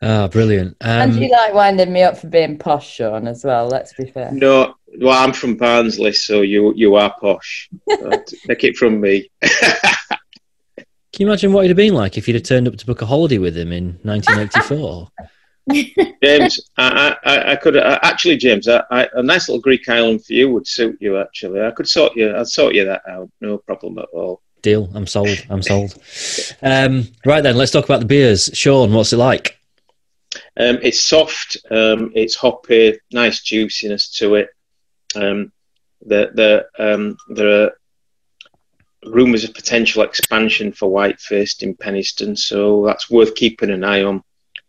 Ah, 0.00 0.28
brilliant. 0.28 0.76
Um, 0.80 0.90
and 0.90 1.14
you 1.16 1.28
like 1.28 1.54
winding 1.54 1.92
me 1.92 2.02
up 2.02 2.18
for 2.18 2.28
being 2.28 2.58
posh, 2.58 2.88
Sean, 2.88 3.26
as 3.26 3.44
well. 3.44 3.66
Let's 3.68 3.94
be 3.94 4.06
fair. 4.06 4.30
No, 4.30 4.74
well, 5.00 5.24
I'm 5.24 5.32
from 5.32 5.56
Barnsley, 5.56 6.12
so 6.12 6.42
you 6.42 6.72
you 6.74 6.96
are 6.96 7.14
posh. 7.20 7.68
Take 8.46 8.64
it 8.64 8.76
from 8.76 9.00
me. 9.00 9.30
Can 9.40 11.24
you 11.24 11.26
imagine 11.26 11.52
what 11.52 11.60
it'd 11.64 11.70
have 11.70 11.76
been 11.76 11.94
like 11.94 12.18
if 12.18 12.28
you'd 12.28 12.34
have 12.34 12.44
turned 12.44 12.68
up 12.68 12.76
to 12.76 12.86
book 12.86 13.02
a 13.02 13.06
holiday 13.06 13.38
with 13.38 13.56
him 13.56 13.72
in 13.72 13.98
1984? 14.02 15.08
James, 16.22 16.60
I, 16.78 17.16
I, 17.24 17.52
I 17.52 17.56
could 17.56 17.76
uh, 17.76 17.98
actually, 18.02 18.36
James, 18.38 18.68
I, 18.68 18.82
I, 18.90 19.08
a 19.14 19.22
nice 19.22 19.48
little 19.48 19.60
Greek 19.60 19.88
island 19.88 20.24
for 20.24 20.32
you 20.32 20.50
would 20.50 20.66
suit 20.66 20.96
you. 21.00 21.18
Actually, 21.18 21.60
I 21.60 21.70
could 21.70 21.88
sort 21.88 22.16
you. 22.16 22.34
I'd 22.34 22.46
sort 22.46 22.74
you 22.74 22.84
that 22.86 23.02
out. 23.08 23.30
No 23.40 23.58
problem 23.58 23.98
at 23.98 24.06
all. 24.12 24.40
Deal. 24.62 24.88
I'm 24.94 25.06
sold. 25.06 25.44
I'm 25.50 25.62
sold. 25.62 25.94
Um, 26.62 27.08
right 27.26 27.42
then, 27.42 27.56
let's 27.56 27.70
talk 27.70 27.84
about 27.84 28.00
the 28.00 28.06
beers. 28.06 28.50
Sean, 28.54 28.92
what's 28.92 29.12
it 29.12 29.18
like? 29.18 29.58
Um, 30.56 30.78
it's 30.82 31.00
soft, 31.00 31.56
um, 31.70 32.12
it's 32.14 32.34
hoppy, 32.34 32.98
nice 33.12 33.42
juiciness 33.42 34.10
to 34.18 34.36
it. 34.36 34.48
Um, 35.14 35.52
the, 36.02 36.30
the, 36.34 36.94
um, 36.94 37.16
there 37.28 37.64
are 37.64 37.72
rumours 39.04 39.44
of 39.44 39.54
potential 39.54 40.02
expansion 40.02 40.72
for 40.72 40.90
Whitefaced 40.90 41.62
in 41.62 41.76
Penistone, 41.76 42.36
so 42.38 42.84
that's 42.86 43.10
worth 43.10 43.34
keeping 43.34 43.70
an 43.70 43.84
eye 43.84 44.02
on. 44.02 44.22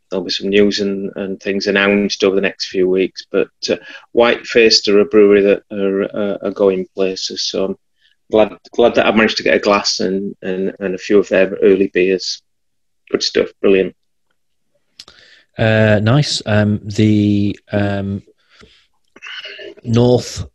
There'll 0.09 0.25
be 0.25 0.31
some 0.31 0.49
news 0.49 0.79
and, 0.79 1.11
and 1.15 1.39
things 1.39 1.67
announced 1.67 2.23
over 2.23 2.35
the 2.35 2.41
next 2.41 2.69
few 2.69 2.89
weeks. 2.89 3.25
But 3.29 3.49
uh, 3.69 3.77
Whitefaced 4.15 4.87
are 4.87 4.99
a 4.99 5.05
brewery 5.05 5.41
that 5.43 5.63
are, 5.71 6.03
uh, 6.03 6.37
are 6.41 6.51
going 6.51 6.87
places, 6.95 7.43
so 7.43 7.65
I'm 7.65 7.77
glad 8.31 8.57
glad 8.71 8.95
that 8.95 9.05
I 9.05 9.11
managed 9.11 9.37
to 9.37 9.43
get 9.43 9.55
a 9.55 9.59
glass 9.59 9.99
and, 9.99 10.35
and, 10.41 10.75
and 10.79 10.95
a 10.95 10.97
few 10.97 11.19
of 11.19 11.29
their 11.29 11.49
early 11.61 11.87
beers. 11.87 12.41
Good 13.11 13.23
stuff, 13.23 13.49
brilliant. 13.61 13.95
Uh, 15.57 15.99
nice. 16.01 16.41
Um, 16.45 16.79
the 16.83 17.59
um, 17.71 18.23
North 19.83 20.45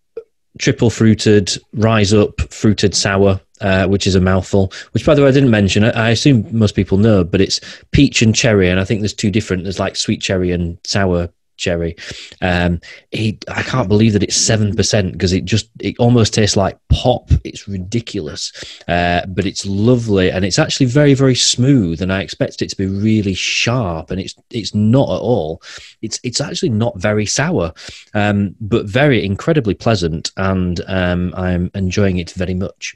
triple 0.59 0.91
fruited, 0.91 1.53
rise 1.73 2.13
up 2.13 2.41
fruited 2.53 2.95
sour, 2.95 3.41
uh, 3.61 3.87
which 3.87 4.07
is 4.07 4.15
a 4.15 4.21
mouthful. 4.21 4.73
Which, 4.93 5.05
by 5.05 5.15
the 5.15 5.23
way, 5.23 5.29
I 5.29 5.33
didn't 5.33 5.51
mention. 5.51 5.85
I 5.85 6.11
assume 6.11 6.47
most 6.57 6.75
people 6.75 6.99
know, 6.99 7.25
but 7.25 7.41
it's 7.41 7.61
peach 7.91 8.23
and 8.23 8.35
cherry, 8.35 8.69
and 8.69 8.81
I 8.81 8.85
think 8.85 9.01
there's 9.01 9.15
two 9.15 9.31
different. 9.31 9.65
There's 9.65 9.81
like 9.81 9.97
sweet 9.97 10.21
cherry 10.21 10.53
and 10.53 10.79
sour 10.85 11.29
cherry. 11.57 11.97
Um, 12.41 12.81
he, 13.11 13.39
I 13.49 13.63
can't 13.63 13.89
believe 13.89 14.13
that 14.13 14.23
it's 14.23 14.37
seven 14.37 14.75
percent 14.75 15.13
because 15.13 15.33
it 15.33 15.45
just 15.45 15.71
it 15.81 15.97
almost 15.99 16.35
tastes 16.35 16.57
like 16.57 16.79
pop. 16.89 17.31
It's 17.45 17.69
ridiculous, 17.69 18.53
uh, 18.89 19.27
but 19.29 19.47
it's 19.47 19.67
lovely 19.67 20.31
and 20.31 20.45
it's 20.45 20.59
actually 20.59 20.87
very 20.87 21.15
very 21.15 21.35
smooth. 21.35 22.03
And 22.03 22.13
I 22.13 22.23
expected 22.23 22.63
it 22.63 22.71
to 22.71 22.77
be 22.77 22.87
really 22.87 23.35
sharp, 23.35 24.11
and 24.11 24.21
it's 24.21 24.35
it's 24.51 24.75
not 24.75 25.09
at 25.09 25.21
all. 25.21 25.63
It's 26.03 26.21
it's 26.23 26.41
actually 26.41 26.71
not 26.71 26.99
very 27.01 27.27
sour, 27.27 27.73
um, 28.15 28.55
but 28.61 28.87
very 28.87 29.25
incredibly 29.25 29.75
pleasant, 29.75 30.31
and 30.37 30.81
um, 30.87 31.35
I'm 31.37 31.71
enjoying 31.75 32.19
it 32.19 32.31
very 32.33 32.55
much. 32.55 32.95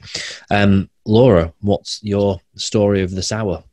Um, 0.49 0.89
Laura, 1.05 1.53
what's 1.61 2.03
your 2.03 2.39
story 2.55 3.01
of 3.01 3.11
the 3.11 3.23
sour? 3.23 3.63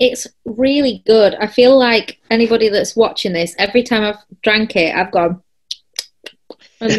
It's 0.00 0.26
really 0.46 1.02
good. 1.06 1.34
I 1.34 1.46
feel 1.46 1.78
like 1.78 2.18
anybody 2.30 2.70
that's 2.70 2.96
watching 2.96 3.34
this, 3.34 3.54
every 3.58 3.82
time 3.82 4.02
I've 4.02 4.40
drank 4.42 4.74
it, 4.74 4.96
I've 4.96 5.12
gone. 5.12 5.42
And 6.82 6.92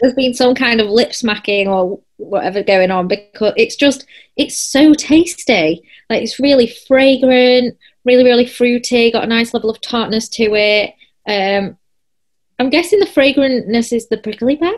there's 0.00 0.14
been 0.14 0.32
some 0.32 0.54
kind 0.54 0.80
of 0.80 0.88
lip 0.88 1.14
smacking 1.14 1.68
or 1.68 2.00
whatever 2.16 2.62
going 2.62 2.90
on 2.90 3.08
because 3.08 3.52
it's 3.58 3.76
just 3.76 4.06
it's 4.38 4.58
so 4.58 4.94
tasty. 4.94 5.82
Like 6.08 6.22
it's 6.22 6.40
really 6.40 6.66
fragrant, 6.66 7.76
really 8.06 8.24
really 8.24 8.46
fruity. 8.46 9.12
Got 9.12 9.24
a 9.24 9.26
nice 9.26 9.52
level 9.52 9.68
of 9.68 9.82
tartness 9.82 10.30
to 10.30 10.54
it. 10.54 10.94
Um, 11.26 11.76
I'm 12.58 12.70
guessing 12.70 13.00
the 13.00 13.06
fragrantness 13.06 13.92
is 13.92 14.08
the 14.08 14.16
prickly 14.16 14.56
pear, 14.56 14.72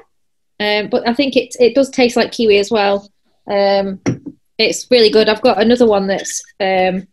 um, 0.59 0.91
but 0.91 1.09
I 1.09 1.15
think 1.15 1.37
it 1.37 1.55
it 1.61 1.77
does 1.77 1.89
taste 1.89 2.17
like 2.17 2.33
kiwi 2.33 2.59
as 2.59 2.73
well. 2.73 3.09
Um, 3.49 4.01
it's 4.59 4.91
really 4.91 5.11
good. 5.11 5.29
I've 5.29 5.43
got 5.43 5.63
another 5.63 5.87
one 5.87 6.09
that's 6.09 6.43
um, 6.59 7.07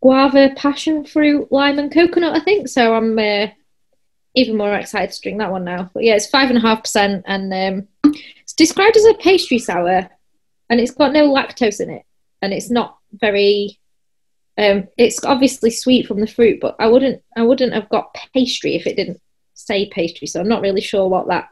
guava, 0.00 0.50
passion 0.56 1.04
fruit, 1.04 1.50
lime, 1.50 1.78
and 1.78 1.92
coconut. 1.92 2.34
I 2.34 2.40
think 2.40 2.68
so. 2.68 2.94
I'm 2.94 3.18
uh, 3.18 3.48
even 4.34 4.56
more 4.56 4.74
excited 4.74 5.12
to 5.12 5.20
drink 5.20 5.38
that 5.38 5.50
one 5.50 5.64
now. 5.64 5.90
But 5.92 6.04
yeah, 6.04 6.14
it's 6.14 6.30
five 6.30 6.48
and 6.50 6.58
a 6.58 6.62
half 6.62 6.82
percent, 6.82 7.24
and 7.26 7.52
um, 7.52 8.14
it's 8.40 8.54
described 8.54 8.96
as 8.96 9.04
a 9.04 9.14
pastry 9.14 9.58
sour, 9.58 10.08
and 10.70 10.80
it's 10.80 10.92
got 10.92 11.12
no 11.12 11.32
lactose 11.32 11.80
in 11.80 11.90
it, 11.90 12.04
and 12.42 12.52
it's 12.52 12.70
not 12.70 12.98
very. 13.12 13.78
Um, 14.56 14.88
it's 14.96 15.24
obviously 15.24 15.70
sweet 15.70 16.08
from 16.08 16.20
the 16.20 16.26
fruit, 16.26 16.58
but 16.60 16.76
I 16.78 16.88
wouldn't. 16.88 17.22
I 17.36 17.42
wouldn't 17.42 17.74
have 17.74 17.88
got 17.88 18.16
pastry 18.34 18.74
if 18.74 18.86
it 18.86 18.96
didn't 18.96 19.20
say 19.54 19.88
pastry. 19.90 20.26
So 20.26 20.40
I'm 20.40 20.48
not 20.48 20.62
really 20.62 20.80
sure 20.80 21.08
what 21.08 21.28
that 21.28 21.48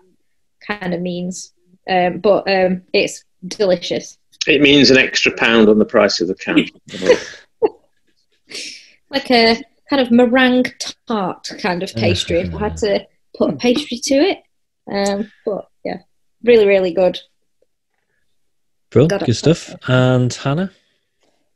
kind 0.61 0.95
of 0.95 1.01
means. 1.01 1.53
Um, 1.89 2.19
but 2.19 2.51
um, 2.51 2.83
it's 2.93 3.25
delicious. 3.47 4.19
It 4.47 4.61
means 4.61 4.91
an 4.91 4.99
extra 4.99 5.33
pound 5.33 5.69
on 5.69 5.79
the 5.79 5.85
price 5.85 6.21
of 6.21 6.29
the 6.29 6.35
can. 6.35 6.67
like 9.11 9.31
a 9.31 9.63
kind 9.89 10.03
of 10.03 10.11
meringue 10.11 10.67
tart 11.07 11.49
kind 11.61 11.83
of 11.83 11.95
pastry. 11.95 12.41
if 12.41 12.55
I 12.55 12.59
had 12.59 12.77
to 12.79 13.07
put 13.37 13.55
a 13.55 13.57
pastry 13.57 13.99
to 14.05 14.15
it, 14.15 14.39
um, 14.91 15.31
but 15.45 15.69
yeah, 15.85 15.99
really, 16.43 16.67
really 16.67 16.93
good. 16.93 17.19
Bro, 18.91 19.09
Got 19.09 19.23
it. 19.23 19.27
good 19.27 19.35
stuff. 19.35 19.75
And 19.89 20.33
Hannah? 20.33 20.71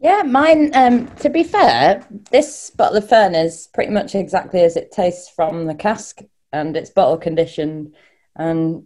Yeah, 0.01 0.23
mine. 0.23 0.71
Um, 0.75 1.09
to 1.17 1.29
be 1.29 1.43
fair, 1.43 2.07
this 2.31 2.71
bottle 2.71 2.97
of 2.97 3.09
Fern 3.09 3.35
is 3.35 3.69
pretty 3.75 3.93
much 3.93 4.15
exactly 4.15 4.61
as 4.63 4.77
it 4.77 4.93
tastes 4.93 5.29
from 5.29 5.67
the 5.67 5.75
cask, 5.75 6.21
and 6.53 6.77
it's 6.77 6.91
bottle 6.91 7.19
conditioned, 7.19 7.95
and 8.35 8.85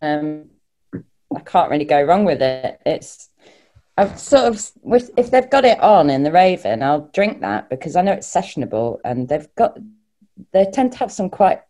um, 0.00 0.50
I 0.94 1.40
can't 1.40 1.70
really 1.70 1.84
go 1.84 2.02
wrong 2.02 2.24
with 2.24 2.40
it. 2.42 2.80
It's 2.86 3.28
I've 3.98 4.18
sort 4.18 4.44
of 4.44 4.70
if 5.16 5.30
they've 5.30 5.50
got 5.50 5.64
it 5.64 5.80
on 5.80 6.08
in 6.08 6.22
the 6.22 6.32
Raven, 6.32 6.82
I'll 6.82 7.10
drink 7.12 7.40
that 7.40 7.68
because 7.68 7.94
I 7.96 8.02
know 8.02 8.12
it's 8.12 8.32
sessionable, 8.32 8.98
and 9.04 9.28
they've 9.28 9.48
got 9.54 9.78
they 10.52 10.64
tend 10.64 10.92
to 10.92 10.98
have 10.98 11.12
some 11.12 11.28
quite 11.28 11.60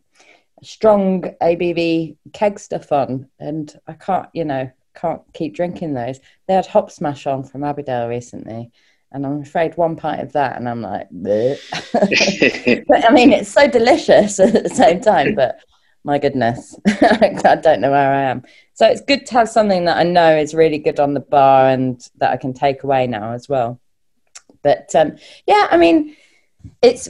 strong 0.63 1.23
ABV 1.43 2.17
keg 2.33 2.59
stuff 2.59 2.93
on, 2.93 3.29
and 3.39 3.77
I 3.87 3.95
can't, 3.95 4.29
you 4.33 4.45
know, 4.45 4.71
can't 4.95 5.23
keep 5.33 5.55
drinking 5.55 5.95
those. 5.95 6.21
They 6.47 6.55
had 6.55 6.67
Hop 6.67 6.91
Smash 6.91 7.27
on 7.27 7.43
from 7.45 7.63
Abbeydale 7.63 8.09
recently, 8.09 8.71
and 9.11 9.27
I'm 9.27 9.43
afraid 9.43 9.77
one 9.77 9.97
pint 9.97 10.23
of 10.23 10.33
that, 10.33 10.57
and 10.57 10.69
I'm 10.69 10.83
like, 10.83 11.09
but 12.87 13.05
I 13.05 13.11
mean, 13.13 13.33
it's 13.33 13.51
so 13.51 13.67
delicious 13.67 14.39
at 14.41 14.63
the 14.63 14.71
same 14.71 15.01
time, 15.01 15.35
but 15.35 15.59
my 16.05 16.19
goodness, 16.19 16.79
I 16.87 17.59
don't 17.63 17.81
know 17.81 17.91
where 17.91 18.13
I 18.13 18.23
am. 18.23 18.43
So 18.83 18.89
it's 18.89 19.01
good 19.01 19.27
to 19.27 19.35
have 19.35 19.49
something 19.49 19.85
that 19.85 19.97
I 19.97 20.03
know 20.03 20.37
is 20.37 20.55
really 20.55 20.79
good 20.79 20.99
on 20.99 21.15
the 21.15 21.21
bar 21.21 21.69
and 21.69 22.05
that 22.17 22.33
I 22.33 22.37
can 22.37 22.53
take 22.53 22.83
away 22.83 23.07
now 23.07 23.31
as 23.31 23.49
well. 23.49 23.81
But 24.65 24.93
um, 24.97 25.19
yeah, 25.47 25.69
I 25.71 25.77
mean, 25.77 26.17
it's 26.83 27.09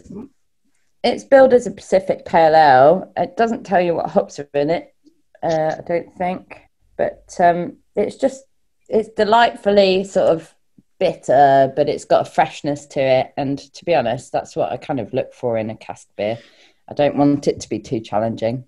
it's 1.03 1.25
billed 1.25 1.55
as 1.55 1.67
a 1.67 1.71
Pacific 1.71 2.27
Pale 2.27 2.55
Ale. 2.55 3.13
It 3.17 3.39
doesn't 3.39 3.65
tell 3.65 3.81
you 3.81 3.95
what 3.95 4.11
hops 4.11 4.39
are 4.39 4.51
in 4.53 4.69
it, 4.69 4.95
uh, 5.43 5.77
I 5.79 5.81
don't 5.87 6.15
think. 6.15 6.61
But 6.99 7.35
um, 7.41 7.79
it's 7.97 8.17
just 8.17 8.45
it's 8.91 9.09
delightfully 9.09 10.05
sort 10.05 10.29
of 10.29 10.55
bitter, 11.01 11.73
but 11.75 11.89
it's 11.89 12.05
got 12.05 12.29
a 12.29 12.31
freshness 12.31 12.85
to 12.89 13.01
it. 13.01 13.33
And 13.39 13.59
to 13.59 13.85
be 13.87 13.95
honest, 13.95 14.31
that's 14.31 14.55
what 14.55 14.73
I 14.73 14.77
kind 14.77 15.01
of 15.01 15.15
look 15.15 15.33
for 15.33 15.57
in 15.57 15.71
a 15.71 15.77
cask 15.77 16.07
beer. 16.19 16.39
I 16.91 16.93
don't 16.93 17.17
want 17.17 17.49
it 17.49 17.61
to 17.61 17.69
be 17.71 17.79
too 17.79 18.01
challenging. 18.01 18.65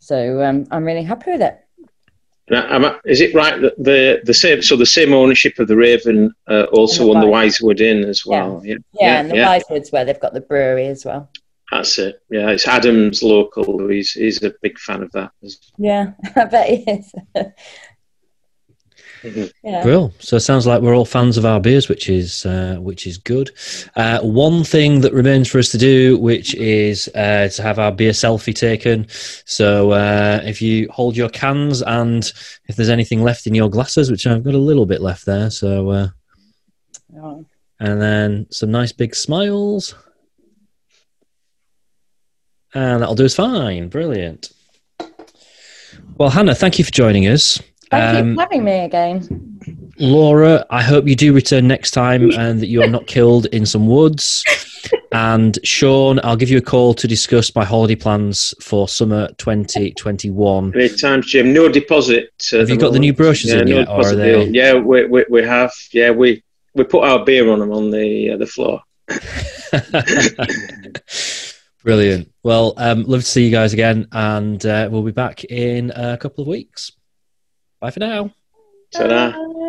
So 0.00 0.42
um, 0.42 0.66
I'm 0.72 0.84
really 0.84 1.04
happy 1.04 1.30
with 1.30 1.42
it. 1.42 1.64
I- 2.52 2.98
is 3.04 3.20
it 3.20 3.34
right 3.34 3.60
that 3.60 3.76
the 3.78 4.20
the 4.24 4.34
same 4.34 4.60
so 4.62 4.76
the 4.76 4.86
same 4.86 5.12
ownership 5.12 5.58
of 5.58 5.68
the 5.68 5.76
Raven 5.76 6.32
uh, 6.48 6.64
also 6.72 7.04
the 7.04 7.10
on 7.14 7.20
the 7.20 7.26
Wise- 7.28 7.58
Wisewood 7.60 7.80
Inn 7.80 8.04
as 8.08 8.26
well? 8.26 8.60
Yeah, 8.64 8.76
Yeah, 9.00 9.20
and 9.20 9.30
the 9.30 9.36
Wisewoods 9.36 9.92
where 9.92 10.04
they've 10.04 10.18
got 10.20 10.34
the 10.34 10.40
brewery 10.40 10.86
as 10.86 11.04
well. 11.04 11.30
that's 11.70 11.98
it. 11.98 12.20
Yeah, 12.30 12.50
it's 12.50 12.66
Adam's 12.66 13.22
local. 13.22 13.86
He's 13.88 14.10
he's 14.12 14.42
a 14.42 14.52
big 14.62 14.78
fan 14.78 15.02
of 15.02 15.12
that. 15.12 15.30
Yeah, 15.78 16.12
I 16.36 16.44
bet 16.46 16.68
he 16.68 16.90
is. 16.90 17.12
Mhm. 19.22 19.52
yeah. 19.62 19.82
Brill. 19.82 20.12
So 20.18 20.36
it 20.36 20.40
sounds 20.40 20.66
like 20.66 20.80
we're 20.82 20.94
all 20.96 21.04
fans 21.04 21.36
of 21.36 21.44
our 21.44 21.60
beers, 21.60 21.88
which 21.88 22.08
is 22.08 22.46
uh, 22.46 22.76
which 22.80 23.06
is 23.06 23.18
good. 23.18 23.50
Uh, 23.96 24.20
one 24.20 24.64
thing 24.64 25.00
that 25.02 25.12
remains 25.12 25.48
for 25.48 25.58
us 25.58 25.68
to 25.70 25.78
do, 25.78 26.18
which 26.18 26.54
is 26.54 27.08
uh, 27.14 27.48
to 27.48 27.62
have 27.62 27.78
our 27.78 27.92
beer 27.92 28.12
selfie 28.12 28.54
taken. 28.54 29.06
So 29.44 29.90
uh, 29.90 30.40
if 30.44 30.62
you 30.62 30.88
hold 30.90 31.16
your 31.16 31.28
cans 31.28 31.82
and 31.82 32.32
if 32.66 32.76
there's 32.76 32.88
anything 32.88 33.22
left 33.22 33.46
in 33.46 33.54
your 33.54 33.68
glasses, 33.68 34.10
which 34.10 34.26
I've 34.26 34.44
got 34.44 34.54
a 34.54 34.58
little 34.58 34.86
bit 34.86 35.00
left 35.02 35.26
there, 35.26 35.50
so 35.50 35.90
uh, 35.90 36.08
Oh, 37.16 37.44
and 37.80 38.00
then 38.00 38.46
some 38.50 38.70
nice 38.70 38.92
big 38.92 39.14
smiles, 39.16 39.94
and 42.72 43.02
that'll 43.02 43.14
do 43.16 43.24
us 43.24 43.34
fine. 43.34 43.88
Brilliant. 43.88 44.52
Well, 46.16 46.30
Hannah, 46.30 46.54
thank 46.54 46.78
you 46.78 46.84
for 46.84 46.90
joining 46.92 47.26
us. 47.26 47.60
Thank 47.90 48.18
Um, 48.18 48.28
you 48.30 48.34
for 48.36 48.40
having 48.42 48.64
me 48.64 48.84
again. 48.84 49.58
Laura, 49.98 50.64
I 50.70 50.82
hope 50.82 51.06
you 51.06 51.14
do 51.16 51.32
return 51.34 51.66
next 51.68 51.90
time 51.90 52.30
and 52.38 52.60
that 52.60 52.68
you 52.68 52.82
are 52.82 52.86
not 52.88 53.06
killed 53.06 53.46
in 53.46 53.66
some 53.66 53.86
woods. 53.88 54.44
And 55.12 55.58
Sean, 55.64 56.20
I'll 56.22 56.36
give 56.36 56.50
you 56.50 56.58
a 56.58 56.62
call 56.62 56.94
to 56.94 57.08
discuss 57.08 57.54
my 57.54 57.64
holiday 57.64 57.96
plans 57.96 58.54
for 58.62 58.88
summer 58.88 59.28
2021. 59.38 60.72
Any 60.74 60.88
times, 60.88 61.26
Jim? 61.26 61.52
No 61.52 61.68
deposit. 61.68 62.30
uh, 62.52 62.58
Have 62.60 62.68
you 62.68 62.76
at 62.76 62.80
got 62.80 62.92
the 62.92 62.98
new 62.98 63.12
brochures 63.12 63.52
yeah, 63.52 63.60
in 63.60 63.68
no 63.68 63.78
yet, 63.80 63.88
or 63.88 63.92
are 63.92 63.96
deposit 63.96 64.16
they- 64.16 64.44
Yeah, 64.46 64.74
we, 64.74 65.06
we 65.06 65.24
we 65.28 65.42
have. 65.42 65.72
Yeah, 65.92 66.10
we 66.12 66.42
we 66.74 66.84
put 66.84 67.04
our 67.04 67.24
beer 67.24 67.50
on 67.50 67.58
them 67.58 67.72
on 67.72 67.90
the 67.90 68.30
uh, 68.30 68.36
the 68.36 68.46
floor. 68.46 68.82
Brilliant. 71.82 72.30
Well, 72.42 72.74
um, 72.76 73.04
love 73.04 73.20
to 73.20 73.26
see 73.26 73.44
you 73.44 73.50
guys 73.50 73.72
again, 73.72 74.06
and 74.12 74.64
uh, 74.64 74.88
we'll 74.90 75.02
be 75.02 75.12
back 75.12 75.44
in 75.44 75.90
a 75.94 76.16
couple 76.18 76.42
of 76.42 76.48
weeks. 76.48 76.92
Bye 77.80 77.90
for 77.90 78.00
now. 78.00 78.30
Ta-da. 78.92 79.32
Bye. 79.32 79.59